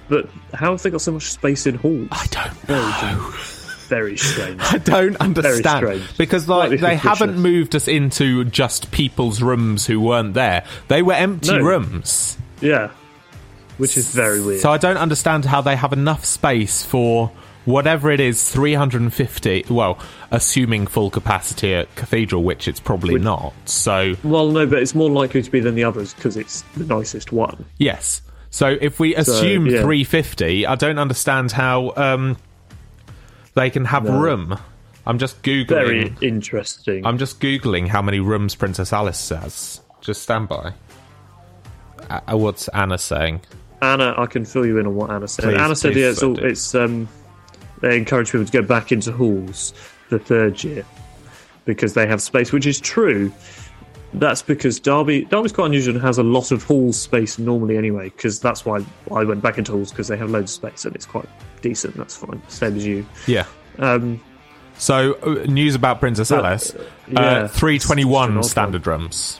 But 0.08 0.28
how 0.54 0.72
have 0.72 0.82
they 0.82 0.90
got 0.90 1.00
so 1.02 1.12
much 1.12 1.24
space 1.30 1.66
in 1.66 1.76
halls? 1.76 2.08
I 2.10 2.26
don't 2.30 2.54
Very, 2.62 2.80
know. 2.80 3.30
Very 3.88 4.16
strange. 4.16 4.60
I 4.64 4.78
don't 4.78 5.16
understand 5.16 5.86
strange. 5.86 6.16
because 6.18 6.48
like 6.48 6.68
Slightly 6.70 6.76
they 6.78 6.96
haven't 6.96 7.38
moved 7.38 7.76
us 7.76 7.86
into 7.88 8.44
just 8.46 8.90
people's 8.90 9.40
rooms 9.42 9.86
who 9.86 10.00
weren't 10.00 10.34
there. 10.34 10.64
They 10.88 11.02
were 11.02 11.12
empty 11.14 11.52
No. 11.52 11.60
rooms. 11.62 12.36
Yeah, 12.60 12.90
which 13.76 13.96
is 13.96 14.14
very 14.14 14.40
weird. 14.44 14.60
So 14.60 14.70
I 14.70 14.78
don't 14.78 14.96
understand 14.96 15.44
how 15.44 15.60
they 15.60 15.76
have 15.76 15.92
enough 15.92 16.24
space 16.24 16.82
for 16.84 17.30
whatever 17.64 18.10
it 18.10 18.18
is 18.20 18.48
350 18.50 19.64
well 19.68 19.98
assuming 20.30 20.86
full 20.86 21.10
capacity 21.10 21.74
at 21.74 21.94
cathedral 21.96 22.42
which 22.42 22.66
it's 22.66 22.80
probably 22.80 23.12
Which- 23.14 23.22
not 23.22 23.52
so 23.66 24.14
well, 24.24 24.48
no, 24.50 24.64
but 24.66 24.78
it's 24.78 24.94
more 24.94 25.10
likely 25.10 25.42
to 25.42 25.50
be 25.50 25.60
than 25.60 25.74
the 25.74 25.84
others 25.84 26.14
because 26.14 26.38
it's 26.38 26.62
the 26.78 26.84
nicest 26.84 27.30
one. 27.30 27.66
yes 27.76 28.22
so 28.48 28.78
if 28.80 28.98
we 28.98 29.12
So, 29.12 29.20
assume 29.20 29.66
yeah. 29.66 29.82
350 29.82 30.66
i 30.66 30.74
don't 30.76 30.98
understand 30.98 31.52
how 31.52 31.92
um 31.96 32.38
they 33.52 33.68
can 33.68 33.84
have 33.84 34.04
No. 34.04 34.18
room 34.18 34.58
i'm 35.06 35.18
just 35.18 35.42
googling 35.42 35.66
Very 35.68 36.14
interesting. 36.22 37.04
i'm 37.04 37.18
just 37.18 37.38
googling 37.38 37.88
how 37.88 38.00
many 38.00 38.18
rooms 38.20 38.54
princess 38.54 38.94
alice 38.94 39.28
has 39.28 39.82
just 40.00 40.22
stand 40.22 40.48
by 40.48 40.72
uh, 42.10 42.36
what's 42.36 42.68
anna 42.68 42.98
saying 42.98 43.40
Anna, 43.80 44.12
I 44.18 44.26
can 44.26 44.44
fill 44.44 44.66
you 44.66 44.78
in 44.78 44.86
on 44.88 44.96
what 44.96 45.08
Anna 45.10 45.28
said. 45.28 45.44
Please, 45.44 45.60
Anna 45.60 45.76
said, 45.76 45.94
yeah, 45.94 46.06
it's, 46.08 46.20
all, 46.20 46.36
it's 46.44 46.74
um, 46.74 47.08
they 47.80 47.96
encourage 47.96 48.32
people 48.32 48.44
to 48.44 48.50
go 48.50 48.60
back 48.62 48.90
into 48.90 49.12
halls 49.12 49.72
the 50.10 50.18
third 50.18 50.64
year 50.64 50.84
because 51.64 51.94
they 51.94 52.04
have 52.04 52.20
space, 52.20 52.50
which 52.50 52.66
is 52.66 52.80
true. 52.80 53.32
That's 54.14 54.42
because 54.42 54.80
Derby 54.80 55.26
Derby's 55.26 55.52
quite 55.52 55.66
unusual 55.66 55.94
and 55.94 56.04
has 56.04 56.18
a 56.18 56.24
lot 56.24 56.50
of 56.50 56.64
hall 56.64 56.92
space 56.92 57.38
normally 57.38 57.76
anyway. 57.76 58.08
Because 58.08 58.40
that's 58.40 58.64
why 58.64 58.84
I 59.12 59.22
went 59.22 59.42
back 59.42 59.58
into 59.58 59.70
halls 59.70 59.92
because 59.92 60.08
they 60.08 60.16
have 60.16 60.28
loads 60.30 60.50
of 60.50 60.54
space 60.56 60.84
and 60.84 60.96
it's 60.96 61.06
quite 61.06 61.28
decent. 61.62 61.94
That's 61.96 62.16
fine, 62.16 62.42
same 62.48 62.74
as 62.76 62.84
you. 62.84 63.06
yeah 63.28 63.44
Um, 63.78 64.20
So, 64.76 65.12
uh, 65.22 65.44
news 65.46 65.76
about 65.76 66.00
Princess 66.00 66.32
Alice. 66.32 66.74
uh, 66.74 66.82
yeah, 67.10 67.46
321 67.46 68.30
an 68.32 68.38
odd 68.38 68.44
standard 68.46 68.86
rooms. 68.88 69.38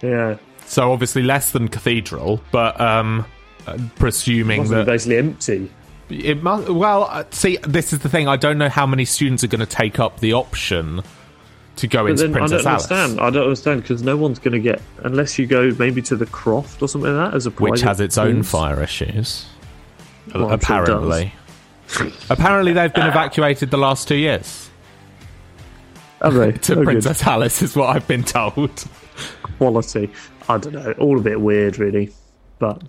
yeah, 0.00 0.36
So, 0.68 0.92
obviously 0.92 1.22
less 1.22 1.52
than 1.52 1.68
Cathedral, 1.68 2.42
but 2.52 2.78
um, 2.80 3.24
uh, 3.66 3.78
presuming 3.96 4.68
that. 4.68 4.86
basically 4.86 5.16
empty. 5.16 5.70
It 6.10 6.42
must. 6.42 6.68
Well, 6.68 7.04
uh, 7.10 7.24
see, 7.30 7.56
this 7.62 7.92
is 7.92 8.00
the 8.00 8.08
thing. 8.08 8.28
I 8.28 8.36
don't 8.36 8.58
know 8.58 8.68
how 8.68 8.86
many 8.86 9.04
students 9.04 9.42
are 9.44 9.48
going 9.48 9.60
to 9.60 9.66
take 9.66 9.98
up 9.98 10.20
the 10.20 10.34
option 10.34 11.02
to 11.76 11.86
go 11.86 12.04
But 12.04 12.10
into 12.12 12.28
then 12.28 12.34
I 12.42 12.46
don't 12.46 12.52
Alice, 12.66 12.66
understand. 12.90 13.20
I 13.20 13.30
don't 13.30 13.44
understand 13.44 13.82
because 13.82 14.02
no 14.02 14.16
one's 14.16 14.38
going 14.38 14.52
to 14.52 14.58
get 14.60 14.82
unless 15.04 15.38
you 15.38 15.46
go 15.46 15.72
maybe 15.78 16.02
to 16.02 16.16
the 16.16 16.26
Croft 16.26 16.82
or 16.82 16.88
something 16.88 17.14
like 17.14 17.30
that 17.30 17.36
as 17.36 17.46
a 17.46 17.50
which 17.50 17.80
has 17.82 18.00
its 18.00 18.18
own 18.18 18.36
course. 18.36 18.50
fire 18.50 18.82
issues. 18.82 19.46
Well, 20.34 20.50
apparently, 20.50 21.32
apparently 22.30 22.72
they've 22.72 22.92
been 22.92 23.06
evacuated 23.06 23.70
the 23.70 23.78
last 23.78 24.08
two 24.08 24.16
years. 24.16 24.68
Have 26.20 26.34
they? 26.34 26.52
to 26.58 26.72
Oh, 26.72 26.76
good. 26.76 26.84
Princess 26.84 27.22
Alice 27.22 27.62
is 27.62 27.76
what 27.76 27.94
I've 27.94 28.06
been 28.08 28.24
told. 28.24 28.84
Quality. 29.58 30.10
I 30.48 30.58
don't 30.58 30.72
know. 30.72 30.92
All 30.98 31.18
a 31.18 31.22
bit 31.22 31.40
weird, 31.40 31.78
really. 31.78 32.10
But 32.58 32.82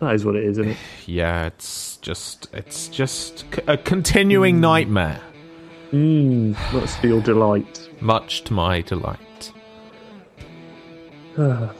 that 0.00 0.14
is 0.14 0.24
what 0.24 0.36
it 0.36 0.44
is, 0.44 0.58
isn't 0.58 0.72
it? 0.72 0.76
Yeah, 1.06 1.46
it's 1.46 1.98
just 1.98 2.48
it's 2.52 2.88
just 2.88 3.44
a 3.66 3.76
continuing 3.76 4.60
nightmare. 4.60 5.20
Mm, 5.92 6.56
that's 6.72 6.96
for 6.96 7.06
your 7.06 7.20
delight. 7.20 7.88
Much 8.00 8.44
to 8.44 8.52
my 8.52 8.80
delight. 8.82 9.52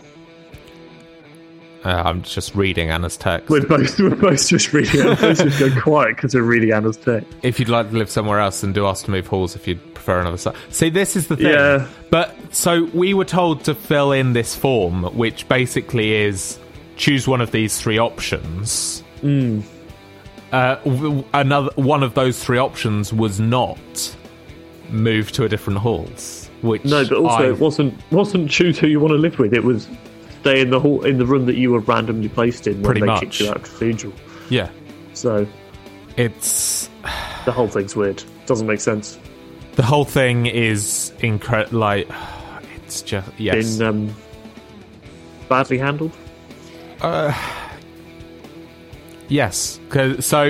Uh, 1.84 2.02
I'm 2.06 2.22
just 2.22 2.54
reading 2.54 2.88
Anna's 2.88 3.18
text. 3.18 3.50
We're 3.50 3.60
both 3.66 3.98
we're 4.00 4.14
both 4.14 4.48
just 4.48 4.72
reading. 4.72 5.02
Both 5.02 5.20
just 5.20 5.58
go 5.58 5.80
quiet 5.82 6.16
because 6.16 6.34
we're 6.34 6.40
reading 6.42 6.72
Anna's 6.72 6.96
text. 6.96 7.30
If 7.42 7.60
you'd 7.60 7.68
like 7.68 7.90
to 7.90 7.96
live 7.96 8.08
somewhere 8.08 8.40
else, 8.40 8.62
then 8.62 8.72
do 8.72 8.86
ask 8.86 9.04
to 9.04 9.10
move 9.10 9.26
halls 9.26 9.54
if 9.54 9.68
you'd 9.68 9.93
prefer 10.04 10.20
another 10.20 10.36
side. 10.36 10.54
See, 10.70 10.90
this 10.90 11.16
is 11.16 11.28
the 11.28 11.36
thing. 11.36 11.46
Yeah. 11.46 11.88
But 12.10 12.36
so 12.54 12.84
we 12.94 13.14
were 13.14 13.24
told 13.24 13.64
to 13.64 13.74
fill 13.74 14.12
in 14.12 14.32
this 14.34 14.54
form, 14.54 15.04
which 15.16 15.48
basically 15.48 16.12
is 16.14 16.58
choose 16.96 17.26
one 17.26 17.40
of 17.40 17.50
these 17.50 17.80
three 17.80 17.98
options. 17.98 19.02
Mm. 19.22 19.62
Uh, 20.52 21.22
another 21.32 21.70
one 21.76 22.02
of 22.02 22.14
those 22.14 22.42
three 22.42 22.58
options 22.58 23.12
was 23.12 23.40
not 23.40 23.78
move 24.90 25.32
to 25.32 25.44
a 25.44 25.48
different 25.48 25.78
halls. 25.80 26.48
Which 26.62 26.84
No, 26.84 27.02
but 27.08 27.18
also 27.18 27.44
I- 27.44 27.48
it 27.48 27.58
wasn't 27.58 27.94
wasn't 28.12 28.50
choose 28.50 28.78
who 28.78 28.86
you 28.86 29.00
want 29.00 29.12
to 29.12 29.18
live 29.18 29.38
with. 29.38 29.52
It 29.54 29.64
was 29.64 29.88
stay 30.42 30.60
in 30.60 30.70
the 30.70 30.78
hall 30.78 31.04
in 31.04 31.18
the 31.18 31.26
room 31.26 31.46
that 31.46 31.56
you 31.56 31.72
were 31.72 31.80
randomly 31.80 32.28
placed 32.28 32.66
in 32.66 32.74
when 32.74 32.84
Pretty 32.84 33.00
they 33.00 33.06
much. 33.06 33.20
kicked 33.20 33.40
you 33.40 33.48
out 33.48 33.56
of 33.56 33.62
cathedral. 33.62 34.12
yeah, 34.50 34.68
So 35.14 35.46
it's 36.16 36.88
the 37.46 37.52
whole 37.52 37.66
thing's 37.68 37.96
weird. 37.96 38.22
Doesn't 38.46 38.66
make 38.66 38.80
sense. 38.80 39.18
The 39.76 39.82
whole 39.82 40.04
thing 40.04 40.46
is 40.46 41.12
incredible. 41.20 41.78
Like 41.78 42.08
it's 42.86 43.02
just 43.02 43.28
yes. 43.38 43.76
Been 43.78 43.86
um, 43.86 44.16
badly 45.48 45.78
handled. 45.78 46.12
Uh, 47.00 47.32
yes. 49.28 49.78
'Cause- 49.88 50.24
so 50.24 50.44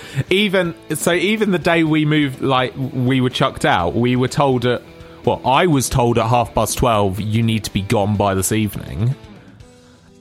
even 0.30 0.74
so, 0.94 1.12
even 1.12 1.50
the 1.50 1.58
day 1.58 1.84
we 1.84 2.04
moved, 2.04 2.40
like 2.40 2.72
we 2.76 3.20
were 3.20 3.30
chucked 3.30 3.64
out, 3.64 3.94
we 3.94 4.16
were 4.16 4.28
told 4.28 4.66
at 4.66 4.82
well, 5.24 5.42
I 5.44 5.66
was 5.66 5.88
told 5.90 6.18
at 6.18 6.26
half 6.26 6.54
past 6.54 6.78
twelve, 6.78 7.20
you 7.20 7.42
need 7.42 7.64
to 7.64 7.72
be 7.72 7.82
gone 7.82 8.16
by 8.16 8.34
this 8.34 8.52
evening. 8.52 9.14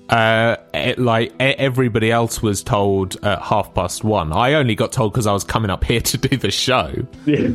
Uh, 0.10 0.57
it, 0.73 0.98
like 0.98 1.31
everybody 1.40 2.11
else 2.11 2.41
was 2.41 2.64
told 2.64 3.15
at 3.23 3.40
half 3.44 3.73
past 3.76 4.03
one. 4.03 4.34
I 4.34 4.53
only 4.53 4.73
got 4.76 4.91
told 4.91 5.14
because 5.14 5.27
I 5.27 5.34
was 5.34 5.44
coming 5.44 5.69
up 5.69 5.84
here 5.84 6.02
to 6.11 6.18
do 6.18 6.36
the 6.36 6.52
show. 6.52 6.91
Yeah. 7.26 7.49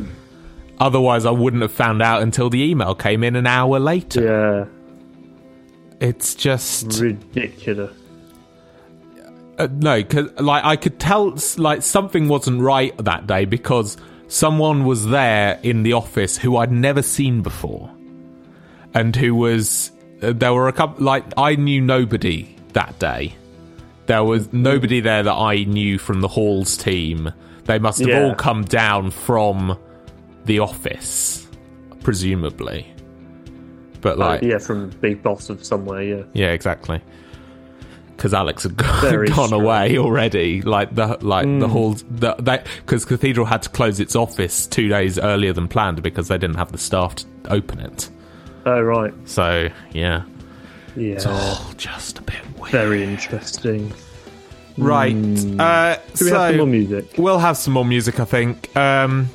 Otherwise, 0.79 1.25
I 1.25 1.31
wouldn't 1.31 1.61
have 1.61 1.71
found 1.71 2.01
out 2.01 2.21
until 2.21 2.49
the 2.49 2.61
email 2.61 2.95
came 2.95 3.23
in 3.23 3.35
an 3.35 3.47
hour 3.47 3.79
later. 3.79 4.23
Yeah. 4.23 4.65
It's 6.05 6.35
just 6.35 6.99
ridiculous. 6.99 7.95
Uh, 9.57 9.69
no, 9.71 9.97
because 10.03 10.31
like 10.39 10.65
I 10.65 10.75
could 10.75 10.99
tell, 10.99 11.37
like 11.57 11.81
something 11.81 12.27
wasn't 12.27 12.61
right 12.61 12.95
that 12.97 13.25
day 13.25 13.45
because 13.45 13.95
someone 14.27 14.83
was 14.83 15.07
there 15.07 15.59
in 15.63 15.83
the 15.83 15.93
office 15.93 16.37
who 16.37 16.57
I'd 16.57 16.71
never 16.73 17.01
seen 17.01 17.41
before, 17.41 17.89
and 18.93 19.15
who 19.15 19.33
was 19.33 19.91
uh, 20.21 20.33
there 20.33 20.53
were 20.53 20.67
a 20.67 20.73
couple 20.73 21.05
like 21.05 21.23
I 21.37 21.55
knew 21.55 21.79
nobody 21.79 22.53
that 22.73 22.99
day. 22.99 23.35
There 24.07 24.25
was 24.25 24.51
nobody 24.51 24.99
there 24.99 25.23
that 25.23 25.33
I 25.33 25.63
knew 25.63 25.97
from 25.97 26.19
the 26.19 26.27
halls 26.27 26.75
team. 26.75 27.31
They 27.63 27.79
must 27.79 27.99
have 27.99 28.09
Yeah. 28.09 28.23
all 28.25 28.35
come 28.35 28.65
down 28.65 29.09
from 29.11 29.77
the 30.45 30.59
office, 30.59 31.47
presumably. 32.01 32.85
But 34.01 34.17
like, 34.17 34.43
Uh, 34.43 34.47
yeah, 34.47 34.57
from 34.59 34.89
big 35.01 35.23
boss 35.23 35.49
of 35.49 35.63
somewhere. 35.63 36.03
Yeah. 36.03 36.23
yeah, 36.33 36.51
exactly. 36.51 37.01
Because 38.15 38.33
Alex 38.33 38.63
had 38.63 38.77
gone, 38.77 39.51
away 39.53 39.97
already. 39.97 40.61
Like 40.61 40.93
the 40.95 41.17
like 41.21 41.45
the 41.45 41.67
Mm. 41.67 41.71
halls, 41.71 42.03
the, 42.09 42.35
that 42.39 42.65
because 42.85 43.03
Cathedral 43.03 43.45
had 43.45 43.61
to 43.63 43.69
close 43.69 43.99
its 43.99 44.15
office 44.15 44.67
two 44.67 44.87
days 44.87 45.19
earlier 45.19 45.51
than 45.53 45.67
planned 45.67 46.01
because 46.01 46.27
they 46.29 46.37
didn't 46.37 46.55
have 46.55 46.71
the 46.71 46.77
staff 46.77 47.15
to 47.15 47.25
open 47.49 47.79
it. 47.79 48.09
Oh 48.65 48.79
right. 48.81 49.13
So 49.25 49.69
yeah, 49.91 50.23
Yeah. 50.95 51.13
it's 51.15 51.25
all 51.25 51.59
just 51.75 52.19
a 52.19 52.21
bit 52.21 52.35
weird. 52.57 52.71
Very 52.71 53.03
interesting. 53.03 53.91
Right. 54.77 55.15
Mm. 55.15 55.59
Uh, 55.59 55.97
Do 56.15 56.25
we 56.25 56.29
so 56.31 56.39
have 56.39 56.49
some 56.51 56.57
more 56.57 56.67
music? 56.67 57.13
We'll 57.17 57.39
have 57.39 57.57
some 57.57 57.73
more 57.73 57.85
music, 57.85 58.19
I 58.19 58.25
think. 58.25 58.75
Um, 58.77 59.29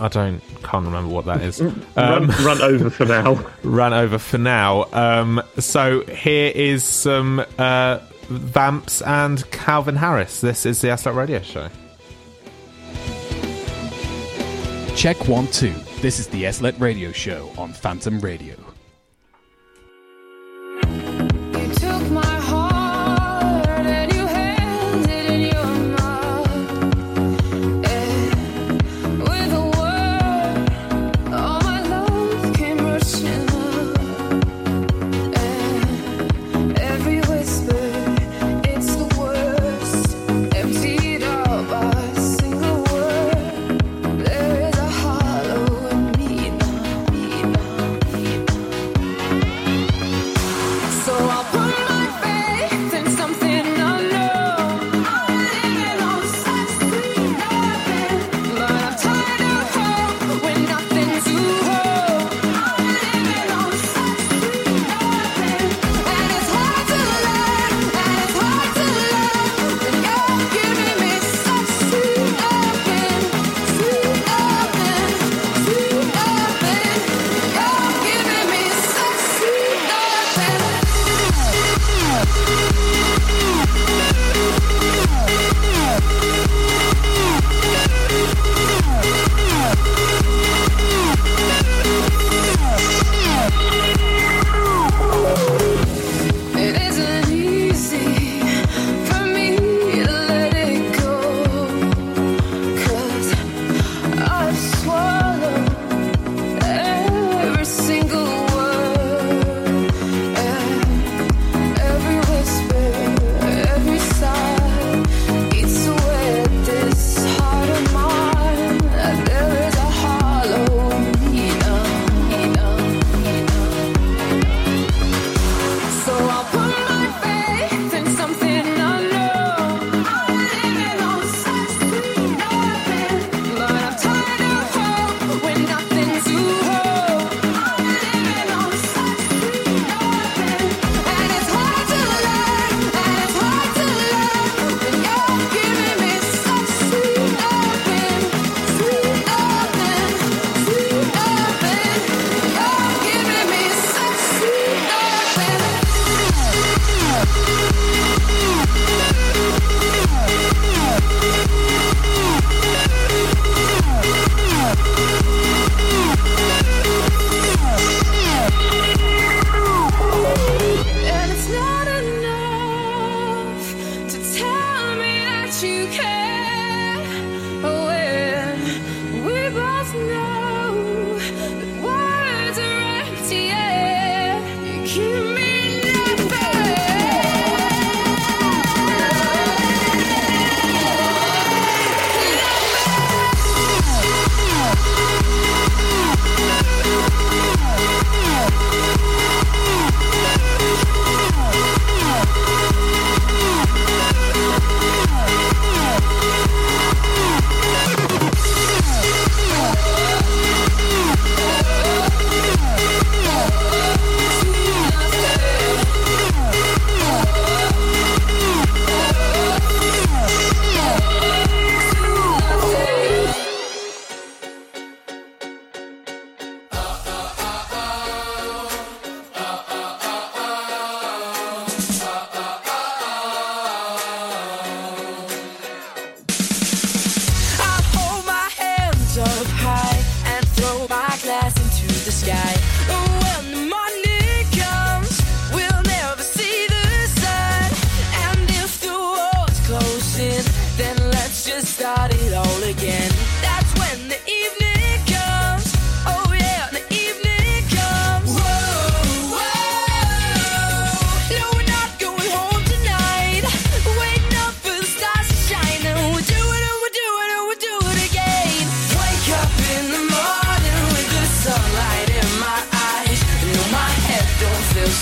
I 0.00 0.08
don't 0.08 0.40
can't 0.62 0.84
remember 0.84 1.12
what 1.12 1.24
that 1.26 1.42
is. 1.42 1.60
Um, 1.96 2.28
run, 2.28 2.44
run 2.44 2.62
over 2.62 2.90
for 2.90 3.06
now. 3.06 3.44
run 3.62 3.94
over 3.94 4.18
for 4.18 4.36
now. 4.38 4.84
Um, 4.92 5.42
so 5.58 6.04
here 6.04 6.52
is 6.54 6.84
some 6.84 7.40
uh, 7.58 8.00
Vamps 8.28 9.00
and 9.02 9.48
Calvin 9.50 9.96
Harris. 9.96 10.40
This 10.40 10.66
is 10.66 10.80
the 10.82 10.94
SLET 10.96 11.14
Radio 11.14 11.40
Show. 11.40 11.68
Check 14.94 15.28
one, 15.28 15.46
two. 15.48 15.74
This 16.00 16.18
is 16.18 16.26
the 16.28 16.50
SLET 16.52 16.78
Radio 16.78 17.12
Show 17.12 17.50
on 17.56 17.72
Phantom 17.72 18.20
Radio. 18.20 18.65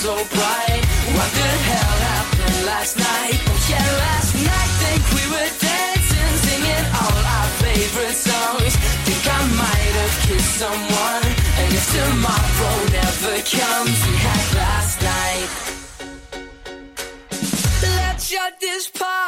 So 0.04 0.12
bright. 0.36 0.84
What 1.16 1.30
the 1.32 1.50
hell 1.68 1.96
happened 2.12 2.58
last 2.66 2.94
night? 2.98 3.40
Yeah, 3.70 3.88
last 4.04 4.32
night 4.36 4.70
think 4.82 5.02
we 5.16 5.24
were 5.32 5.50
dancing, 5.64 6.32
singing 6.44 6.86
all 7.00 7.20
our 7.36 7.50
favorite 7.64 8.18
songs. 8.28 8.72
Think 9.06 9.24
I 9.24 9.40
might 9.62 9.94
have 10.02 10.16
kissed 10.28 10.54
someone, 10.64 11.24
and 11.60 11.68
if 11.78 11.86
tomorrow 11.96 12.76
never 13.00 13.34
comes, 13.48 13.98
we 14.04 14.14
had 14.28 14.46
last 14.60 14.96
night. 15.16 15.50
Let's 17.80 18.28
shut 18.28 18.60
this 18.60 18.88
party 18.88 19.23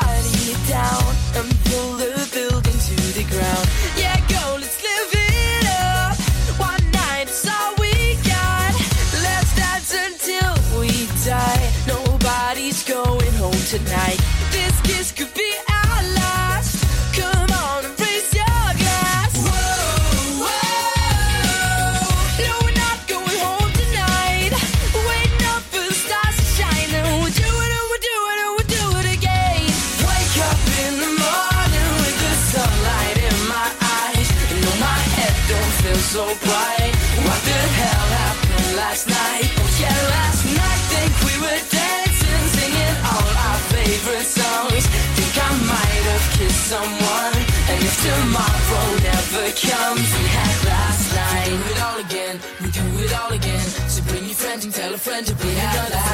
a 54.96 54.98
friend 54.98 55.26
to 55.26 55.34
bring 55.34 55.50
another 55.58 55.94
last 55.94 56.05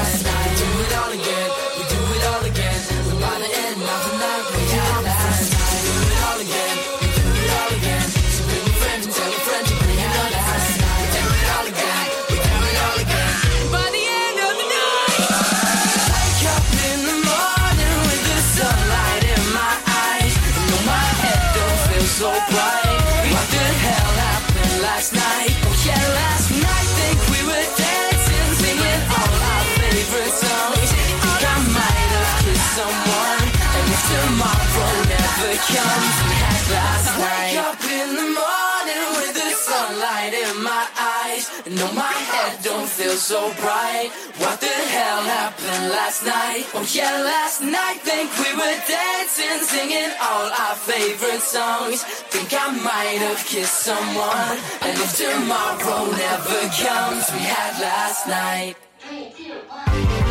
No, 41.75 41.91
my 41.95 42.13
head 42.13 42.63
don't 42.63 42.89
feel 42.89 43.17
so 43.17 43.53
bright. 43.61 44.11
What 44.39 44.61
the 44.61 44.67
hell 44.67 45.23
happened 45.23 45.91
last 45.91 46.27
night? 46.27 46.67
Oh 46.75 46.85
yeah, 46.93 47.23
last 47.23 47.63
night 47.63 48.01
think 48.03 48.29
we 48.39 48.53
were 48.53 48.79
dancing, 48.87 49.59
singing 49.63 50.11
all 50.21 50.51
our 50.51 50.75
favorite 50.75 51.41
songs. 51.41 52.03
Think 52.35 52.53
I 52.53 52.73
might 52.83 53.23
have 53.25 53.47
kissed 53.47 53.79
someone, 53.79 54.59
and 54.83 54.99
if 54.99 55.17
tomorrow 55.17 56.11
never 56.13 56.61
comes, 56.83 57.31
we 57.33 57.41
had 57.41 57.81
last 57.81 58.27
night. 58.27 58.75
Sometimes 59.09 59.71
I 59.71 60.22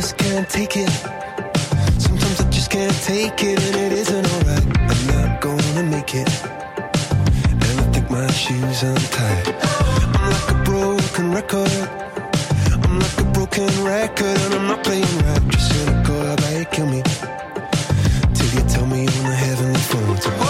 just 0.00 0.16
can't 0.16 0.48
take 0.48 0.76
it. 0.78 0.88
Sometimes 2.00 2.40
I 2.40 2.48
just 2.48 2.70
can't 2.70 3.02
take 3.02 3.42
it, 3.44 3.58
and 3.66 3.76
it 3.76 3.92
isn't 3.92 4.26
alright. 4.32 4.66
I'm 4.90 5.02
not 5.12 5.40
gonna 5.42 5.82
make 5.82 6.14
it. 6.14 6.30
And 7.50 7.80
I 7.82 7.84
think 7.92 8.10
my 8.10 8.26
shoes 8.30 8.82
untied. 8.82 9.48
I'm 10.16 10.30
like 10.36 10.50
a 10.56 10.58
broken 10.64 11.32
record. 11.32 11.70
I'm 12.82 12.98
like 12.98 13.18
a 13.20 13.24
broken 13.36 13.68
record, 13.84 14.38
and 14.44 14.54
I'm 14.54 14.66
not 14.68 14.82
playing 14.84 15.14
right. 15.26 15.48
Just 15.48 15.68
cynical, 15.70 16.32
about 16.32 16.58
you 16.58 16.64
kill 16.76 16.86
me? 16.86 17.02
Till 18.36 18.50
you 18.56 18.62
tell 18.72 18.86
me 18.86 19.00
on 19.00 19.24
the 19.28 19.36
heavenly 19.44 19.80
phone. 19.90 20.49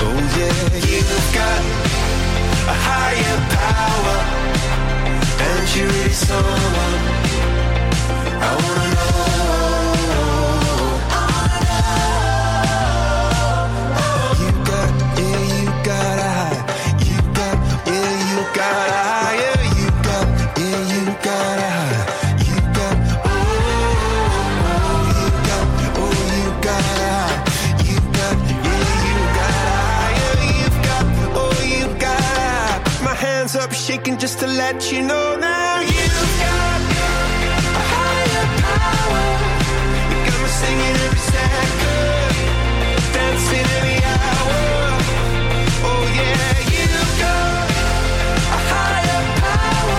Oh 0.00 0.18
yeah, 0.38 0.58
you've 0.88 1.28
got 1.34 1.62
a 2.68 2.76
higher 2.86 3.38
power, 3.58 4.18
and 5.46 5.64
you 5.74 5.84
really 5.86 6.12
someone 6.12 6.96
I 8.40 8.50
wanna 8.62 8.88
know. 8.94 9.77
Up, 34.12 34.18
just 34.18 34.38
to 34.40 34.46
let 34.46 34.92
you 34.92 35.02
know 35.02 35.36
now. 35.36 35.80
You've 35.80 36.34
got 36.44 36.80
a 37.80 37.84
higher 37.94 38.46
power. 38.66 39.24
You 40.10 40.30
got 40.30 40.38
me 40.42 40.48
singing 40.62 40.96
every 41.06 41.24
second, 41.34 42.32
dancing 43.14 43.66
every 43.76 43.98
hour. 44.14 44.60
Oh 45.90 46.02
yeah, 46.20 46.52
you 46.74 46.86
got 47.22 47.68
a 48.56 48.60
higher 48.72 49.22
power. 49.42 49.98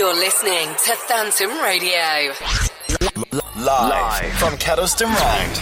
You're 0.00 0.14
listening 0.14 0.68
to 0.86 0.96
Phantom 0.96 1.50
Radio. 1.60 2.32
Live 3.62 4.32
from 4.38 4.54
Kedleston 4.54 5.08
Road. 5.08 5.60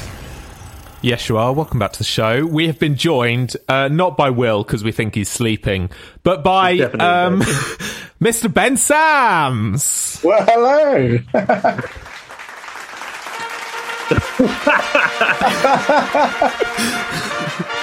Yes, 1.03 1.29
you 1.29 1.37
are. 1.37 1.53
Welcome 1.53 1.81
back 1.81 1.91
to 1.95 1.99
the 1.99 2.05
show. 2.05 2.47
We 2.47 2.69
have 2.69 2.79
been 2.79 2.95
joined 2.95 3.57
uh, 3.67 3.89
not 3.89 4.17
by 4.17 4.31
Will 4.31 4.63
because 4.63 4.85
we 4.85 4.93
think 4.93 5.17
he's 5.17 5.29
sleeping, 5.29 5.91
but 6.23 6.45
by 6.45 6.79
um, 6.79 7.41
Mr. 8.23 8.55
Ben 8.55 8.77
Sams. 8.77 10.21
Well, 10.23 10.45
hello. 10.47 11.19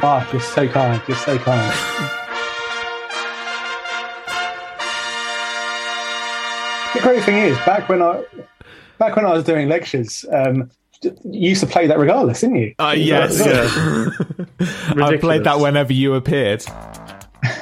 Ah, 0.00 0.24
just 0.30 0.54
so 0.54 0.68
kind, 0.68 1.02
just 1.08 1.24
so 1.24 1.36
kind. 1.38 2.17
The 6.94 7.00
great 7.00 7.22
thing 7.24 7.36
is, 7.36 7.56
back 7.58 7.88
when 7.88 8.02
I 8.02 8.24
back 8.98 9.16
when 9.16 9.24
I 9.24 9.32
was 9.32 9.44
doing 9.44 9.68
lectures, 9.68 10.24
um, 10.32 10.70
you 11.02 11.50
used 11.50 11.60
to 11.60 11.66
play 11.66 11.86
that 11.86 11.98
regardless, 11.98 12.40
didn't 12.40 12.56
you? 12.56 12.74
Uh, 12.78 12.94
yes, 12.96 13.38
yeah. 13.38 14.08
I 15.04 15.16
played 15.16 15.44
that 15.44 15.60
whenever 15.60 15.92
you 15.92 16.14
appeared. 16.14 16.64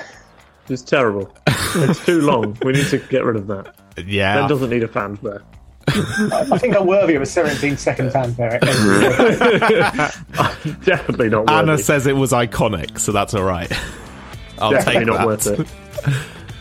It's 0.68 0.82
terrible. 0.82 1.32
It's 1.46 2.04
too 2.04 2.22
long. 2.22 2.58
We 2.64 2.72
need 2.72 2.88
to 2.88 2.98
get 2.98 3.24
rid 3.24 3.36
of 3.36 3.46
that. 3.46 3.76
Yeah. 4.04 4.40
That 4.40 4.48
doesn't 4.48 4.68
need 4.68 4.82
a 4.82 4.88
fanfare. 4.88 5.40
I 5.86 6.44
I 6.50 6.58
think 6.58 6.76
I'm 6.76 6.88
worthy 6.88 7.14
of 7.14 7.22
a 7.22 7.26
17 7.26 7.76
second 7.76 8.10
fanfare. 8.10 8.58
Definitely 10.84 11.28
not 11.28 11.48
Anna 11.48 11.78
says 11.78 12.08
it 12.08 12.16
was 12.16 12.32
iconic, 12.32 12.98
so 12.98 13.12
that's 13.12 13.32
all 13.32 13.44
right. 13.44 13.70
I'll 14.58 14.72
Definitely 14.72 15.04
take 15.04 15.06
not 15.06 15.24
worth 15.24 15.46
it. 15.46 15.68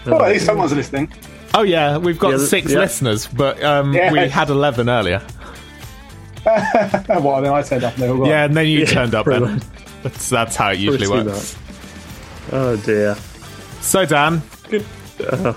well, 0.05 0.21
at 0.21 0.33
least 0.33 0.45
someone's 0.45 0.73
listening. 0.73 1.11
Oh 1.57 1.63
yeah, 1.63 1.97
we've 1.97 2.19
got 2.19 2.31
Yeah, 2.31 2.45
six 2.45 2.71
yeah. 2.71 2.79
listeners, 2.79 3.27
but 3.27 3.63
um, 3.63 3.93
Yeah. 3.93 4.11
we 4.11 4.27
had 4.29 4.49
eleven 4.49 4.89
earlier. 4.89 5.21
well, 6.45 7.41
then 7.41 7.51
I 7.53 7.61
turned 7.63 7.83
up. 7.83 7.97
Yeah, 7.97 8.45
and 8.45 8.55
then 8.55 8.67
you 8.67 8.85
turned 8.85 9.15
up. 9.15 9.25
Then. 9.25 9.61
That's 10.03 10.29
that's 10.29 10.55
how 10.55 10.71
it 10.71 10.79
usually 10.79 11.07
Pretty 11.07 11.29
works. 11.29 11.57
Oh 12.51 12.75
dear. 12.77 13.15
So 13.81 14.05
Dan, 14.05 14.41
Uh, 15.19 15.53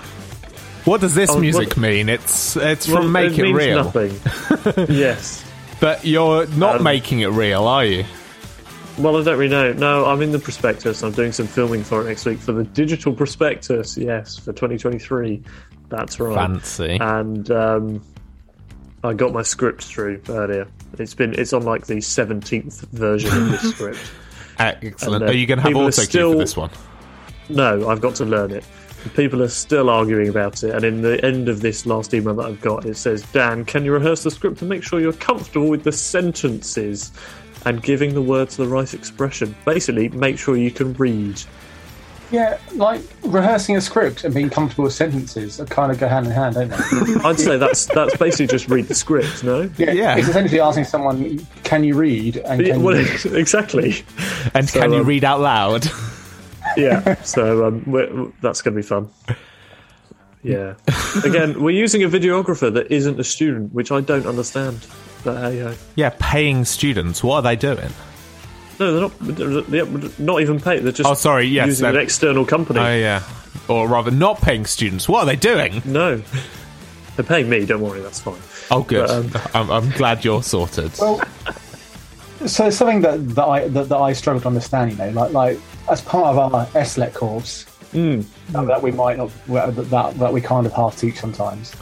what 0.85 1.01
does 1.01 1.13
this 1.15 1.29
Oh, 1.29 1.39
music 1.39 1.69
what- 1.69 1.77
mean? 1.77 2.09
It's 2.09 2.55
it's 2.55 2.87
well, 2.87 3.03
from 3.03 3.11
Make 3.11 3.37
It, 3.37 3.43
means 3.43 3.57
Real. 3.57 3.83
Nothing. 3.83 4.85
yes. 4.95 5.43
But 5.79 6.03
you're 6.05 6.47
not 6.47 6.77
Um, 6.77 6.83
making 6.83 7.19
it 7.19 7.27
real, 7.27 7.65
are 7.65 7.85
you? 7.85 8.03
Well, 8.97 9.15
I 9.17 9.23
don't 9.23 9.37
really 9.37 9.49
know. 9.51 9.71
No, 9.73 10.05
I'm 10.07 10.21
in 10.21 10.31
the 10.33 10.39
prospectus. 10.39 11.03
I'm 11.03 11.13
doing 11.13 11.31
some 11.31 11.47
filming 11.47 11.83
for 11.85 12.01
it 12.01 12.05
next 12.05 12.25
week 12.25 12.39
for 12.39 12.51
the 12.51 12.65
digital 12.65 13.13
prospectus. 13.13 13.95
Yes, 13.97 14.37
for 14.37 14.51
2023. 14.51 15.41
That's 15.89 16.19
right. 16.19 16.35
Fancy. 16.35 16.97
And 17.01 17.49
um, 17.51 18.01
I 19.03 19.13
got 19.13 19.33
my 19.33 19.41
script 19.41 19.83
through 19.83 20.21
earlier. 20.29 20.67
It's 20.97 21.13
been 21.13 21.33
it's 21.37 21.53
on 21.53 21.63
like 21.63 21.87
the 21.87 21.95
17th 21.95 22.81
version 22.89 23.31
of 23.31 23.51
this 23.51 23.69
script. 23.75 23.99
Excellent. 24.59 25.23
And, 25.23 25.29
uh, 25.29 25.33
are 25.33 25.35
you 25.35 25.45
going 25.47 25.57
to 25.59 25.63
have 25.63 25.75
auto 25.75 25.89
still- 25.91 26.33
for 26.33 26.39
this 26.39 26.57
one? 26.57 26.69
No, 27.49 27.89
I've 27.89 28.01
got 28.01 28.15
to 28.15 28.25
learn 28.25 28.51
it. 28.51 28.63
People 29.15 29.41
are 29.41 29.47
still 29.47 29.89
arguing 29.89 30.27
about 30.27 30.61
it, 30.61 30.75
and 30.75 30.83
in 30.83 31.01
the 31.01 31.23
end 31.25 31.47
of 31.47 31.61
this 31.61 31.85
last 31.85 32.13
email 32.13 32.35
that 32.35 32.45
I've 32.45 32.59
got, 32.61 32.85
it 32.85 32.97
says, 32.97 33.23
Dan, 33.31 33.63
can 33.63 33.85
you 33.85 33.93
rehearse 33.93 34.23
the 34.23 34.29
script 34.29 34.61
and 34.61 34.67
make 34.69 34.83
sure 34.83 34.99
you're 34.99 35.13
comfortable 35.13 35.69
with 35.69 35.83
the 35.83 35.91
sentences 35.93 37.11
and 37.65 37.81
giving 37.81 38.13
the 38.13 38.21
words 38.21 38.57
the 38.57 38.67
right 38.67 38.93
expression? 38.93 39.55
Basically, 39.65 40.09
make 40.09 40.37
sure 40.37 40.57
you 40.57 40.69
can 40.69 40.93
read. 40.95 41.41
Yeah, 42.31 42.59
like 42.75 43.01
rehearsing 43.23 43.75
a 43.75 43.81
script 43.81 44.23
and 44.23 44.33
being 44.33 44.49
comfortable 44.49 44.83
with 44.83 44.93
sentences 44.93 45.59
kind 45.69 45.91
of 45.91 45.99
go 45.99 46.07
hand 46.07 46.27
in 46.27 46.31
hand, 46.31 46.55
don't 46.55 46.69
they? 46.69 46.75
I'd 47.23 47.39
say 47.39 47.57
that's 47.57 47.85
that's 47.87 48.15
basically 48.17 48.47
just 48.47 48.69
read 48.69 48.87
the 48.87 48.95
script, 48.95 49.43
no? 49.43 49.61
Yeah, 49.77 50.17
it's 50.17 50.27
essentially 50.27 50.59
asking 50.59 50.85
someone, 50.85 51.39
"Can 51.63 51.83
you 51.83 51.95
read?" 51.95 52.37
And 52.37 52.61
Yeah, 52.61 52.73
can 52.73 52.83
well, 52.83 52.99
you... 52.99 53.07
exactly. 53.35 54.03
And 54.53 54.69
So, 54.69 54.79
can 54.79 54.93
you 54.93 54.99
um, 54.99 55.07
read 55.07 55.23
out 55.23 55.39
loud? 55.39 55.87
Yeah, 56.77 57.15
so 57.23 57.65
um, 57.65 57.83
we're, 57.87 58.27
that's 58.41 58.61
going 58.61 58.75
to 58.75 58.81
be 58.81 58.85
fun. 58.85 59.09
Yeah. 60.43 60.75
Again, 61.25 61.63
we're 61.63 61.71
using 61.71 62.03
a 62.03 62.07
videographer 62.07 62.71
that 62.71 62.91
isn't 62.91 63.19
a 63.19 63.23
student, 63.23 63.73
which 63.73 63.91
I 63.91 64.01
don't 64.01 64.27
understand. 64.27 64.85
But 65.23 65.41
hey, 65.41 65.57
hey. 65.59 65.77
Yeah, 65.95 66.11
paying 66.19 66.65
students. 66.65 67.23
What 67.23 67.37
are 67.37 67.41
they 67.41 67.55
doing? 67.55 67.89
No, 68.79 68.91
they're 68.91 69.01
not. 69.01 69.19
They're 69.19 69.83
they're 69.85 70.09
not 70.19 70.41
even 70.41 70.59
paid. 70.59 70.83
They're 70.83 70.91
just 70.91 71.09
Oh, 71.09 71.13
sorry, 71.13 71.45
yes, 71.45 71.67
using 71.67 71.87
an 71.87 71.93
they're- 71.93 72.01
external 72.01 72.45
company. 72.45 72.79
Oh 72.79 72.95
yeah, 72.95 73.23
or 73.67 73.87
rather, 73.87 74.11
not 74.11 74.41
paying 74.41 74.65
students. 74.65 75.09
What 75.09 75.21
are 75.21 75.25
they 75.25 75.35
doing? 75.35 75.81
No, 75.85 76.21
they're 77.15 77.25
paying 77.25 77.49
me. 77.49 77.65
Don't 77.65 77.81
worry, 77.81 78.01
that's 78.01 78.19
fine. 78.21 78.39
Oh, 78.71 78.83
good. 78.83 79.07
But, 79.33 79.55
um, 79.55 79.71
I'm, 79.71 79.83
I'm 79.83 79.89
glad 79.91 80.23
you're 80.23 80.43
sorted. 80.43 80.91
Well, 80.99 81.21
so 82.45 82.69
something 82.69 83.01
that, 83.01 83.35
that 83.35 83.45
I 83.45 83.67
that, 83.67 83.89
that 83.89 83.97
I 83.97 84.13
struggle 84.13 84.41
to 84.41 84.47
understand, 84.47 84.91
you 84.91 84.97
know, 84.97 85.09
like 85.09 85.33
like 85.33 85.59
as 85.89 86.01
part 86.01 86.37
of 86.37 86.53
our 86.53 86.85
SLET 86.85 87.13
course 87.13 87.65
uh, 87.93 88.21
that 88.53 88.81
we 88.81 88.91
might 88.91 89.17
not 89.17 89.31
that 89.47 89.75
that, 89.89 90.15
that 90.19 90.31
we 90.33 90.39
kind 90.39 90.65
of 90.65 90.71
half 90.73 90.97
teach 90.97 91.19
sometimes. 91.19 91.73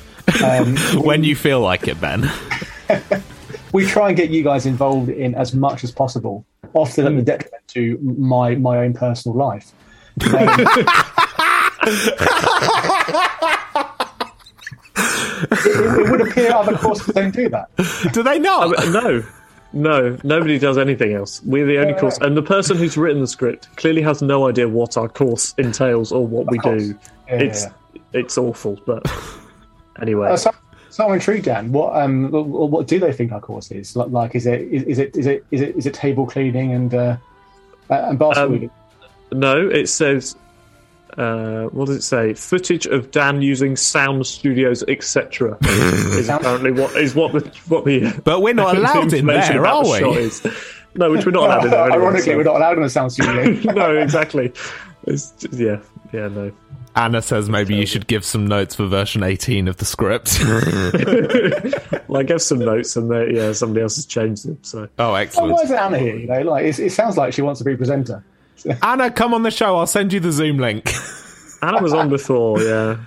Um, 0.43 0.75
when 1.03 1.23
you 1.23 1.35
feel 1.35 1.59
like 1.61 1.87
it, 1.87 2.01
Ben. 2.01 2.31
we 3.73 3.85
try 3.85 4.07
and 4.07 4.17
get 4.17 4.29
you 4.29 4.43
guys 4.43 4.65
involved 4.65 5.09
in 5.09 5.35
as 5.35 5.53
much 5.53 5.83
as 5.83 5.91
possible, 5.91 6.45
often 6.77 7.07
at 7.07 7.15
the 7.15 7.21
detriment 7.21 7.67
to 7.69 7.97
my 7.97 8.55
my 8.55 8.77
own 8.77 8.93
personal 8.93 9.37
life. 9.37 9.71
Um, 10.25 10.49
it, 15.51 15.99
it 15.99 16.11
would 16.11 16.21
appear 16.21 16.51
other 16.53 16.75
courses 16.75 17.13
don't 17.13 17.33
do 17.33 17.49
that. 17.49 17.69
Do 18.13 18.23
they 18.23 18.39
not? 18.39 18.71
no, 18.87 19.23
no, 19.73 20.17
nobody 20.23 20.57
does 20.57 20.77
anything 20.77 21.13
else. 21.13 21.41
We're 21.43 21.65
the 21.65 21.77
only 21.79 21.93
course, 21.93 22.17
and 22.19 22.35
the 22.35 22.41
person 22.41 22.77
who's 22.77 22.97
written 22.97 23.21
the 23.21 23.27
script 23.27 23.75
clearly 23.77 24.01
has 24.01 24.21
no 24.21 24.47
idea 24.47 24.67
what 24.67 24.97
our 24.97 25.07
course 25.09 25.53
entails 25.57 26.11
or 26.11 26.25
what 26.25 26.49
we 26.49 26.57
course. 26.57 26.83
do. 26.83 26.99
Yeah, 27.27 27.35
it's 27.35 27.63
yeah. 27.65 28.01
it's 28.13 28.37
awful, 28.37 28.79
but 28.85 29.05
anyway. 30.01 30.31
Uh, 30.31 30.37
so, 30.37 30.51
so 30.89 31.07
I'm 31.07 31.13
intrigued, 31.13 31.45
Dan. 31.45 31.71
What 31.71 31.95
um 32.01 32.31
what 32.31 32.45
what 32.69 32.87
do 32.87 32.99
they 32.99 33.11
think 33.11 33.31
our 33.31 33.41
course 33.41 33.71
is? 33.71 33.95
Like, 33.95 34.09
like 34.09 34.35
is 34.35 34.45
it 34.45 34.61
is, 34.61 34.83
is 34.83 34.99
it 34.99 35.15
is 35.17 35.25
it 35.27 35.45
is 35.51 35.61
it 35.61 35.75
is 35.75 35.85
it 35.85 35.93
table 35.93 36.25
cleaning 36.25 36.73
and 36.73 36.93
uh, 36.93 37.17
uh, 37.89 37.93
and 38.09 38.19
basketball? 38.19 38.55
Um, 38.55 38.71
No, 39.39 39.67
it 39.67 39.87
says. 39.89 40.35
Uh, 41.17 41.63
what 41.69 41.87
does 41.87 41.95
it 41.95 42.01
say? 42.03 42.33
Footage 42.35 42.85
of 42.85 43.09
Dan 43.09 43.41
using 43.41 43.75
sound 43.75 44.27
studios, 44.27 44.83
etc. 44.87 45.57
is 45.63 46.29
apparently 46.29 46.71
what 46.71 46.95
is 46.95 47.15
what 47.15 47.31
the 47.33 47.39
what 47.69 47.85
the. 47.85 48.13
But 48.23 48.41
we're 48.41 48.53
not 48.53 48.77
allowed 48.77 49.11
in 49.13 49.25
there, 49.25 49.59
about 49.59 49.77
are 49.77 49.83
the 49.83 49.89
we? 49.91 49.99
shot 49.99 50.17
is. 50.17 50.47
No, 50.93 51.09
which 51.09 51.25
we're 51.25 51.31
not 51.31 51.45
allowed 51.45 51.63
in 51.65 51.71
there. 51.71 51.79
Anyway, 51.85 51.97
Ironically, 51.97 52.31
so- 52.33 52.37
we're 52.37 52.43
not 52.43 52.55
allowed 52.57 52.77
in 52.77 52.83
the 52.83 52.89
sound 52.89 53.11
studio. 53.13 53.73
no, 53.73 53.97
exactly. 53.97 54.53
It's 55.07 55.31
just- 55.31 55.53
yeah, 55.55 55.79
yeah, 56.13 56.27
no. 56.27 56.51
Anna 56.97 57.21
says 57.21 57.47
maybe 57.47 57.75
you 57.75 57.85
should 57.85 58.07
give 58.07 58.25
some 58.25 58.47
notes 58.47 58.75
for 58.75 58.87
version 58.87 59.21
18 59.23 59.67
of 59.67 59.77
the 59.77 59.85
script. 59.85 60.39
Well, 62.07 62.21
I 62.21 62.23
gave 62.23 62.41
some 62.41 62.59
notes, 62.59 62.95
and 62.95 63.11
they, 63.11 63.33
yeah, 63.35 63.51
somebody 63.51 63.81
else 63.81 63.97
has 63.97 64.05
changed 64.05 64.45
them. 64.47 64.57
So, 64.61 64.87
oh, 64.97 65.11
Oh, 65.11 65.13
excellent. 65.15 65.51
why 65.53 65.61
is 65.63 65.71
it 65.71 65.77
Anna 65.77 65.99
here? 65.99 66.15
You 66.15 66.25
know, 66.27 66.41
like 66.43 66.63
it's, 66.65 66.79
it 66.79 66.91
sounds 66.93 67.17
like 67.17 67.33
she 67.33 67.41
wants 67.41 67.57
to 67.59 67.65
be 67.65 67.73
a 67.73 67.77
presenter. 67.77 68.23
Anna, 68.81 69.11
come 69.11 69.33
on 69.33 69.43
the 69.43 69.51
show. 69.51 69.75
I'll 69.77 69.85
send 69.87 70.13
you 70.13 70.21
the 70.21 70.31
Zoom 70.31 70.57
link. 70.57 70.89
Anna 71.61 71.81
was 71.83 71.93
on 71.93 72.07
before. 72.09 72.61
Yeah, 72.61 72.97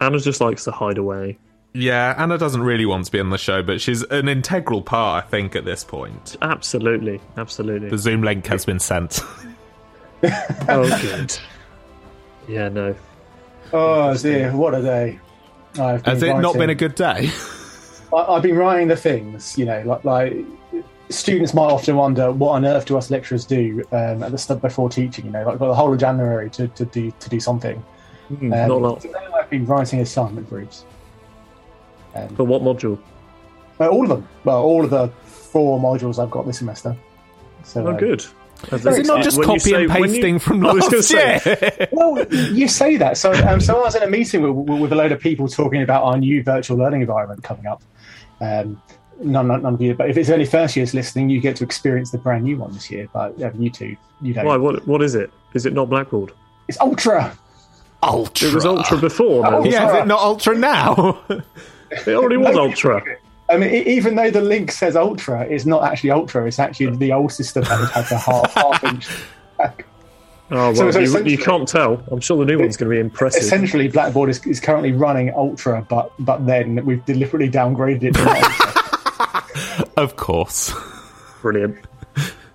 Anna 0.00 0.18
just 0.18 0.40
likes 0.40 0.64
to 0.64 0.70
hide 0.70 0.96
away. 0.96 1.36
yeah, 1.74 2.14
Anna 2.16 2.38
doesn't 2.38 2.62
really 2.62 2.86
want 2.86 3.04
to 3.04 3.12
be 3.12 3.20
on 3.20 3.28
the 3.28 3.36
show, 3.36 3.62
but 3.62 3.82
she's 3.82 4.02
an 4.04 4.28
integral 4.28 4.80
part, 4.80 5.22
I 5.24 5.28
think, 5.28 5.54
at 5.54 5.66
this 5.66 5.84
point. 5.84 6.36
Absolutely, 6.40 7.20
absolutely. 7.36 7.90
The 7.90 7.98
Zoom 7.98 8.22
link 8.22 8.46
has 8.46 8.64
been 8.64 8.80
sent. 8.80 9.20
oh, 10.68 11.00
good. 11.02 11.36
Yeah, 12.48 12.70
no. 12.70 12.94
Oh 13.72 14.16
dear, 14.16 14.54
what 14.54 14.74
a 14.74 14.82
day! 14.82 15.18
I've 15.80 16.04
Has 16.04 16.22
it 16.22 16.36
not 16.38 16.54
been 16.56 16.70
a 16.70 16.74
good 16.74 16.94
day? 16.94 17.30
I, 18.12 18.16
I've 18.16 18.42
been 18.42 18.56
writing 18.56 18.88
the 18.88 18.96
things, 18.96 19.56
you 19.56 19.64
know, 19.64 19.82
like 19.86 20.04
like 20.04 20.36
students 21.08 21.54
might 21.54 21.64
often 21.70 21.96
wonder 21.96 22.30
what 22.32 22.52
on 22.52 22.64
earth 22.66 22.86
do 22.86 22.96
us 22.96 23.10
lecturers 23.10 23.44
do 23.46 23.82
um, 23.92 24.22
at 24.22 24.30
the 24.30 24.38
start 24.38 24.60
before 24.60 24.88
teaching. 24.90 25.24
You 25.26 25.30
know, 25.30 25.44
like 25.44 25.58
got 25.58 25.68
the 25.68 25.74
whole 25.74 25.92
of 25.92 25.98
January 25.98 26.50
to, 26.50 26.68
to 26.68 26.84
do 26.84 27.10
to 27.18 27.28
do 27.30 27.40
something. 27.40 27.82
Mm, 28.32 28.42
Um, 28.42 28.50
not 28.50 28.70
a 28.70 28.74
lot. 28.74 29.00
today 29.00 29.14
I've 29.34 29.48
been 29.50 29.64
writing 29.66 30.00
assignment 30.00 30.48
briefs. 30.48 30.84
Um, 32.14 32.28
For 32.36 32.44
what 32.44 32.62
module? 32.62 32.98
uh, 33.80 33.88
all 33.88 34.02
of 34.02 34.08
them. 34.10 34.28
Well, 34.44 34.62
all 34.62 34.84
of 34.84 34.90
the 34.90 35.08
four 35.24 35.80
modules 35.80 36.22
I've 36.22 36.30
got 36.30 36.46
this 36.46 36.58
semester. 36.58 36.94
So, 37.64 37.86
Oh, 37.86 37.90
uh, 37.92 37.96
good. 37.96 38.24
Is 38.70 38.86
it 38.86 39.06
not 39.06 39.22
just 39.22 39.42
copy 39.42 39.58
say- 39.58 39.84
and 39.84 39.90
when 39.92 40.02
you- 40.02 40.06
pasting 40.14 40.38
from 40.38 40.64
I 40.66 40.72
was 40.72 40.84
gonna 40.84 40.96
last 40.98 41.08
say- 41.08 41.68
year? 41.78 41.88
well, 41.92 42.26
you 42.32 42.68
say 42.68 42.96
that. 42.96 43.16
So, 43.16 43.32
um, 43.32 43.60
so 43.60 43.78
I 43.80 43.84
was 43.84 43.94
in 43.94 44.02
a 44.02 44.06
meeting 44.08 44.42
with, 44.42 44.80
with 44.80 44.92
a 44.92 44.94
load 44.96 45.12
of 45.12 45.20
people 45.20 45.48
talking 45.48 45.82
about 45.82 46.04
our 46.04 46.16
new 46.16 46.42
virtual 46.42 46.76
learning 46.78 47.00
environment 47.00 47.42
coming 47.42 47.66
up. 47.66 47.82
Um, 48.40 48.80
none, 49.20 49.46
none, 49.48 49.62
none 49.62 49.74
of 49.74 49.80
you, 49.82 49.94
but 49.94 50.10
if 50.10 50.16
it's 50.16 50.30
only 50.30 50.46
first 50.46 50.76
years 50.76 50.94
listening, 50.94 51.28
you 51.30 51.40
get 51.40 51.56
to 51.56 51.64
experience 51.64 52.10
the 52.10 52.18
brand 52.18 52.44
new 52.44 52.56
one 52.58 52.72
this 52.72 52.90
year. 52.90 53.08
But 53.12 53.40
um, 53.42 53.60
you 53.60 53.70
two, 53.70 53.96
you 54.20 54.34
don't. 54.34 54.44
Why? 54.46 54.56
What? 54.56 54.86
What 54.86 55.02
is 55.02 55.14
it? 55.14 55.30
Is 55.54 55.66
it 55.66 55.72
not 55.72 55.90
Blackboard? 55.90 56.32
It's 56.68 56.80
Ultra. 56.80 57.36
Ultra. 58.02 58.48
It 58.48 58.54
was 58.54 58.64
Ultra 58.66 58.98
before. 58.98 59.42
Though. 59.48 59.64
yeah, 59.64 59.88
is 59.88 59.94
it 60.02 60.06
not 60.06 60.20
Ultra 60.20 60.56
now? 60.56 61.22
It 61.94 62.08
already 62.14 62.38
was 62.38 62.56
Ultra. 62.56 63.04
I 63.50 63.56
mean, 63.58 63.70
even 63.86 64.14
though 64.14 64.30
the 64.30 64.40
link 64.40 64.70
says 64.72 64.96
Ultra, 64.96 65.42
it's 65.42 65.66
not 65.66 65.84
actually 65.84 66.10
Ultra. 66.10 66.46
It's 66.46 66.58
actually 66.58 66.96
the 66.96 67.12
old 67.12 67.32
system 67.32 67.64
that 67.64 67.90
had 67.92 68.04
the 68.06 68.16
half 68.16 68.52
half 68.54 68.84
inch. 68.84 69.08
back. 69.58 69.84
Oh, 70.50 70.56
well, 70.72 70.74
So- 70.74 70.90
so 70.90 70.98
you, 71.00 71.24
you 71.24 71.38
can't 71.38 71.66
tell. 71.68 72.02
I'm 72.10 72.20
sure 72.20 72.36
the 72.38 72.44
new 72.44 72.58
one's 72.58 72.76
going 72.76 72.90
to 72.90 72.94
be 72.96 73.00
impressive. 73.00 73.42
Essentially, 73.42 73.88
Blackboard 73.88 74.28
is, 74.30 74.44
is 74.46 74.60
currently 74.60 74.92
running 74.92 75.30
Ultra, 75.34 75.84
but 75.88 76.12
but 76.18 76.46
then 76.46 76.84
we've 76.84 77.04
deliberately 77.04 77.50
downgraded 77.50 78.02
it. 78.04 78.14
To 78.14 78.28
Ultra. 78.28 79.92
of 80.02 80.16
course. 80.16 80.72
Brilliant. 81.42 81.78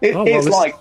It, 0.02 0.16
Oh, 0.16 0.24
well, 0.24 0.28
it's 0.28 0.46
this- 0.46 0.54
like 0.54 0.76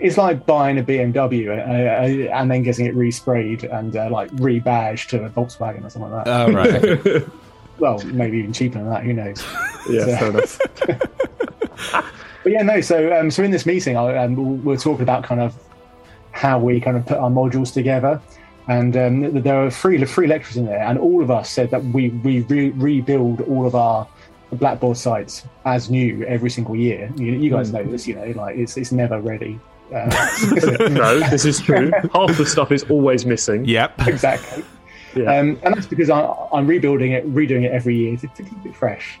it's 0.00 0.16
like 0.16 0.46
buying 0.46 0.78
a 0.78 0.82
BMW 0.82 1.48
uh, 1.48 1.52
uh, 1.52 2.36
and 2.38 2.50
then 2.50 2.62
getting 2.62 2.86
it 2.86 2.94
resprayed 2.94 3.64
and 3.76 3.96
uh, 3.96 4.08
like 4.10 4.30
rebadged 4.32 5.08
to 5.08 5.24
a 5.24 5.28
Volkswagen 5.30 5.84
or 5.84 5.90
something 5.90 6.12
like 6.12 6.24
that. 6.24 6.48
Oh, 6.48 6.52
right. 6.52 7.22
well, 7.78 8.02
maybe 8.04 8.38
even 8.38 8.52
cheaper 8.52 8.78
than 8.78 8.88
that. 8.90 9.02
Who 9.04 9.12
knows? 9.12 9.44
Yeah, 9.88 10.04
So- 10.04 10.16
fair 10.18 10.30
enough. 10.30 10.60
But 12.44 12.52
yeah, 12.52 12.62
no. 12.62 12.80
So, 12.80 13.12
um, 13.18 13.30
so 13.30 13.42
in 13.42 13.50
this 13.50 13.66
meeting, 13.66 13.96
I, 13.96 14.16
um, 14.24 14.34
we 14.36 14.44
we're 14.58 14.76
talking 14.76 15.02
about 15.02 15.24
kind 15.24 15.40
of 15.40 15.54
how 16.30 16.58
we 16.58 16.80
kind 16.80 16.96
of 16.96 17.04
put 17.04 17.18
our 17.18 17.30
modules 17.30 17.72
together, 17.72 18.20
and 18.68 18.96
um, 18.96 19.42
there 19.42 19.64
are 19.64 19.70
three 19.70 20.02
three 20.04 20.28
lecturers 20.28 20.56
in 20.56 20.64
there, 20.66 20.78
and 20.82 20.98
all 20.98 21.20
of 21.22 21.30
us 21.32 21.50
said 21.50 21.70
that 21.72 21.84
we 21.86 22.10
we 22.10 22.40
re- 22.42 22.70
rebuild 22.70 23.40
all 23.42 23.66
of 23.66 23.74
our 23.74 24.06
Blackboard 24.52 24.96
sites 24.96 25.44
as 25.64 25.90
new 25.90 26.24
every 26.24 26.48
single 26.48 26.76
year. 26.76 27.12
You, 27.16 27.32
you 27.32 27.50
guys 27.50 27.72
know 27.72 27.82
this, 27.82 28.06
you 28.06 28.14
know, 28.14 28.26
like 28.36 28.56
it's 28.56 28.76
it's 28.76 28.92
never 28.92 29.20
ready. 29.20 29.58
Uh, 29.90 30.88
no, 30.90 31.18
this 31.30 31.46
is 31.46 31.60
true. 31.60 31.90
Half 32.12 32.36
the 32.36 32.44
stuff 32.44 32.70
is 32.72 32.82
always 32.90 33.24
missing. 33.24 33.64
Yep. 33.64 34.06
exactly. 34.06 34.62
Yeah. 35.14 35.38
Um, 35.38 35.58
and 35.62 35.74
that's 35.74 35.86
because 35.86 36.10
I, 36.10 36.20
I'm 36.52 36.66
rebuilding 36.66 37.12
it, 37.12 37.26
redoing 37.32 37.64
it 37.64 37.72
every 37.72 37.96
year 37.96 38.16
to, 38.16 38.26
to 38.28 38.42
keep 38.42 38.66
it 38.66 38.76
fresh, 38.76 39.18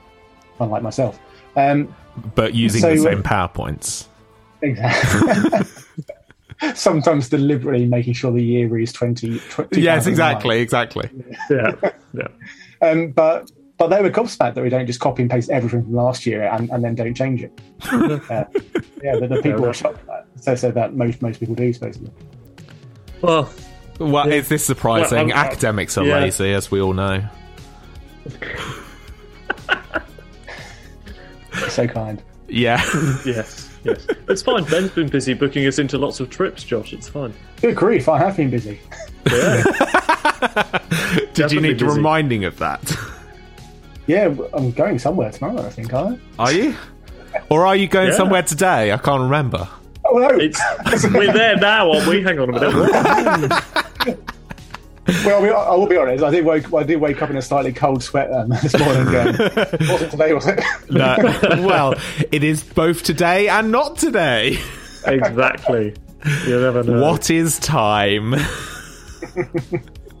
unlike 0.60 0.82
myself. 0.82 1.18
Um, 1.56 1.94
But 2.34 2.54
using 2.54 2.80
So, 2.80 2.94
the 2.94 3.00
same 3.00 3.22
PowerPoints. 3.22 4.06
Exactly. 4.62 5.60
Sometimes 6.74 7.28
deliberately 7.28 7.86
making 7.86 8.14
sure 8.14 8.32
the 8.32 8.42
year 8.42 8.78
is 8.78 8.92
20. 8.92 9.38
20 9.38 9.80
Yes, 9.80 10.06
exactly, 10.06 10.60
exactly. 10.60 11.08
Yeah, 11.50 11.72
yeah. 12.12 12.28
Um, 12.80 13.10
but 13.10 13.50
but 13.76 13.88
they 13.88 14.00
were 14.02 14.10
gobsmacked 14.10 14.54
that 14.54 14.62
we 14.62 14.68
don't 14.68 14.86
just 14.86 15.00
copy 15.00 15.22
and 15.22 15.30
paste 15.30 15.50
everything 15.50 15.82
from 15.82 15.94
last 15.94 16.26
year 16.26 16.42
and, 16.42 16.70
and 16.70 16.84
then 16.84 16.94
don't 16.94 17.14
change 17.14 17.42
it. 17.42 17.60
uh, 17.92 18.44
yeah, 19.02 19.16
the, 19.16 19.26
the 19.28 19.40
people 19.42 19.66
are 19.66 19.72
shocked 19.72 19.98
at 20.00 20.06
that. 20.06 20.26
So 20.36 20.54
said 20.54 20.74
that 20.74 20.94
most 20.94 21.22
most 21.22 21.40
people 21.40 21.54
do, 21.54 21.72
supposedly. 21.72 22.10
Well, 23.20 23.50
Well, 23.98 24.30
is 24.30 24.48
this 24.48 24.64
surprising? 24.64 25.28
Well, 25.28 25.36
uh, 25.36 25.40
Academics 25.40 25.98
are 25.98 26.04
yeah. 26.04 26.20
lazy, 26.20 26.52
as 26.52 26.70
we 26.70 26.80
all 26.80 26.92
know. 26.92 27.24
So 31.70 31.86
kind. 31.86 32.22
Yeah. 32.48 32.80
yes, 33.26 33.68
yes. 33.84 34.06
It's 34.28 34.42
fine. 34.42 34.64
Ben's 34.64 34.90
been 34.90 35.08
busy 35.08 35.34
booking 35.34 35.66
us 35.66 35.78
into 35.78 35.98
lots 35.98 36.20
of 36.20 36.30
trips, 36.30 36.62
Josh. 36.64 36.92
It's 36.92 37.08
fine. 37.08 37.34
Good 37.60 37.76
grief, 37.76 38.08
I 38.08 38.18
have 38.18 38.36
been 38.36 38.50
busy. 38.50 38.80
Yeah. 39.30 39.62
Did 41.34 41.52
you 41.52 41.60
need 41.60 41.78
busy. 41.78 41.96
reminding 41.96 42.44
of 42.44 42.58
that? 42.58 42.96
Yeah, 44.06 44.34
I'm 44.54 44.70
going 44.70 44.98
somewhere 44.98 45.30
tomorrow, 45.30 45.66
I 45.66 45.70
think, 45.70 45.92
aren't 45.92 46.20
I? 46.38 46.42
Are 46.44 46.52
you? 46.52 46.74
Or 47.50 47.66
are 47.66 47.76
you 47.76 47.86
going 47.88 48.08
Yeah. 48.10 48.16
somewhere 48.16 48.42
today? 48.42 48.92
I 48.92 48.96
can't 48.96 49.22
remember. 49.22 49.68
Oh, 50.06 50.16
no. 50.18 50.30
It's, 50.30 50.58
we're 51.12 51.32
there 51.32 51.56
now, 51.56 51.92
aren't 51.92 52.06
we? 52.06 52.22
Hang 52.22 52.38
on 52.38 52.48
a 52.48 52.52
minute. 52.52 53.62
Well, 54.06 55.42
I, 55.42 55.48
I 55.48 55.74
will 55.74 55.86
be 55.86 55.96
honest. 55.96 56.22
I 56.22 56.30
did 56.30 56.44
wake. 56.44 56.72
I 56.74 56.82
did 56.82 56.96
wake 57.00 57.22
up 57.22 57.30
in 57.30 57.36
a 57.36 57.42
slightly 57.42 57.72
cold 57.72 58.02
sweat 58.02 58.30
um, 58.30 58.50
this 58.62 58.78
morning. 58.78 59.04
Going, 59.10 59.36
wasn't 59.88 60.10
today, 60.10 60.34
was 60.34 60.46
it? 60.46 60.60
No. 60.90 61.16
well, 61.66 61.94
it 62.30 62.44
is 62.44 62.62
both 62.62 63.02
today 63.02 63.48
and 63.48 63.72
not 63.72 63.96
today. 63.96 64.58
exactly. 65.06 65.94
You 66.46 66.60
never 66.60 66.82
know. 66.82 67.00
What 67.00 67.30
is 67.30 67.58
time? 67.58 68.34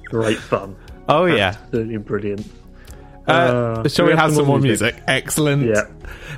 Great 0.06 0.38
fun. 0.38 0.74
Oh, 1.08 1.26
yeah. 1.26 1.56
Absolutely 1.64 1.96
brilliant. 1.98 2.46
Uh, 3.26 3.30
Uh, 3.84 3.88
shall 3.88 4.06
do 4.06 4.12
we 4.12 4.16
have 4.16 4.32
some 4.34 4.46
more 4.46 4.58
music? 4.58 5.02
Excellent. 5.06 5.66
Yeah. 5.66 5.82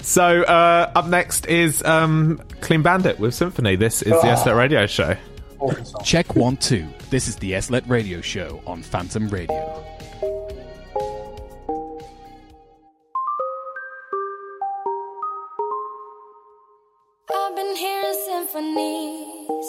So, 0.01 0.43
uh, 0.43 0.91
up 0.95 1.07
next 1.07 1.47
is 1.47 1.85
um, 1.85 2.41
Clean 2.63 2.83
Bandit 2.83 3.21
with 3.21 3.35
Symphony. 3.35 3.77
This 3.77 4.03
is 4.03 4.11
the 4.11 4.51
Oh. 4.51 4.55
Radio 4.57 4.87
Show. 4.87 5.17
Check 6.05 6.37
one, 6.37 6.57
two. 6.57 6.89
This 7.11 7.29
is 7.29 7.37
the 7.37 7.61
SLET 7.61 7.87
Radio 7.87 8.23
Show 8.23 8.63
on 8.67 8.83
Phantom 8.83 9.29
Radio. 9.29 9.85
I've 17.35 17.57
been 17.57 17.77
hearing 17.77 18.17
symphonies. 18.27 19.69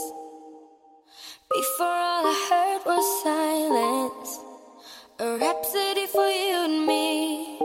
Before 1.51 1.87
all 1.87 2.25
I 2.25 2.47
heard 2.49 2.85
was 2.85 3.23
silence. 3.23 4.39
A 5.19 5.37
rhapsody 5.39 6.07
for 6.07 6.27
you 6.27 6.55
and 6.69 6.87
me. 6.87 7.59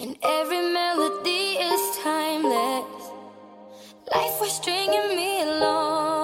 And 0.00 0.18
every 0.22 0.60
melody 0.72 1.56
is 1.56 1.98
timeless. 2.02 3.10
Life 4.14 4.38
was 4.38 4.52
stringing 4.52 5.16
me 5.16 5.40
along. 5.42 6.23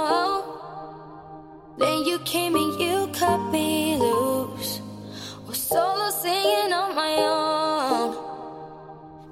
Then 1.81 2.05
you 2.05 2.19
came 2.27 2.57
and 2.57 2.79
you 2.79 3.09
cut 3.15 3.41
me 3.51 3.97
loose. 3.97 4.83
Was 5.47 5.57
solo 5.57 6.11
singing 6.11 6.75
on 6.75 6.95
my 6.95 7.15
own. 7.39 8.09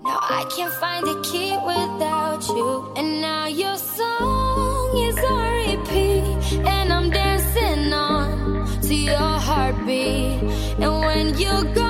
Now 0.03 0.19
I 0.39 0.47
can't 0.57 0.73
find 0.73 1.07
a 1.07 1.21
key 1.21 1.53
without 1.73 2.49
you. 2.49 2.91
And 2.97 3.21
now 3.21 3.49
your 3.49 3.77
song 3.77 4.97
is 4.97 5.19
on 5.19 5.45
repeat. 5.61 6.65
And 6.67 6.91
I'm 6.91 7.11
dancing 7.11 7.93
on 7.93 8.81
to 8.81 8.95
your 8.95 9.35
heartbeat. 9.49 10.43
And 10.81 11.01
when 11.07 11.39
you're 11.39 11.65
gone, 11.75 11.88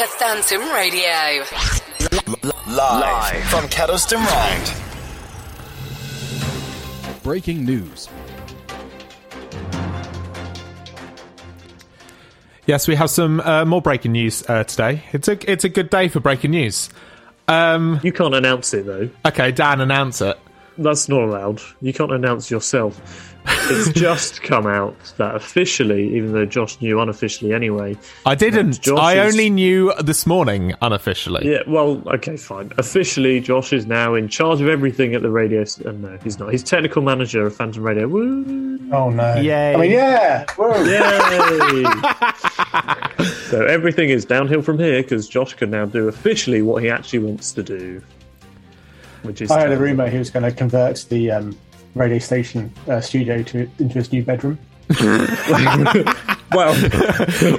to 0.00 0.06
Phantom 0.06 0.62
Radio. 0.72 1.44
Live, 2.74 3.44
from 3.50 3.68
Kedleston 3.68 4.24
Road. 4.24 4.66
Breaking 7.22 7.66
news. 7.66 8.08
Yes, 12.66 12.88
we 12.88 12.94
have 12.94 13.10
some 13.10 13.40
uh, 13.40 13.66
more 13.66 13.82
breaking 13.82 14.12
news 14.12 14.42
uh, 14.48 14.64
today. 14.64 15.02
It's 15.12 15.28
a 15.28 15.50
it's 15.50 15.64
a 15.64 15.68
good 15.68 15.90
day 15.90 16.08
for 16.08 16.20
breaking 16.20 16.52
news. 16.52 16.88
Um, 17.46 18.00
you 18.02 18.12
can't 18.12 18.34
announce 18.34 18.72
it 18.72 18.86
though. 18.86 19.10
Okay, 19.26 19.52
Dan, 19.52 19.82
announce 19.82 20.22
it. 20.22 20.38
That's 20.78 21.10
not 21.10 21.24
allowed. 21.24 21.60
You 21.82 21.92
can't 21.92 22.12
announce 22.12 22.50
yourself. 22.50 23.29
It's 23.46 23.90
just 23.98 24.42
come 24.42 24.66
out 24.66 24.94
that 25.16 25.34
officially, 25.34 26.16
even 26.16 26.32
though 26.32 26.44
Josh 26.44 26.80
knew 26.80 27.00
unofficially 27.00 27.52
anyway. 27.54 27.96
I 28.26 28.34
didn't. 28.34 28.80
Josh 28.80 28.98
I 28.98 29.24
is- 29.24 29.32
only 29.34 29.48
knew 29.50 29.92
this 30.02 30.26
morning 30.26 30.74
unofficially. 30.82 31.48
Yeah, 31.50 31.62
well, 31.66 32.02
okay, 32.14 32.36
fine. 32.36 32.72
Officially, 32.78 33.40
Josh 33.40 33.72
is 33.72 33.86
now 33.86 34.14
in 34.14 34.28
charge 34.28 34.60
of 34.60 34.68
everything 34.68 35.14
at 35.14 35.22
the 35.22 35.30
radio. 35.30 35.62
s- 35.62 35.80
Uh, 35.84 35.92
no, 35.92 36.18
he's 36.22 36.38
not. 36.38 36.50
He's 36.50 36.62
technical 36.62 37.02
manager 37.02 37.46
of 37.46 37.54
Phantom 37.56 37.82
Radio. 37.82 38.08
Woo! 38.08 38.78
Oh 38.92 39.08
no! 39.10 39.36
Yay. 39.36 39.74
I 39.74 39.76
mean, 39.80 39.90
yeah. 39.92 40.44
Whoa. 40.56 40.82
Yay! 40.84 41.84
so 43.50 43.64
everything 43.64 44.10
is 44.10 44.24
downhill 44.24 44.62
from 44.62 44.78
here 44.78 45.02
because 45.02 45.28
Josh 45.28 45.54
can 45.54 45.70
now 45.70 45.86
do 45.86 46.08
officially 46.08 46.62
what 46.62 46.82
he 46.82 46.90
actually 46.90 47.20
wants 47.20 47.52
to 47.52 47.62
do, 47.62 48.02
which 49.22 49.40
is 49.40 49.50
I 49.50 49.60
heard 49.62 49.72
a 49.72 49.76
rumor 49.78 50.08
he 50.08 50.18
was 50.18 50.30
going 50.30 50.42
to 50.42 50.52
convert 50.52 51.06
the 51.08 51.30
um, 51.30 51.56
radio 51.94 52.18
station 52.18 52.72
uh, 52.88 53.00
studio 53.00 53.42
to 53.42 53.68
into 53.78 53.94
his 53.94 54.12
new 54.12 54.22
bedroom. 54.22 54.58
well, 55.00 56.74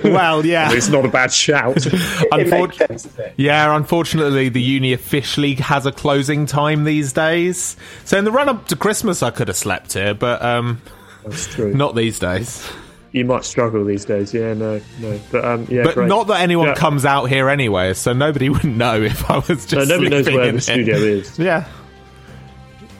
well, 0.04 0.46
yeah. 0.46 0.72
it's 0.74 0.90
not 0.90 1.06
a 1.06 1.08
bad 1.10 1.32
shout. 1.32 1.76
Unfor- 1.78 3.34
yeah, 3.38 3.76
unfortunately, 3.76 4.50
the 4.50 4.62
uni 4.62 4.92
officially 4.94 5.54
has 5.56 5.86
a 5.86 5.92
closing 5.94 6.46
time 6.46 6.84
these 6.84 7.14
days. 7.14 7.78
So 8.04 8.18
in 8.18 8.26
the 8.26 8.32
run 8.32 8.50
up 8.50 8.68
to 8.68 8.76
Christmas, 8.76 9.24
I 9.24 9.32
could 9.32 9.48
have 9.48 9.56
slept 9.58 9.94
here, 9.94 10.14
but 10.14 10.42
um, 10.42 10.82
That's 11.24 11.48
true. 11.48 11.74
not 11.74 11.96
these 11.96 12.20
days. 12.20 12.70
You 13.14 13.26
might 13.26 13.44
struggle 13.46 13.84
these 13.86 14.06
days. 14.06 14.34
Yeah, 14.34 14.54
no, 14.54 14.82
no. 15.00 15.20
But 15.32 15.44
um, 15.46 15.68
yeah, 15.70 15.84
but 15.84 15.96
great. 15.96 16.08
not 16.08 16.28
that 16.28 16.42
anyone 16.42 16.68
Yeah. 16.68 16.76
comes 16.76 17.06
out 17.06 17.26
here 17.26 17.50
anyway, 17.50 17.94
so 17.94 18.14
nobody 18.14 18.48
would 18.50 18.64
know 18.64 19.02
if 19.02 19.30
I 19.30 19.40
was 19.40 19.66
just. 19.66 19.74
No, 19.74 19.84
nobody 19.86 20.10
knows 20.10 20.26
where 20.28 20.46
the 20.46 20.52
here. 20.52 20.60
studio 20.62 20.96
is. 20.96 21.38
Yeah. 21.40 21.66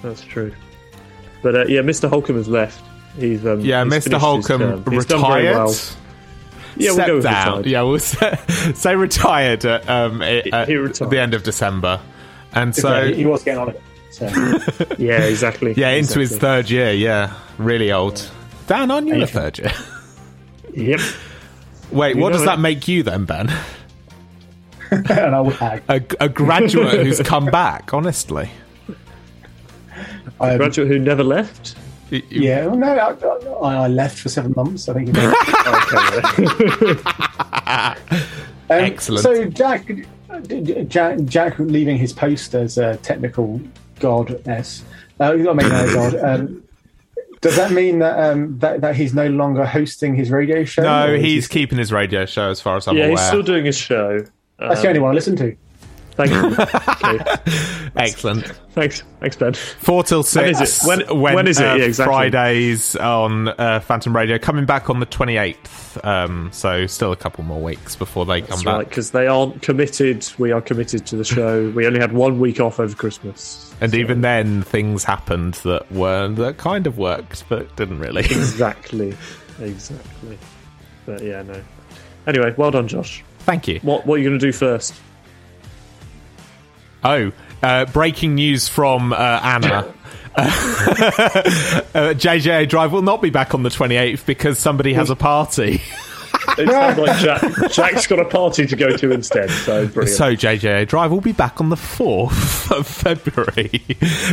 That's 0.02 0.22
true. 0.22 0.54
But 1.42 1.56
uh, 1.56 1.66
yeah, 1.66 1.82
Mr. 1.82 2.10
Holcomb 2.10 2.36
has 2.38 2.48
left. 2.48 2.82
He's 3.18 3.46
um, 3.46 3.62
Yeah, 3.62 3.84
he's 3.84 3.94
Mr. 4.08 4.18
Holcomb 4.18 4.60
term. 4.60 4.92
He's 4.92 5.06
done 5.06 5.22
very 5.22 5.44
retired. 5.48 5.56
well. 5.56 5.76
Yeah, 6.78 6.92
we'll 6.92 6.94
Stepped 6.94 7.08
go 7.08 7.16
with 7.16 7.24
down. 7.24 7.48
retired. 7.58 7.66
Yeah, 7.66 7.82
we'll 7.82 8.00
say, 8.00 8.40
say 8.74 8.96
retired 8.96 9.66
at, 9.66 9.90
um, 9.90 10.22
at, 10.22 10.48
at 10.54 10.68
He 10.70 10.76
retired. 10.76 11.12
the 11.12 11.20
end 11.20 11.34
of 11.34 11.44
December, 11.44 12.00
and 12.54 12.74
So 12.76 12.82
so 12.82 13.08
he, 13.08 13.16
he 13.16 13.26
was 13.26 13.44
getting 13.44 13.60
on 13.62 13.70
it. 13.70 13.82
So. 14.12 14.28
Yeah, 14.98 15.22
exactly. 15.24 15.74
yeah, 15.76 15.90
into 15.92 16.20
his 16.20 16.38
third 16.38 16.70
year. 16.70 16.92
Yeah, 16.94 17.34
really 17.58 17.92
old. 17.92 18.30
Dan, 18.68 18.92
aren't 18.92 19.08
you 19.08 19.16
in 19.16 19.22
a 19.24 19.28
third 19.28 19.58
year? 19.58 19.72
Yep. 20.74 21.00
Wait, 21.92 22.16
You 22.16 22.22
what 22.22 22.32
does 22.34 22.44
it. 22.44 22.46
that 22.46 22.60
make 22.60 22.88
you 22.88 23.04
then, 23.04 23.26
Ben? 23.26 23.50
An 24.92 25.34
old 25.34 25.54
hag. 25.54 25.84
A, 25.90 26.02
a 26.20 26.30
graduate 26.30 27.06
who's 27.06 27.20
come 27.22 27.46
back. 27.48 27.94
Honestly, 27.94 28.50
Um, 30.42 30.58
Graduate 30.58 30.88
who 30.88 31.00
never 31.00 31.24
left. 31.24 31.76
Y- 32.12 32.22
you- 32.30 32.42
yeah, 32.42 32.66
well, 32.66 32.76
no, 32.78 32.88
I, 32.88 33.14
I, 33.68 33.84
I 33.84 33.88
left 33.88 34.18
for 34.20 34.30
seven 34.30 34.54
months. 34.56 34.90
I 34.90 34.94
think. 34.94 35.10
It 35.14 35.18
was. 35.18 36.98
Um, 38.72 38.78
Excellent. 38.80 39.24
So 39.24 39.46
Jack, 39.46 39.86
Jack, 40.88 41.20
Jack 41.26 41.60
leaving 41.60 41.98
his 41.98 42.14
post 42.14 42.56
as 42.56 42.78
a 42.78 42.96
technical 42.98 43.60
goddess. 44.00 44.86
Uh, 45.20 45.24
I 45.34 45.36
mean, 45.36 45.56
no, 45.58 45.94
god. 45.94 46.16
Um, 46.16 46.64
does 47.42 47.58
that 47.58 47.72
mean 47.72 48.00
that, 48.00 48.18
um, 48.18 48.58
that 48.60 48.80
that 48.80 48.96
he's 48.96 49.14
no 49.14 49.28
longer 49.28 49.66
hosting 49.66 50.16
his 50.16 50.32
radio 50.32 50.64
show? 50.64 50.84
no, 50.84 51.18
he's 51.18 51.48
he- 51.48 51.66
keepking 51.66 51.78
his 51.80 51.92
radio 51.92 52.26
show, 52.26 52.50
as 52.50 52.62
far 52.62 52.78
as 52.78 52.88
I'm 52.88 52.96
yeah, 52.96 53.06
aware. 53.08 53.12
Yeah, 53.16 53.20
he's 53.20 53.28
still 53.28 53.44
doing 53.44 53.66
his 53.66 53.78
show. 53.78 54.20
That's 54.58 54.82
the 54.82 54.88
Um, 54.88 54.90
only 54.90 55.00
one 55.02 55.12
I 55.12 55.16
listen 55.16 55.36
to. 55.38 55.54
Thank 56.16 56.32
you. 56.32 56.56
Okay. 57.04 57.20
Excellent. 57.96 58.46
Thanks, 58.74 59.04
thanks, 59.20 59.36
Ben. 59.36 59.54
Four 59.54 60.04
till 60.04 60.24
When 60.24 60.50
is 60.50 60.58
six. 60.60 60.84
it? 60.84 60.88
When- 61.16 61.22
when 61.36 61.48
is 61.48 61.60
it? 61.60 61.66
uh, 61.68 61.76
Yeah, 61.76 61.84
exactly. 61.86 62.14
Fridays 62.14 62.96
on 62.96 63.50
uh, 63.50 63.80
Phantom 63.82 64.16
Radio. 64.16 64.38
Coming 64.38 64.66
back 64.66 64.90
on 64.90 65.00
the 65.00 65.06
28th. 65.06 66.04
Um, 66.06 66.50
so 66.54 66.86
still 66.88 67.12
a 67.12 67.16
couple 67.18 67.44
more 67.44 67.62
weeks 67.62 67.96
before 67.96 68.26
they 68.26 68.42
come 68.42 68.50
That's 68.52 68.64
back. 68.64 68.90
because 68.90 69.12
they 69.12 69.28
aren't 69.28 69.62
committed. 69.62 70.26
We 70.38 70.52
are 70.52 70.62
committed 70.62 71.06
to 71.08 71.18
the 71.18 71.26
show. 71.26 71.70
We 71.72 71.86
only 71.86 72.00
had 72.00 72.14
one 72.14 72.40
week 72.40 72.60
off 72.62 72.80
over 72.80 72.96
Christmas. 72.96 73.74
And 73.82 73.94
even 73.94 74.22
then, 74.22 74.62
things 74.62 75.04
happened 75.04 75.56
that 75.66 75.92
were 75.92 76.28
that 76.30 76.58
kind 76.58 76.88
of 76.88 76.98
worked, 76.98 77.44
but 77.50 77.76
didn't 77.76 78.00
really. 78.00 78.22
Exactly, 78.26 79.18
exactly. 79.60 80.38
But 81.06 81.24
yeah, 81.24 81.42
no. 81.42 81.62
Anyway, 82.28 82.54
well 82.58 82.72
done, 82.72 82.88
Josh. 82.88 83.24
Thank 83.40 83.68
you. 83.68 83.80
What 83.82 84.06
What 84.06 84.16
are 84.16 84.18
you 84.20 84.30
going 84.30 84.40
to 84.40 84.46
do 84.46 84.52
first? 84.54 84.94
Oh, 87.04 87.32
uh, 87.64 87.86
breaking 87.86 88.36
news 88.36 88.68
from 88.68 89.14
uh, 89.14 89.16
Anna. 89.44 89.94
uh, 90.36 90.46
JJA 92.14 92.70
Drive 92.70 92.92
will 92.92 93.02
not 93.02 93.22
be 93.22 93.30
back 93.30 93.54
on 93.54 93.64
the 93.64 93.70
28th 93.70 94.26
because 94.26 94.58
somebody 94.60 94.94
has 94.94 95.10
a 95.10 95.16
party. 95.16 95.82
It 96.58 96.68
sounds 96.70 96.98
like 96.98 97.20
Jack, 97.20 97.72
Jack's 97.72 98.08
got 98.08 98.20
a 98.20 98.26
party 98.26 98.66
to 98.66 98.76
go 98.76 98.98
to 98.98 99.12
instead. 99.12 99.50
So 99.52 99.88
brilliant. 99.88 100.18
So 100.18 100.34
JJA 100.34 100.88
Drive 100.88 101.12
will 101.12 101.22
be 101.22 101.34
back 101.34 101.62
on 101.62 101.70
the 101.70 101.76
4th 101.76 102.72
of 102.78 102.88
February. 102.88 103.84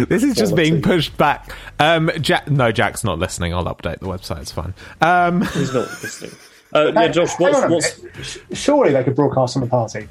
this 0.06 0.22
is 0.22 0.34
just 0.34 0.56
being 0.56 0.80
pushed 0.80 1.16
back. 1.18 1.54
Um, 1.78 2.10
Jack, 2.20 2.50
no, 2.50 2.72
Jack's 2.72 3.04
not 3.04 3.18
listening. 3.18 3.52
I'll 3.52 3.64
update 3.66 3.98
the 3.98 4.06
website. 4.06 4.40
It's 4.40 4.52
fine. 4.52 4.72
Um, 5.02 5.42
He's 5.42 5.74
not 5.74 5.88
listening. 6.02 6.30
Uh, 6.74 6.92
yeah, 6.94 7.08
Josh. 7.08 7.34
Hang 7.34 7.54
on 7.54 7.64
a 7.64 7.74
What's, 7.74 7.98
minute. 7.98 8.16
what's 8.16 8.58
Surely 8.58 8.92
they 8.92 9.04
could 9.04 9.14
broadcast 9.14 9.56
on 9.56 9.62
the 9.62 9.68
party. 9.68 10.08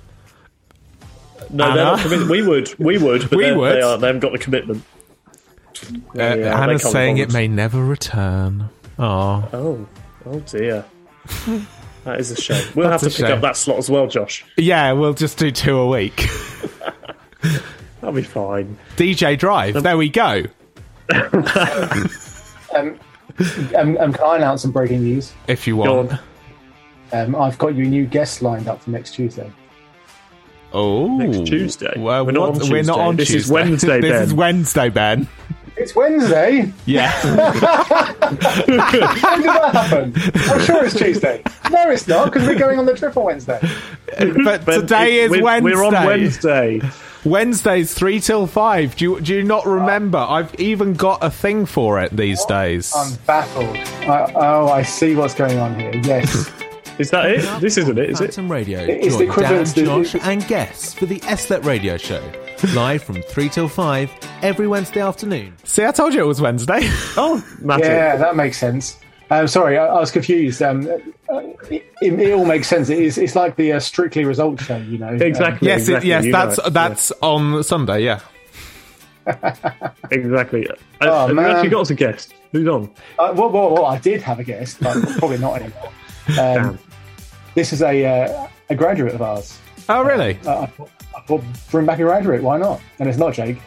No? 1.50 1.74
They're 1.74 1.84
not 1.84 1.94
Anna? 2.00 2.04
committed. 2.04 2.30
We 2.30 2.42
would, 2.42 2.80
we 2.80 2.98
would, 2.98 3.22
but 3.30 3.38
We 3.38 3.44
they're- 3.46 3.58
would. 3.58 3.76
They, 3.76 3.82
are, 3.82 3.98
they 3.98 4.08
haven't 4.08 4.20
got 4.22 4.32
the 4.34 4.38
commitment. 4.40 4.84
uh, 5.84 5.94
Yeah, 6.14 6.36
they 6.36 6.44
Hannah's 6.44 6.82
can't 6.84 6.92
saying 6.94 7.18
it 7.20 7.32
may 7.34 7.48
never 7.48 7.84
return. 7.84 8.70
Oh, 9.00 9.48
Oh, 9.54 9.88
oh 10.26 10.40
dear. 10.42 10.86
That 12.04 12.22
is 12.22 12.32
a 12.32 12.38
shame. 12.38 12.66
We'll 12.74 12.90
That's 12.90 13.04
have 13.04 13.12
to 13.12 13.18
pick 13.18 13.26
shame. 13.28 13.36
up 13.36 13.42
that 13.42 13.58
slot 13.58 13.80
as 13.80 13.90
well, 13.90 14.08
Josh. 14.08 14.46
yeah. 14.56 14.94
We'll 14.94 15.14
just 15.14 15.38
do 15.38 15.52
two 15.52 15.78
a 15.78 15.88
week. 15.90 16.16
That'll 18.00 18.14
be 18.16 18.22
fine. 18.24 18.78
DJ 18.96 19.38
Drive. 19.38 19.84
There 19.84 19.98
we 19.98 20.08
go. 20.10 20.44
Um, 22.76 23.00
um, 23.76 23.98
um, 23.98 24.14
can 24.14 24.24
I 24.24 24.36
announce 24.38 24.62
some 24.62 24.72
breaking 24.72 25.04
news? 25.04 25.34
If 25.48 25.68
you 25.68 25.76
Go 25.78 25.96
want. 26.04 26.12
on. 26.14 26.20
Um, 27.14 27.36
I've 27.36 27.58
got 27.58 27.76
you 27.76 27.86
a 27.86 27.88
new 27.88 28.06
guest 28.06 28.42
lined 28.42 28.68
up 28.68 28.82
for 28.82 28.90
next 28.90 29.12
Tuesday. 29.16 29.52
Oh, 30.74 31.18
Next 31.18 31.48
Tuesday? 31.50 31.94
Well, 31.98 32.26
We're 32.26 32.32
not 32.34 32.54
what- 32.54 32.64
on 32.64 32.70
We're 32.70 32.84
not 32.84 32.94
Tuesday. 32.96 33.02
on 33.08 33.16
This 33.16 33.30
is 33.30 33.36
Tuesday. 33.36 33.54
Wednesday, 33.54 34.02
this 34.02 34.12
Ben. 34.12 34.24
is 34.24 34.34
Wednesday, 34.34 34.90
Ben. 34.90 35.28
It's 35.78 35.96
Wednesday. 35.96 36.74
Yeah. 36.86 37.12
when 37.24 37.36
did 38.68 38.80
that 38.80 39.70
happen? 39.74 40.14
I'm 40.52 40.60
sure 40.62 40.86
it's 40.86 40.96
Tuesday. 40.98 41.44
No, 41.70 41.90
it's 41.92 42.08
not 42.08 42.32
because 42.34 42.48
we're 42.48 42.58
going 42.58 42.80
on 42.80 42.86
the 42.88 42.96
trip 42.96 43.16
on 43.16 43.26
Wednesday. 43.26 43.60
but 44.44 44.66
Ben, 44.66 44.82
today 44.82 45.20
it- 45.22 45.26
is 45.26 45.32
we're, 45.32 45.44
Wednesday. 45.44 45.76
We're 45.76 45.84
on 45.86 45.94
Wednesday. 46.06 46.82
Wednesday's 47.24 47.94
three 47.94 48.20
till 48.20 48.48
five. 48.48 48.96
Do 48.96 49.04
you 49.06 49.22
do 49.22 49.36
you 49.36 49.44
not 49.44 49.66
remember? 49.66 50.18
Uh, 50.18 50.28
I've 50.28 50.56
even 50.60 50.94
got 50.94 51.24
a 51.24 51.30
thing 51.30 51.66
for 51.66 52.00
it 52.02 52.16
these 52.16 52.44
days. 52.46 52.94
I'm 52.96 53.14
baffled. 53.26 53.76
I, 54.10 54.32
oh, 54.36 54.70
I 54.70 54.82
see 54.84 55.16
what's 55.16 55.34
going 55.36 55.58
on 55.60 55.80
here. 55.80 55.94
Yes. 56.04 56.50
Is 57.00 57.12
that 57.12 57.30
it? 57.30 57.62
This 57.62 57.78
isn't 57.78 57.98
it, 58.00 58.10
is 58.10 58.20
it? 58.22 58.26
Phantom 58.34 58.52
Radio. 58.52 58.80
It's 58.80 59.16
Join 59.18 59.28
the 59.28 59.42
Dan, 59.42 59.66
Josh, 60.04 60.16
and 60.24 60.48
guests 60.48 60.96
for 60.96 61.06
the 61.06 61.20
SLET 61.20 61.64
Radio 61.64 61.96
Show, 61.96 62.24
live 62.74 63.04
from 63.04 63.22
three 63.22 63.50
till 63.50 63.68
five 63.68 64.12
every 64.42 64.68
Wednesday 64.68 65.02
afternoon. 65.02 65.54
See, 65.64 65.86
I 65.86 65.92
told 65.92 66.16
you 66.16 66.22
it 66.22 66.28
was 66.28 66.42
Wednesday. 66.42 66.80
Oh, 67.20 67.44
Matty. 67.62 67.84
Yeah, 67.84 68.16
that 68.16 68.36
makes 68.36 68.58
sense. 68.58 69.00
Um, 69.30 69.48
sorry, 69.48 69.78
I, 69.78 69.86
I 69.86 70.00
was 70.00 70.10
confused. 70.10 70.62
Um, 70.64 70.88
uh, 71.30 71.40
it, 71.70 71.86
it, 72.02 72.14
it 72.20 72.34
all 72.34 72.46
makes 72.46 72.68
sense. 72.68 72.90
It 72.90 73.00
is, 73.00 73.18
it's 73.18 73.36
like 73.36 73.56
the 73.58 73.74
uh, 73.74 73.80
Strictly 73.80 74.24
Results 74.26 74.64
show, 74.64 74.78
you 74.78 74.98
know. 74.98 75.10
Um, 75.10 75.22
Exactly. 75.22 75.68
yes, 75.68 75.82
it, 75.88 76.04
exactly. 76.04 76.10
yes, 76.10 76.26
You 76.26 76.32
know 76.32 76.46
that's 76.46 76.58
it. 76.68 76.74
that's 76.74 77.12
on 77.22 77.64
Sunday. 77.64 78.04
Yeah. 78.06 78.20
Exactly. 80.12 80.68
Uh, 80.70 80.74
Oh, 81.02 81.28
have 81.28 81.36
man. 81.36 81.46
you 81.46 81.52
actually 81.52 81.70
got 81.70 81.82
us 81.82 81.90
a 81.92 81.96
guest? 81.96 82.34
Who's 82.54 82.68
on? 82.68 82.90
Uh, 83.20 83.34
well, 83.36 83.50
well, 83.52 83.72
well, 83.72 83.86
I 83.86 84.00
did 84.00 84.22
have 84.24 84.40
a 84.40 84.44
guest, 84.44 84.80
but 84.82 84.98
probably 85.20 85.38
not 85.38 85.62
anymore. 85.62 85.92
Um, 86.40 86.80
this 87.58 87.74
is 87.74 87.82
a 87.82 88.06
uh, 88.06 88.48
a 88.70 88.76
graduate 88.76 89.16
of 89.16 89.22
ours. 89.22 89.60
Oh, 89.90 90.04
really? 90.04 90.38
Uh, 90.46 90.62
I, 90.62 90.66
thought, 90.68 90.90
I 91.18 91.22
thought 91.22 91.44
bring 91.72 91.86
back 91.88 91.98
a 92.00 92.04
graduate. 92.04 92.44
Why 92.44 92.58
not? 92.58 92.80
And 93.00 93.10
it's 93.10 93.18
not 93.18 93.34
Jake. 93.34 93.58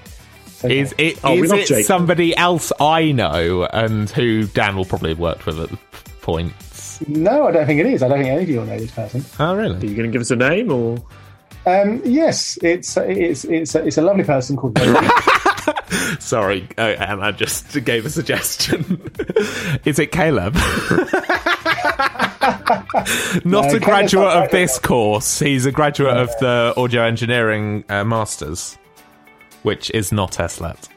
So, 0.47 0.69
Is 0.69 0.95
it 0.97 1.19
Oh, 1.25 1.35
we 1.35 1.43
is 1.43 1.53
it 1.53 1.67
Jake. 1.67 1.87
somebody 1.87 2.37
else 2.37 2.71
I 2.79 3.11
know 3.13 3.65
and 3.65 4.09
who 4.11 4.47
Dan 4.47 4.77
will 4.77 4.85
probably 4.85 5.11
have 5.11 5.19
worked 5.19 5.47
with 5.47 5.59
at 5.59 5.71
points? 6.21 7.01
No, 7.09 7.49
I 7.49 7.51
don't 7.51 7.67
think 7.67 7.81
it 7.81 7.87
is. 7.87 8.03
I 8.03 8.09
don't 8.09 8.19
think 8.19 8.29
any 8.31 8.43
of 8.45 8.49
you 8.49 8.59
will 8.59 8.67
know 8.67 8.79
this 8.79 8.91
person. 8.93 9.25
Oh, 9.41 9.57
really? 9.57 9.77
Are 9.77 9.87
you 9.87 9.97
going 9.97 10.09
to 10.09 10.13
give 10.13 10.21
us 10.21 10.31
a 10.31 10.37
name 10.37 10.71
or? 10.71 10.99
Um, 11.67 12.01
yes, 12.05 12.59
it's 12.63 12.97
it's 12.97 13.45
it's 13.45 13.75
it's 13.75 13.99
a 13.99 14.03
lovely 14.03 14.25
person 14.25 14.57
called. 14.57 14.79
Rosie. 14.79 15.09
Sorry, 16.21 16.69
uh, 16.79 16.83
Anna 16.83 17.33
just 17.33 17.83
gave 17.85 18.07
a 18.07 18.11
suggestion. 18.11 19.11
is 19.85 19.99
it 19.99 20.13
Caleb? 20.13 20.57
Not 23.45 23.45
No, 23.45 23.61
a 23.75 23.81
graduate 23.81 24.29
of 24.37 24.51
this 24.51 24.79
course. 24.79 25.39
He's 25.39 25.67
a 25.67 25.73
graduate 25.73 26.17
of 26.17 26.31
the 26.41 26.73
audio 26.77 27.03
engineering 27.03 27.85
uh, 27.91 28.03
masters, 28.05 28.79
which 29.63 29.91
is 29.91 30.11
not 30.11 30.33
ESLET. 30.41 30.89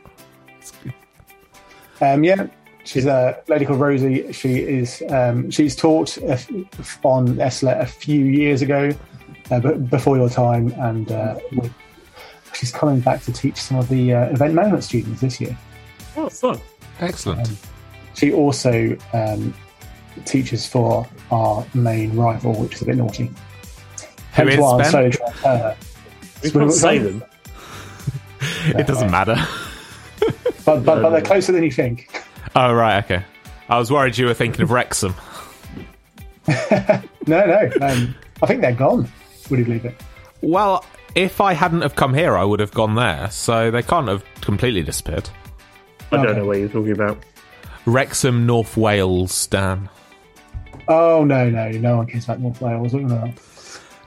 Um, 2.02 2.24
yeah, 2.24 2.48
she's 2.86 3.06
a 3.06 3.42
lady 3.50 3.66
called 3.66 3.80
Rosie. 3.82 4.32
She 4.32 4.60
is 4.60 5.04
um, 5.10 5.52
she's 5.52 5.76
taught 5.76 6.18
a 6.18 6.32
f- 6.34 7.06
on 7.06 7.40
ESLET 7.42 7.80
a 7.82 7.86
few 7.86 8.24
years 8.24 8.62
ago, 8.62 8.92
uh, 9.52 9.60
but 9.60 9.90
before 9.90 10.16
your 10.18 10.30
time, 10.30 10.72
and 10.78 11.12
uh, 11.12 11.40
she's 12.54 12.72
coming 12.72 13.02
back 13.02 13.22
to 13.24 13.34
teach 13.34 13.58
some 13.58 13.78
of 13.78 13.90
the 13.90 14.14
uh, 14.14 14.26
event 14.30 14.54
management 14.54 14.84
students 14.86 15.20
this 15.22 15.42
year. 15.42 15.58
Oh, 16.16 16.30
fun. 16.30 16.60
Excellent. 17.00 17.50
She 18.16 18.32
also 18.32 18.96
um, 19.14 19.54
teaches 20.26 20.66
for 20.68 21.08
our 21.32 21.66
main 21.74 22.16
rival, 22.16 22.54
which 22.62 22.76
is 22.76 22.82
a 22.82 22.86
bit 22.86 22.98
naughty. 22.98 23.26
Who 23.28 23.34
Hence 24.32 24.54
is, 24.54 24.60
why 24.60 24.72
I'm 24.72 24.78
Ben? 24.80 24.92
slowly 24.92 25.12
trying 25.12 25.32
to 25.34 25.38
turn 25.42 25.60
her. 25.60 25.78
We 26.44 26.52
can't 26.52 26.72
say 26.74 26.98
them. 27.00 27.24
It 28.66 28.88
doesn't 28.88 29.12
matter. 29.12 29.36
But, 30.66 30.86
but, 30.86 31.02
but 31.02 31.10
they're 31.10 31.22
closer 31.22 31.52
than 31.52 31.64
you 31.64 31.72
think. 31.72 32.10
Oh, 32.56 32.72
right, 32.74 33.04
okay. 33.04 33.26
I 33.68 33.78
was 33.78 33.92
worried 33.92 34.18
you 34.18 34.28
were 34.28 34.34
thinking 34.34 34.62
of 34.62 34.72
Wrexham. 34.72 35.14
No, 37.28 37.46
no. 37.46 37.70
Um, 37.82 38.16
I 38.42 38.46
think 38.46 38.62
they're 38.62 38.74
gone. 38.74 39.10
Would 39.50 39.60
you 39.60 39.66
believe 39.66 39.86
it? 39.86 39.96
Well, 40.42 40.86
if 41.16 41.40
I 41.42 41.54
hadn't 41.54 41.82
have 41.82 41.96
come 41.96 42.14
here, 42.14 42.38
I 42.38 42.44
would 42.44 42.60
have 42.60 42.72
gone 42.74 42.96
there, 42.96 43.30
so 43.32 43.72
they 43.72 43.82
can't 43.82 44.08
have 44.10 44.24
completely 44.42 44.84
disappeared. 44.84 45.30
I 46.12 46.18
don't 46.18 46.28
Okay. 46.28 46.40
know 46.40 46.46
what 46.46 46.58
you're 46.60 46.68
talking 46.70 46.92
about. 46.92 47.18
Wrexham, 47.86 48.46
North 48.46 48.76
Wales, 48.78 49.48
Dan. 49.48 49.90
Oh, 50.88 51.24
no, 51.24 51.50
no. 51.50 51.70
No 51.72 51.98
one 51.98 52.08
cares 52.08 52.26
about 52.26 52.40
North 52.40 52.62
Wales. 52.62 52.94
No. 52.94 53.34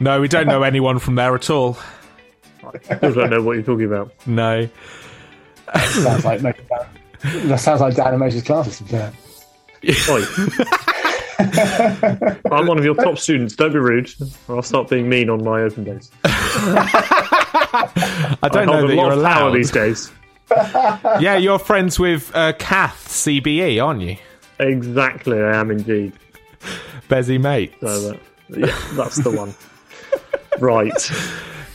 No, 0.01 0.20
we 0.20 0.28
don't 0.28 0.47
know 0.47 0.62
anyone 0.62 0.98
from 0.98 1.15
there 1.15 1.35
at 1.35 1.48
all. 1.51 1.77
I 2.90 2.94
don't 2.97 3.31
know 3.31 3.43
what 3.43 3.53
you're 3.55 3.62
talking 3.62 3.86
about. 3.86 4.12
No. 4.27 4.69
sounds 5.74 6.24
like 6.24 6.43
most 6.43 6.59
of 6.59 6.69
that. 6.69 6.89
That 7.48 7.61
sounds 7.61 7.81
like 7.81 7.94
Dan 7.94 8.09
and 8.09 8.19
Moses' 8.19 8.43
classes. 8.43 8.78
to 8.78 8.85
be. 8.85 8.97
Oi. 10.11 10.23
I'm 12.51 12.66
one 12.66 12.78
of 12.78 12.85
your 12.85 12.94
top 12.94 13.19
students. 13.19 13.55
Don't 13.57 13.73
be 13.73 13.78
rude, 13.78 14.12
or 14.48 14.57
I'll 14.57 14.62
start 14.62 14.89
being 14.89 15.09
mean 15.09 15.31
on 15.31 15.44
my 15.44 15.62
open 15.62 15.85
days. 15.85 16.11
I 16.24 17.28
don't 18.53 18.57
I 18.57 18.65
know 18.65 18.86
that 18.86 18.90
a 18.90 18.94
you're 18.94 19.12
of 19.12 19.23
power 19.23 19.48
allowed 19.48 19.53
these 19.53 19.70
days. 19.70 20.11
yeah, 21.20 21.36
you're 21.36 21.59
friends 21.59 21.98
with 21.98 22.31
uh, 22.35 22.53
Kath 22.59 23.09
CBE, 23.09 23.82
aren't 23.85 24.03
you? 24.03 24.16
Exactly, 24.59 25.40
I 25.40 25.57
am 25.61 25.70
indeed. 25.70 26.12
Bezzy 27.09 27.41
mate. 27.41 27.75
So 27.81 28.01
that, 28.11 28.21
yeah, 28.51 28.79
that's 28.95 29.17
the 29.23 29.31
one. 29.31 29.55
right. 30.61 30.93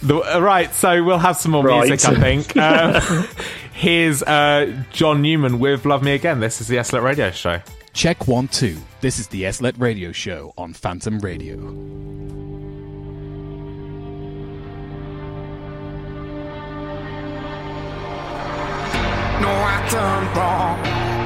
The, 0.04 0.18
uh, 0.18 0.40
right, 0.40 0.74
so 0.74 1.04
we'll 1.04 1.20
have 1.20 1.38
some 1.38 1.52
more 1.52 1.64
Right. 1.64 1.88
music, 1.88 2.10
I 2.10 2.20
think. 2.20 2.56
Um, 2.58 3.28
here's 3.74 4.24
uh, 4.24 4.84
John 4.92 5.22
Newman 5.22 5.60
with 5.60 5.86
Love 5.86 6.02
Me 6.04 6.14
Again. 6.14 6.40
This 6.40 6.60
is 6.62 6.68
the 6.68 6.84
SLET 6.84 7.04
Radio 7.04 7.30
Show. 7.32 7.62
Check 7.94 8.28
one, 8.28 8.48
two. 8.48 8.78
This 9.02 9.20
is 9.20 9.28
the 9.28 9.52
SLET 9.52 9.76
Radio 9.78 10.12
Show 10.12 10.54
on 10.58 10.74
Phantom 10.74 11.20
Radio. 11.20 11.56
No, 19.42 19.50
I 19.50 19.88
done 19.90 20.26
wrong. 20.36 21.01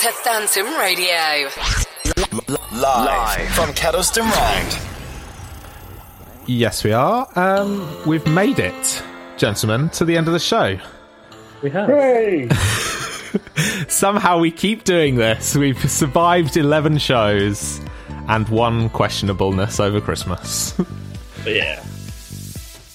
To 0.00 0.10
Phantom 0.12 0.66
Radio. 0.78 1.50
Live, 2.32 2.72
Live. 2.72 3.48
from 3.50 3.70
Kedleston 3.74 4.22
Road. 4.22 4.78
Yes, 6.46 6.82
we 6.84 6.92
are. 6.92 7.28
Um, 7.36 7.86
we've 8.06 8.26
made 8.26 8.58
it, 8.58 9.02
gentlemen, 9.36 9.90
to 9.90 10.06
the 10.06 10.16
end 10.16 10.26
of 10.26 10.32
the 10.32 10.38
show. 10.38 10.78
We 11.62 11.68
have. 11.70 11.88
Hooray! 11.88 12.48
Somehow 13.88 14.38
we 14.38 14.50
keep 14.50 14.84
doing 14.84 15.16
this. 15.16 15.54
We've 15.54 15.90
survived 15.90 16.56
11 16.56 16.96
shows 16.98 17.80
and 18.28 18.48
one 18.48 18.88
questionableness 18.90 19.80
over 19.80 20.00
Christmas. 20.00 20.74
Yeah. 21.46 21.82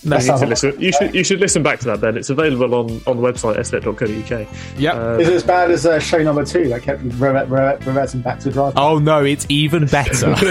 No, 0.06 0.18
you, 0.18 0.32
need 0.32 0.40
to 0.40 0.46
listen. 0.46 0.80
you 0.80 0.92
should 0.92 1.16
you 1.16 1.24
should 1.24 1.40
listen 1.40 1.64
back 1.64 1.80
to 1.80 1.86
that. 1.86 2.02
Then 2.02 2.18
it's 2.18 2.30
available 2.30 2.76
on, 2.76 3.02
on 3.08 3.18
the 3.18 3.24
website 3.24 3.64
slet.co.uk. 3.66 4.80
Yep. 4.80 5.20
Is 5.20 5.28
it 5.28 5.34
as 5.34 5.44
bad 5.44 5.72
as 5.72 5.86
uh, 5.86 6.00
show 6.00 6.22
number 6.22 6.46
two 6.46 6.70
that 6.70 6.84
kept 6.84 7.02
revert, 7.02 7.50
revert, 7.50 7.86
reverting 7.86 8.22
back 8.22 8.40
to 8.42 8.52
drive? 8.52 8.74
Oh 8.78 9.00
no, 9.00 9.24
it's 9.24 9.46
even 9.50 9.86
better. 9.88 10.36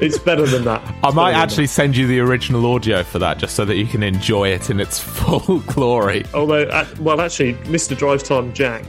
it's 0.00 0.18
better 0.18 0.46
than 0.46 0.64
that. 0.64 0.82
I 1.02 1.10
might 1.10 1.34
actually 1.34 1.66
send 1.66 1.96
you 1.96 2.06
the 2.06 2.20
original 2.20 2.64
audio 2.66 3.02
for 3.02 3.18
that 3.18 3.38
just 3.38 3.54
so 3.54 3.64
that 3.64 3.76
you 3.76 3.86
can 3.86 4.02
enjoy 4.02 4.48
it 4.48 4.70
in 4.70 4.80
its 4.80 4.98
full 5.18 5.60
glory. 5.60 6.24
Although, 6.34 6.64
uh, 6.64 6.86
well, 7.00 7.20
actually, 7.20 7.54
Mr. 7.64 7.96
Drive 7.96 8.22
Time 8.22 8.52
Jack 8.52 8.84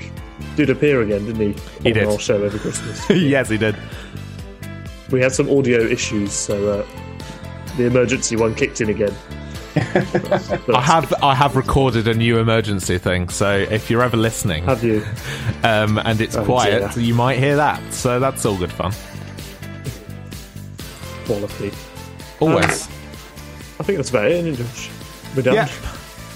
did 0.56 0.70
appear 0.70 1.02
again, 1.02 1.26
didn't 1.26 1.54
he? 1.54 1.62
He 1.84 1.94
did. 1.94 2.06
our 2.06 2.20
show 2.20 2.44
every 2.44 2.60
Christmas. 2.60 3.10
yes, 3.10 3.50
he 3.50 3.58
did. 3.58 3.76
We 5.12 5.22
had 5.22 5.32
some 5.32 5.50
audio 5.50 5.80
issues, 5.80 6.32
so 6.32 6.82
uh, 6.82 6.88
the 7.78 7.86
emergency 7.86 8.36
one 8.36 8.56
kicked 8.56 8.82
in 8.82 8.90
again. 8.90 9.14
I 9.76 10.82
have 10.84 11.14
I 11.24 11.36
have 11.36 11.56
recorded 11.56 12.08
a 12.08 12.14
new 12.14 12.40
emergency 12.40 12.98
thing, 12.98 13.30
so 13.30 13.52
if 13.56 13.90
you're 13.90 14.02
ever 14.02 14.18
listening, 14.18 14.64
Have 14.66 14.84
you? 14.84 15.06
um, 15.64 16.00
and 16.00 16.20
it's 16.22 16.36
Oh, 16.36 16.44
quiet, 16.46 16.94
dear. 16.94 17.04
you 17.04 17.14
might 17.14 17.38
hear 17.38 17.56
that. 17.58 17.94
So 17.94 18.20
that's 18.20 18.46
all 18.46 18.58
good 18.58 18.72
fun. 18.72 18.92
Quality. 21.26 21.72
Always. 22.40 22.88
Um, 22.88 22.94
I 23.80 23.84
think 23.84 23.98
that's 23.98 24.10
about 24.10 24.26
it, 24.26 24.32
isn't 24.46 24.54
it, 24.54 24.58
Josh? 24.58 24.90
We're 25.36 25.44
done. 25.44 25.54
Yeah. 25.56 25.66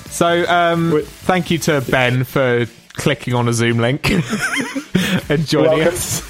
So 0.09 0.45
um, 0.47 1.01
thank 1.03 1.49
you 1.49 1.57
to 1.59 1.81
Ben 1.89 2.23
for 2.23 2.65
clicking 2.93 3.33
on 3.33 3.47
a 3.47 3.53
Zoom 3.53 3.79
link 3.79 4.11
and 5.29 5.45
joining 5.47 5.71
welcome. 5.79 5.87
us. 5.93 6.21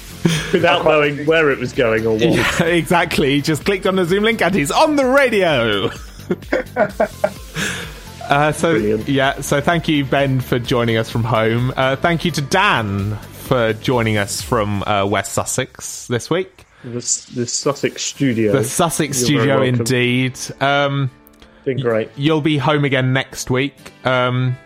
Without 0.54 0.84
knowing 0.86 1.26
where 1.26 1.50
it 1.50 1.58
was 1.58 1.74
going 1.74 2.06
or 2.06 2.12
what. 2.12 2.22
Yeah, 2.22 2.64
exactly. 2.64 3.34
He 3.34 3.42
just 3.42 3.66
clicked 3.66 3.86
on 3.86 3.96
the 3.96 4.06
Zoom 4.06 4.24
link 4.24 4.40
and 4.40 4.54
he's 4.54 4.70
on 4.70 4.96
the 4.96 5.04
radio. 5.04 5.90
uh, 8.28 8.52
so 8.52 8.74
yeah, 8.74 9.40
so 9.40 9.60
thank 9.60 9.88
you, 9.88 10.04
Ben, 10.04 10.40
for 10.40 10.58
joining 10.58 10.96
us 10.96 11.10
from 11.10 11.24
home. 11.24 11.72
Uh, 11.76 11.96
thank 11.96 12.24
you 12.24 12.30
to 12.32 12.40
Dan 12.40 13.16
for 13.16 13.72
joining 13.74 14.16
us 14.16 14.40
from 14.40 14.82
uh, 14.84 15.04
West 15.06 15.32
Sussex 15.32 16.06
this 16.06 16.30
week. 16.30 16.64
The, 16.82 16.90
the 17.34 17.46
Sussex 17.46 18.02
studio. 18.02 18.52
The 18.52 18.64
Sussex 18.64 19.20
You're 19.20 19.40
studio, 19.40 19.62
indeed. 19.62 20.38
Um, 20.60 21.10
Been 21.64 21.80
great. 21.80 22.10
You'll 22.16 22.40
be 22.42 22.58
home 22.58 22.84
again 22.84 23.12
next 23.12 23.50
week. 23.50 23.92
Um, 24.04 24.56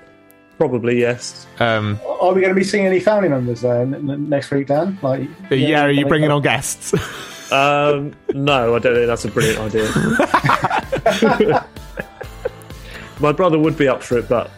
Probably 0.57 1.01
yes. 1.01 1.47
Um, 1.61 2.01
Are 2.05 2.33
we 2.33 2.41
going 2.41 2.53
to 2.53 2.59
be 2.59 2.65
seeing 2.65 2.87
any 2.87 2.99
family 2.99 3.29
members 3.29 3.61
there 3.61 3.83
n- 3.83 3.95
n- 3.95 4.29
next 4.29 4.51
week, 4.51 4.67
Dan? 4.67 4.99
Like, 5.03 5.29
yeah, 5.51 5.85
are 5.85 5.91
you 5.93 6.07
bringing 6.07 6.33
on 6.33 6.43
guests? 6.43 6.93
Um, 7.51 8.15
no, 8.35 8.75
I 8.77 8.79
don't 8.79 8.95
think 8.95 9.07
that's 9.07 9.25
a 9.25 9.31
brilliant 9.31 9.59
idea. 9.61 9.91
My 13.21 13.33
brother 13.33 13.59
would 13.59 13.77
be 13.77 13.89
up 13.89 14.03
for 14.03 14.19
it, 14.19 14.29
but 14.29 14.51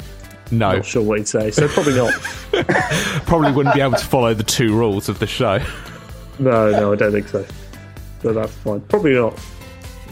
no, 0.50 0.76
not 0.76 0.84
sure 0.84 1.02
what 1.02 1.18
he'd 1.18 1.28
say. 1.28 1.50
So 1.50 1.68
probably 1.68 1.94
not. 1.94 2.12
Probably 3.26 3.52
wouldn't 3.52 3.74
be 3.74 3.80
able 3.80 3.96
to 3.96 4.04
follow 4.04 4.34
the 4.34 4.42
two 4.42 4.76
rules 4.76 5.08
of 5.08 5.20
the 5.20 5.26
show. 5.26 5.60
No, 6.40 6.70
no, 6.70 6.92
I 6.92 6.96
don't 6.96 7.12
think 7.12 7.28
so. 7.28 7.46
But 8.22 8.34
that's 8.34 8.52
fine. 8.56 8.80
Probably 8.82 9.14
not. 9.14 9.38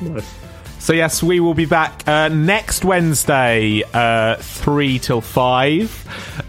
No. 0.00 0.20
So 0.78 0.92
yes, 0.92 1.22
we 1.22 1.40
will 1.40 1.54
be 1.54 1.66
back 1.66 2.06
uh, 2.06 2.28
next 2.28 2.84
Wednesday, 2.84 3.82
uh, 3.92 4.36
three 4.36 4.98
till 5.00 5.20
five. 5.20 6.06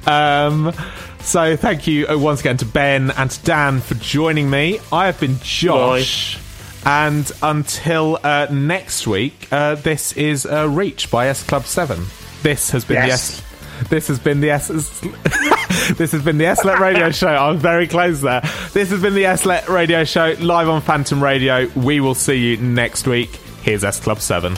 Um, 0.08 0.72
so 1.22 1.56
thank 1.56 1.88
you 1.88 2.08
uh, 2.08 2.18
once 2.18 2.40
again 2.42 2.58
to 2.58 2.66
Ben 2.66 3.12
and 3.12 3.30
to 3.32 3.44
Dan 3.44 3.82
for 3.82 3.96
joining 3.96 4.50
me. 4.50 4.80
I 4.92 5.06
have 5.08 5.20
been 5.20 5.38
Josh, 5.42 6.38
and 6.86 7.30
until 7.44 8.20
uh, 8.24 8.48
next 8.52 9.06
week, 9.08 9.48
uh, 9.52 9.76
this 9.76 10.14
is 10.14 10.46
uh, 10.46 10.68
Reach 10.70 11.12
by 11.12 11.28
S 11.28 11.44
Club 11.44 11.66
Seven. 11.66 12.06
This 12.42 12.72
has 12.72 12.86
been 12.86 12.96
Yes. 13.08 13.38
the 13.42 13.44
S. 13.44 13.90
This 13.90 14.08
has 14.10 14.20
been 14.20 14.42
the 14.42 14.50
S. 14.52 14.68
this 15.98 16.12
has 16.12 16.22
been 16.24 16.38
the 16.38 16.54
SLET 16.56 16.80
Radio 16.80 17.12
Show. 17.12 17.30
I'm 17.30 17.58
very 17.58 17.88
close 17.88 18.20
there. 18.22 18.42
This 18.74 18.90
has 18.90 19.02
been 19.02 19.14
the 19.14 19.36
SLET 19.38 19.70
Radio 19.70 20.04
Show 20.04 20.36
live 20.40 20.68
on 20.68 20.82
Phantom 20.82 21.24
Radio. 21.24 21.68
We 21.76 22.00
will 22.02 22.16
see 22.16 22.36
you 22.36 22.58
next 22.58 23.08
week. 23.08 23.30
Here's 23.62 23.84
S 23.86 24.00
Club 24.00 24.20
7. 24.20 24.58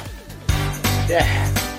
Yeah. 1.08 1.71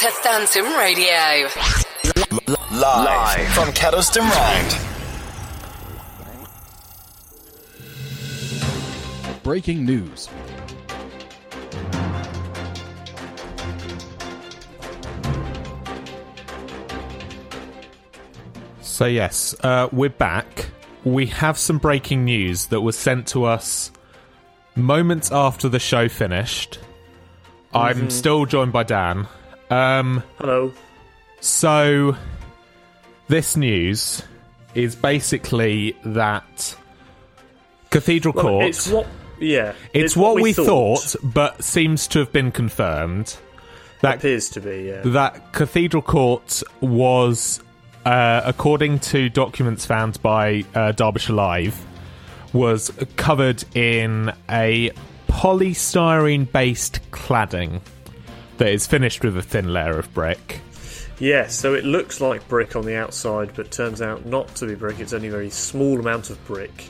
To 0.00 0.10
Phantom 0.22 0.64
Radio. 0.76 1.48
Live 2.70 2.72
Live. 2.72 3.48
from 3.52 3.72
Kedleston 3.72 4.28
Road. 4.30 4.74
Breaking 9.42 9.84
news. 9.84 10.28
So 18.80 19.06
yes, 19.06 19.54
uh, 19.62 19.88
we're 19.92 20.08
back. 20.10 20.70
We 21.04 21.26
have 21.26 21.58
some 21.58 21.78
breaking 21.78 22.24
news 22.24 22.66
that 22.66 22.80
was 22.80 22.96
sent 22.96 23.26
to 23.28 23.44
us 23.44 23.90
moments 24.74 25.30
after 25.32 25.68
the 25.68 25.78
show 25.78 26.08
finished. 26.08 26.78
I'm 27.72 28.08
Mhm. 28.08 28.12
still 28.12 28.46
joined 28.46 28.72
by 28.72 28.82
Dan. 28.84 29.26
Um, 29.70 30.22
Hello. 30.38 30.72
So, 31.40 32.16
this 33.28 33.56
news 33.56 34.22
is 34.74 34.96
basically 34.96 35.96
that 36.04 36.76
Cathedral 37.90 38.34
Well, 38.34 38.44
Court. 38.44 38.64
it's 38.66 38.88
what. 38.88 39.06
Yeah. 39.40 39.74
It's 39.94 40.16
what, 40.16 40.34
we 40.40 40.52
thought. 40.52 41.14
but 41.22 41.62
seems 41.62 42.08
to 42.08 42.18
have 42.20 42.32
been 42.32 42.50
confirmed. 42.50 43.36
That 44.00 44.16
appears 44.16 44.48
to 44.50 44.60
be. 44.60 44.84
Yeah. 44.88 45.02
that 45.12 45.52
Cathedral 45.52 46.02
Court 46.02 46.62
was, 46.80 47.60
uh, 48.04 48.42
according 48.44 48.98
to 49.00 49.28
documents 49.28 49.86
found 49.86 50.20
by 50.22 50.64
uh, 50.74 50.92
Derbyshire 50.92 51.34
Live, 51.34 51.84
was 52.52 52.90
covered 53.16 53.64
in 53.76 54.32
a 54.48 54.90
polystyrene 55.28 56.50
based 56.50 57.00
cladding 57.10 57.80
that 58.58 58.68
is 58.68 58.86
finished 58.86 59.24
with 59.24 59.36
a 59.36 59.42
thin 59.42 59.72
layer 59.72 59.98
of 59.98 60.12
brick. 60.14 60.60
Yeah, 61.18 61.48
so 61.48 61.74
it 61.74 61.84
looks 61.84 62.20
like 62.20 62.46
brick 62.48 62.76
on 62.76 62.84
the 62.84 62.96
outside, 62.96 63.50
but 63.56 63.70
turns 63.72 64.00
out 64.00 64.24
not 64.26 64.54
to 64.56 64.66
be 64.66 64.74
brick. 64.76 65.00
It's 65.00 65.12
only 65.12 65.28
a 65.28 65.32
very 65.32 65.50
small 65.50 65.98
amount 65.98 66.30
of 66.30 66.44
brick 66.46 66.84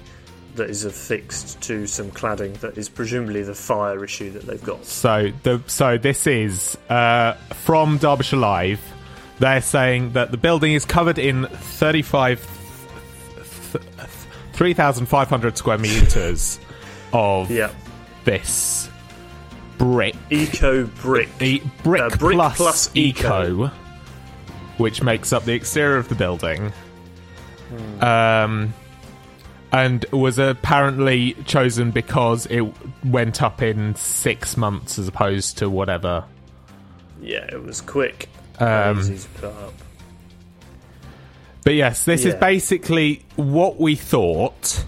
that 0.57 0.69
is 0.69 0.85
affixed 0.85 1.61
to 1.63 1.87
some 1.87 2.11
cladding 2.11 2.53
that 2.61 2.77
is 2.77 2.89
presumably 2.89 3.43
the 3.43 3.55
fire 3.55 4.05
issue 4.05 4.31
that 4.33 4.45
they've 4.45 4.63
got. 4.63 4.85
So 4.85 5.31
the 5.45 5.63
so 5.67 5.97
this 5.99 6.27
is 6.27 6.77
uh, 6.91 7.35
from 7.55 7.99
Derbyshire 7.99 8.39
Live. 8.39 8.81
They're 9.39 9.63
saying 9.63 10.13
that 10.15 10.31
the 10.33 10.37
building 10.37 10.73
is 10.75 10.85
covered 10.85 11.19
in 11.19 11.47
35 11.47 12.41
th- 13.73 13.85
th- 13.97 14.09
3,500 14.55 15.57
square 15.57 15.79
meters 15.79 16.59
of 17.13 17.49
Yeah. 17.51 17.71
this 18.25 18.91
brick. 19.79 20.15
Eco 20.31 20.85
brick. 20.87 21.29
E- 21.41 21.63
brick, 21.83 22.03
Uh, 22.03 22.17
brick 22.17 22.35
plus, 22.37 22.57
plus 22.57 22.91
eco, 22.95 23.65
eco. 23.67 23.71
which 24.77 25.03
makes 25.03 25.33
up 25.33 25.45
the 25.45 25.53
exterior 25.55 25.97
of 25.97 26.09
the 26.09 26.15
building. 26.15 26.73
Hmm. 27.71 28.05
Um, 28.05 28.75
and 29.73 30.05
was 30.13 30.39
apparently 30.39 31.35
chosen 31.47 31.91
because 31.91 32.47
it 32.47 32.65
went 33.05 33.43
up 33.43 33.61
in 33.63 33.95
six 33.97 34.57
months 34.57 34.99
as 34.99 35.07
opposed 35.09 35.59
to 35.59 35.69
whatever. 35.71 36.25
Yeah, 37.21 37.45
it 37.53 37.63
was 37.63 37.81
quick. 37.81 38.29
Um, 38.59 38.99
easy 39.01 39.19
to 39.19 39.29
put 39.41 39.45
up. 39.45 39.75
But 41.65 41.75
yes, 41.75 42.05
this 42.07 42.25
is 42.25 42.35
basically 42.37 43.23
what 43.37 43.79
we 43.79 43.95
thought, 43.95 44.85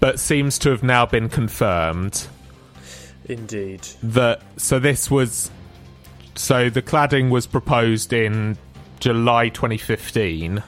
but 0.00 0.18
seems 0.18 0.58
to 0.60 0.70
have 0.70 0.82
now 0.82 1.04
been 1.04 1.28
confirmed. 1.28 2.26
Indeed. 3.28 3.86
That 4.02 4.42
so 4.56 4.78
this 4.78 5.10
was 5.10 5.50
so 6.34 6.70
the 6.70 6.82
cladding 6.82 7.30
was 7.30 7.46
proposed 7.46 8.12
in 8.12 8.56
July 9.00 9.48
2015. 9.48 10.62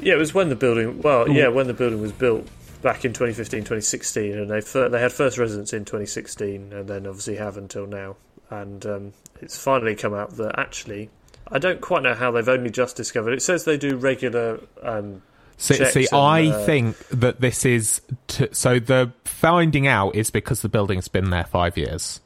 Yeah, 0.00 0.14
it 0.14 0.16
was 0.16 0.32
when 0.32 0.48
the 0.48 0.56
building. 0.56 1.02
Well, 1.02 1.28
yeah, 1.28 1.48
when 1.48 1.66
the 1.66 1.74
building 1.74 2.00
was 2.00 2.12
built 2.12 2.46
back 2.82 3.04
in 3.04 3.12
2015, 3.12 3.60
2016, 3.60 4.32
and 4.32 4.50
they 4.50 4.60
fir- 4.60 4.88
they 4.88 5.00
had 5.00 5.12
first 5.12 5.36
residents 5.38 5.72
in 5.72 5.84
2016, 5.84 6.72
and 6.72 6.88
then 6.88 7.06
obviously 7.06 7.36
have 7.36 7.56
until 7.56 7.86
now. 7.86 8.16
And 8.48 8.84
um, 8.86 9.12
it's 9.40 9.62
finally 9.62 9.94
come 9.94 10.14
out 10.14 10.36
that 10.36 10.58
actually, 10.58 11.10
I 11.48 11.58
don't 11.58 11.80
quite 11.80 12.02
know 12.02 12.14
how 12.14 12.30
they've 12.30 12.48
only 12.48 12.70
just 12.70 12.96
discovered. 12.96 13.32
It 13.32 13.42
says 13.42 13.64
they 13.64 13.76
do 13.76 13.96
regular. 13.96 14.60
Um, 14.82 15.22
See, 15.60 15.84
see 15.84 16.06
and, 16.10 16.18
I 16.18 16.46
uh, 16.46 16.64
think 16.64 16.96
that 17.08 17.42
this 17.42 17.66
is 17.66 18.00
t- 18.28 18.48
so 18.50 18.78
the 18.78 19.12
finding 19.26 19.86
out 19.86 20.14
is 20.14 20.30
because 20.30 20.62
the 20.62 20.70
building's 20.70 21.08
been 21.08 21.28
there 21.28 21.44
five 21.44 21.76
years. 21.76 22.22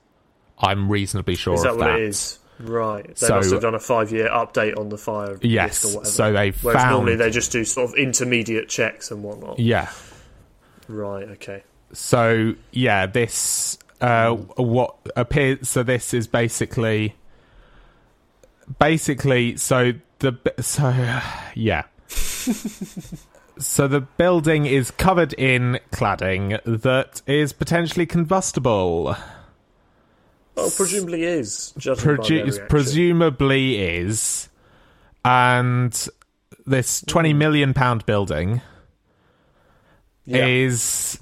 I'm 0.56 0.88
reasonably 0.88 1.34
sure 1.34 1.54
is 1.54 1.62
that 1.64 1.70
of 1.70 1.76
what 1.78 1.86
that. 1.86 1.98
it 1.98 2.02
is? 2.02 2.38
Right. 2.60 3.04
They 3.08 3.14
So- 3.26 3.34
must 3.34 3.50
have 3.50 3.60
done 3.62 3.74
a 3.74 3.80
five-year 3.80 4.28
update 4.28 4.78
on 4.78 4.88
the 4.88 4.96
fire. 4.96 5.36
Yes, 5.42 5.82
list 5.82 5.84
or 5.84 5.98
whatever. 5.98 6.12
so 6.12 6.32
they 6.32 6.50
Whereas 6.52 6.80
found- 6.80 6.90
normally 6.92 7.16
they 7.16 7.30
just 7.30 7.50
do 7.50 7.64
sort 7.64 7.90
of 7.90 7.96
intermediate 7.96 8.68
checks 8.68 9.10
and 9.10 9.24
whatnot. 9.24 9.58
Yeah. 9.58 9.90
Right. 10.86 11.28
Okay. 11.30 11.64
So 11.92 12.54
yeah, 12.70 13.06
this 13.06 13.78
uh, 14.00 14.30
what 14.34 14.94
appears. 15.16 15.68
So 15.68 15.82
this 15.82 16.14
is 16.14 16.28
basically, 16.28 17.16
basically. 18.78 19.56
So 19.56 19.94
the 20.20 20.34
so 20.60 20.90
yeah. 21.56 21.82
so 23.58 23.88
the 23.88 24.00
building 24.00 24.66
is 24.66 24.90
covered 24.90 25.32
in 25.34 25.78
cladding 25.92 26.60
that 26.64 27.22
is 27.26 27.52
potentially 27.52 28.06
combustible. 28.06 29.16
Well, 30.54 30.70
presumably 30.70 31.24
is. 31.24 31.72
Produ- 31.78 32.68
presumably 32.68 33.78
is, 33.98 34.48
and 35.24 36.08
this 36.66 37.02
twenty 37.06 37.32
Hmm. 37.32 37.38
million 37.38 37.74
pound 37.74 38.06
building 38.06 38.60
Yeah. 40.24 40.46
is 40.46 41.18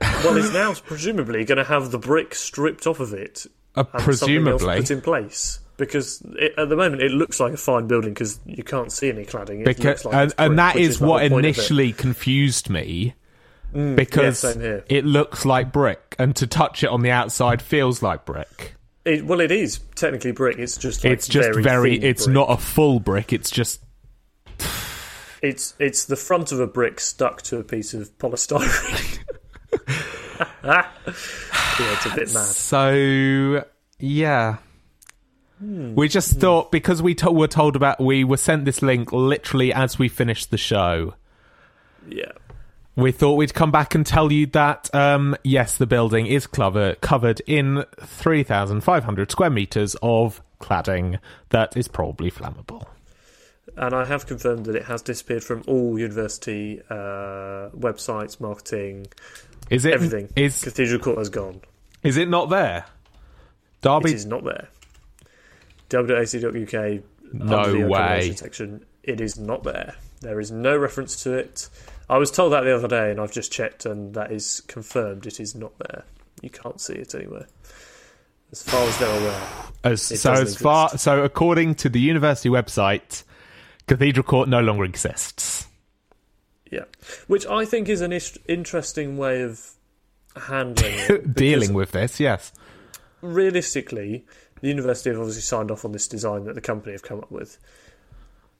well, 0.00 0.36
it's 0.36 0.52
now 0.54 0.72
presumably 0.74 1.44
going 1.44 1.58
to 1.58 1.64
have 1.64 1.90
the 1.90 1.98
brick 1.98 2.34
stripped 2.34 2.86
off 2.86 3.00
of 3.00 3.12
it 3.12 3.46
Uh, 3.76 3.84
and 3.92 4.02
presumably. 4.02 4.78
put 4.78 4.90
in 4.90 5.00
place. 5.02 5.60
Because 5.80 6.22
it, 6.38 6.52
at 6.56 6.68
the 6.68 6.76
moment 6.76 7.02
it 7.02 7.10
looks 7.10 7.40
like 7.40 7.52
a 7.54 7.56
fine 7.56 7.88
building 7.88 8.14
because 8.14 8.38
you 8.46 8.62
can't 8.62 8.92
see 8.92 9.08
any 9.08 9.24
cladding. 9.24 9.60
It 9.62 9.64
because 9.64 9.84
looks 9.84 10.04
like 10.04 10.14
and, 10.14 10.24
it's 10.30 10.34
and 10.38 10.48
brick, 10.50 10.56
that 10.58 10.74
which 10.76 10.84
is 10.84 11.00
what 11.00 11.08
whole 11.08 11.18
point 11.18 11.32
of 11.32 11.32
it. 11.32 11.44
initially 11.58 11.92
confused 11.92 12.70
me 12.70 13.14
Mm, 13.74 13.94
because 13.94 14.42
yeah, 14.56 14.80
it 14.88 15.04
looks 15.04 15.44
like 15.44 15.70
brick 15.72 16.16
and 16.18 16.34
to 16.34 16.46
touch 16.48 16.82
it 16.82 16.88
on 16.90 17.02
the 17.02 17.12
outside 17.12 17.62
feels 17.62 18.02
like 18.02 18.24
brick 18.24 18.74
It, 19.04 19.24
well, 19.24 19.40
it 19.40 19.52
is 19.52 19.78
technically 19.94 20.32
brick. 20.32 20.58
It's 20.58 20.76
just 20.76 21.04
like 21.04 21.12
it's 21.12 21.28
just 21.28 21.56
very, 21.60 21.96
thin 22.00 22.08
it's 22.10 22.24
brick. 22.24 22.34
not 22.34 22.50
a 22.50 22.56
full 22.56 22.98
brick 22.98 23.32
it's 23.32 23.48
just 23.48 23.80
It's 25.40 25.74
it's 25.78 26.04
the 26.04 26.16
front 26.16 26.50
of 26.50 26.58
a 26.58 26.66
brick 26.66 26.98
stuck 26.98 27.42
to 27.42 27.58
a 27.58 27.62
piece 27.64 27.94
of 27.94 28.10
polystyrene. 28.18 29.18
yeah, 30.64 30.86
it's 31.78 32.06
a 32.06 32.14
bit 32.14 32.34
mad. 32.34 32.44
so 32.44 33.64
yeah 34.00 34.56
Hmm. 35.60 35.94
we 35.94 36.08
just 36.08 36.40
thought 36.40 36.72
because 36.72 37.02
we 37.02 37.14
to- 37.16 37.30
were 37.30 37.46
told 37.46 37.76
about 37.76 38.00
we 38.00 38.24
were 38.24 38.38
sent 38.38 38.64
this 38.64 38.80
link 38.80 39.12
literally 39.12 39.72
as 39.74 39.98
we 39.98 40.08
finished 40.08 40.50
the 40.50 40.56
show 40.56 41.14
Yeah. 42.08 42.32
we 42.96 43.12
thought 43.12 43.34
we'd 43.34 43.52
come 43.52 43.70
back 43.70 43.94
and 43.94 44.06
tell 44.06 44.32
you 44.32 44.46
that 44.46 44.88
um, 44.94 45.36
yes, 45.44 45.76
the 45.76 45.86
building 45.86 46.26
is 46.26 46.46
cover- 46.46 46.94
covered 47.02 47.40
in 47.46 47.84
3,500 47.98 49.30
square 49.30 49.50
meters 49.50 49.96
of 50.02 50.42
cladding 50.60 51.18
that 51.50 51.76
is 51.76 51.88
probably 51.88 52.30
flammable. 52.30 52.86
And 53.76 53.94
I 53.94 54.04
have 54.04 54.26
confirmed 54.26 54.66
that 54.66 54.74
it 54.76 54.84
has 54.84 55.00
disappeared 55.02 55.44
from 55.44 55.62
all 55.66 55.98
university 55.98 56.80
uh, 56.90 57.68
websites, 57.76 58.40
marketing, 58.40 59.06
Is 59.70 59.84
it 59.84 59.92
everything. 59.94 60.28
is 60.36 60.62
Cathedral 60.62 60.98
Court 61.00 61.18
has 61.18 61.28
gone. 61.28 61.60
is 62.02 62.16
it 62.16 62.28
not 62.28 62.50
there? 62.50 62.86
Derby 63.82 64.10
It 64.10 64.16
is 64.16 64.26
not 64.26 64.42
there. 64.44 64.68
w.ac.uk. 65.90 67.02
No 67.32 67.86
way. 67.86 68.32
Section. 68.34 68.84
It 69.02 69.20
is 69.20 69.38
not 69.38 69.62
there. 69.64 69.94
There 70.20 70.40
is 70.40 70.50
no 70.50 70.76
reference 70.76 71.22
to 71.22 71.34
it. 71.34 71.68
I 72.08 72.18
was 72.18 72.30
told 72.30 72.52
that 72.52 72.62
the 72.62 72.74
other 72.74 72.88
day, 72.88 73.10
and 73.10 73.20
I've 73.20 73.32
just 73.32 73.52
checked, 73.52 73.86
and 73.86 74.14
that 74.14 74.32
is 74.32 74.62
confirmed. 74.62 75.26
It 75.26 75.38
is 75.38 75.54
not 75.54 75.78
there. 75.78 76.04
You 76.42 76.50
can't 76.50 76.80
see 76.80 76.94
it 76.94 77.14
anywhere, 77.14 77.46
as 78.50 78.62
far 78.62 78.82
as 78.82 78.98
they're 78.98 79.20
aware. 79.20 79.42
as 79.84 80.02
so 80.02 80.32
as 80.32 80.56
far 80.56 80.96
so 80.96 81.22
according 81.22 81.74
to 81.76 81.88
the 81.88 82.00
university 82.00 82.48
website, 82.48 83.22
Cathedral 83.86 84.24
Court 84.24 84.48
no 84.48 84.60
longer 84.60 84.84
exists. 84.84 85.66
Yeah, 86.70 86.84
which 87.26 87.46
I 87.46 87.64
think 87.64 87.88
is 87.88 88.00
an 88.00 88.12
is- 88.12 88.38
interesting 88.48 89.16
way 89.18 89.42
of 89.42 89.72
handling 90.36 90.94
it. 90.98 91.34
Dealing 91.34 91.74
with 91.74 91.92
this, 91.92 92.18
yes. 92.18 92.52
realistically, 93.22 94.24
the 94.60 94.68
university 94.68 95.10
have 95.10 95.18
obviously 95.18 95.42
signed 95.42 95.70
off 95.70 95.84
on 95.84 95.92
this 95.92 96.06
design 96.08 96.44
that 96.44 96.54
the 96.54 96.60
company 96.60 96.92
have 96.92 97.02
come 97.02 97.18
up 97.18 97.30
with. 97.30 97.58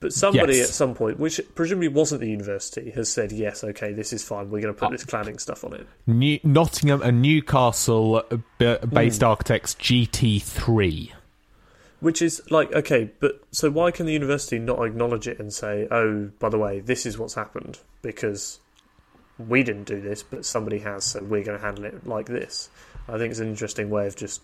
But 0.01 0.15
somebody 0.15 0.57
Yes. 0.57 0.69
at 0.71 0.75
some 0.75 0.95
point, 0.95 1.19
which 1.21 1.39
presumably 1.55 1.89
wasn't 1.89 2.23
the 2.23 2.31
university, 2.31 2.91
has 2.93 3.11
said, 3.11 3.33
yes, 3.33 3.63
okay, 3.63 3.93
this 3.93 4.15
is 4.15 4.25
fine. 4.25 4.51
We're 4.51 4.63
going 4.63 4.73
to 4.75 4.79
put 4.81 4.93
this 4.93 5.05
cladding 5.05 5.39
stuff 5.39 5.63
on 5.63 5.75
it. 5.75 5.87
New- 6.07 6.41
Nottingham 6.43 7.03
and 7.03 7.21
Newcastle 7.21 8.23
uh, 8.61 8.77
based 8.87 9.21
Hmm. 9.21 9.27
architects 9.27 9.75
GT3. 9.75 11.13
Which 12.01 12.23
is 12.23 12.41
like 12.51 12.73
okay, 12.75 13.11
but 13.21 13.43
so 13.51 13.69
why 13.69 13.91
can 13.91 14.07
the 14.07 14.15
university 14.15 14.59
not 14.59 14.83
acknowledge 14.87 15.29
it 15.29 15.39
and 15.39 15.53
say, 15.53 15.87
"Oh, 15.91 16.31
by 16.39 16.49
the 16.49 16.57
way, 16.57 16.81
this 16.81 17.05
is 17.05 17.19
what's 17.19 17.35
happened 17.35 17.79
because 18.01 18.59
we 19.39 19.63
didn't 19.63 19.85
do 19.85 20.01
this, 20.01 20.23
but 20.23 20.47
somebody 20.47 20.79
has, 20.79 21.05
so 21.05 21.23
we're 21.23 21.45
going 21.45 21.59
to 21.59 21.63
handle 21.63 21.85
it 21.85 22.07
like 22.07 22.25
this." 22.25 22.71
I 23.07 23.19
think 23.19 23.33
it's 23.33 23.41
an 23.41 23.49
interesting 23.49 23.91
way 23.91 24.07
of 24.07 24.17
just 24.17 24.41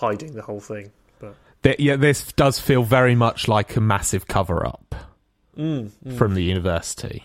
hiding 0.00 0.34
the 0.34 0.42
whole 0.42 0.60
thing. 0.60 0.90
But 1.18 1.34
Th- 1.62 1.78
yeah, 1.78 1.96
this 1.96 2.32
does 2.32 2.58
feel 2.58 2.82
very 2.82 3.14
much 3.14 3.46
like 3.48 3.76
a 3.76 3.80
massive 3.80 4.26
cover 4.26 4.66
up 4.66 4.94
Mm, 5.56 5.90
mm. 6.06 6.16
from 6.18 6.34
the 6.34 6.42
university. 6.42 7.24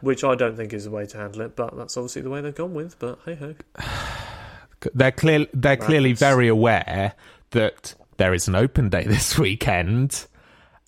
which 0.00 0.22
I 0.24 0.34
don't 0.34 0.56
think 0.56 0.72
is 0.72 0.84
the 0.84 0.90
way 0.90 1.06
to 1.06 1.16
handle 1.16 1.40
it, 1.42 1.56
but 1.56 1.76
that's 1.76 1.96
obviously 1.96 2.22
the 2.22 2.30
way 2.30 2.40
they've 2.40 2.54
gone 2.54 2.74
with. 2.74 2.98
But 2.98 3.18
hey 3.24 3.34
ho, 3.34 3.54
They're 4.94 5.12
clear. 5.12 5.46
They're 5.54 5.76
clearly 5.76 6.12
very 6.12 6.48
aware 6.48 7.14
that 7.50 7.94
there 8.16 8.34
is 8.34 8.48
an 8.48 8.54
open 8.56 8.88
day 8.88 9.04
this 9.06 9.38
weekend, 9.38 10.26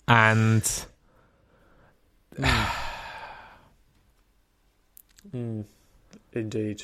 and 0.07 0.61
mm, 5.33 5.63
indeed. 6.33 6.83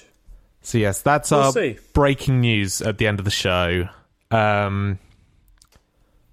so 0.61 0.77
yes, 0.77 1.01
that's 1.01 1.31
We'll 1.31 1.41
our 1.41 1.51
see. 1.51 1.77
breaking 1.93 2.41
news 2.41 2.81
at 2.81 2.97
the 2.97 3.07
end 3.07 3.19
of 3.19 3.25
the 3.25 3.31
show. 3.31 3.89
Um, 4.31 4.99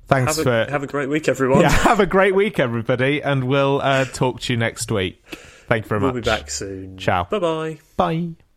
thanks 0.06 0.36
have 0.36 0.44
for 0.44 0.62
a, 0.62 0.70
have 0.70 0.82
a 0.82 0.86
great 0.86 1.08
week, 1.08 1.28
everyone. 1.28 1.60
yeah. 1.60 1.70
Have 1.88 2.00
a 2.00 2.06
great 2.06 2.34
week, 2.34 2.58
everybody, 2.58 3.22
and 3.22 3.44
we'll 3.44 3.80
uh, 3.82 4.04
talk 4.06 4.40
to 4.42 4.52
you 4.52 4.56
next 4.56 4.90
week. 4.90 5.22
Thank 5.68 5.84
you 5.84 5.88
very 5.88 6.00
much. 6.00 6.14
we'll 6.14 6.22
be 6.22 6.26
back 6.26 6.50
soon. 6.50 6.96
Ciao. 6.96 7.24
Bye 7.24 7.38
bye. 7.38 7.78
Bye. 7.96 8.47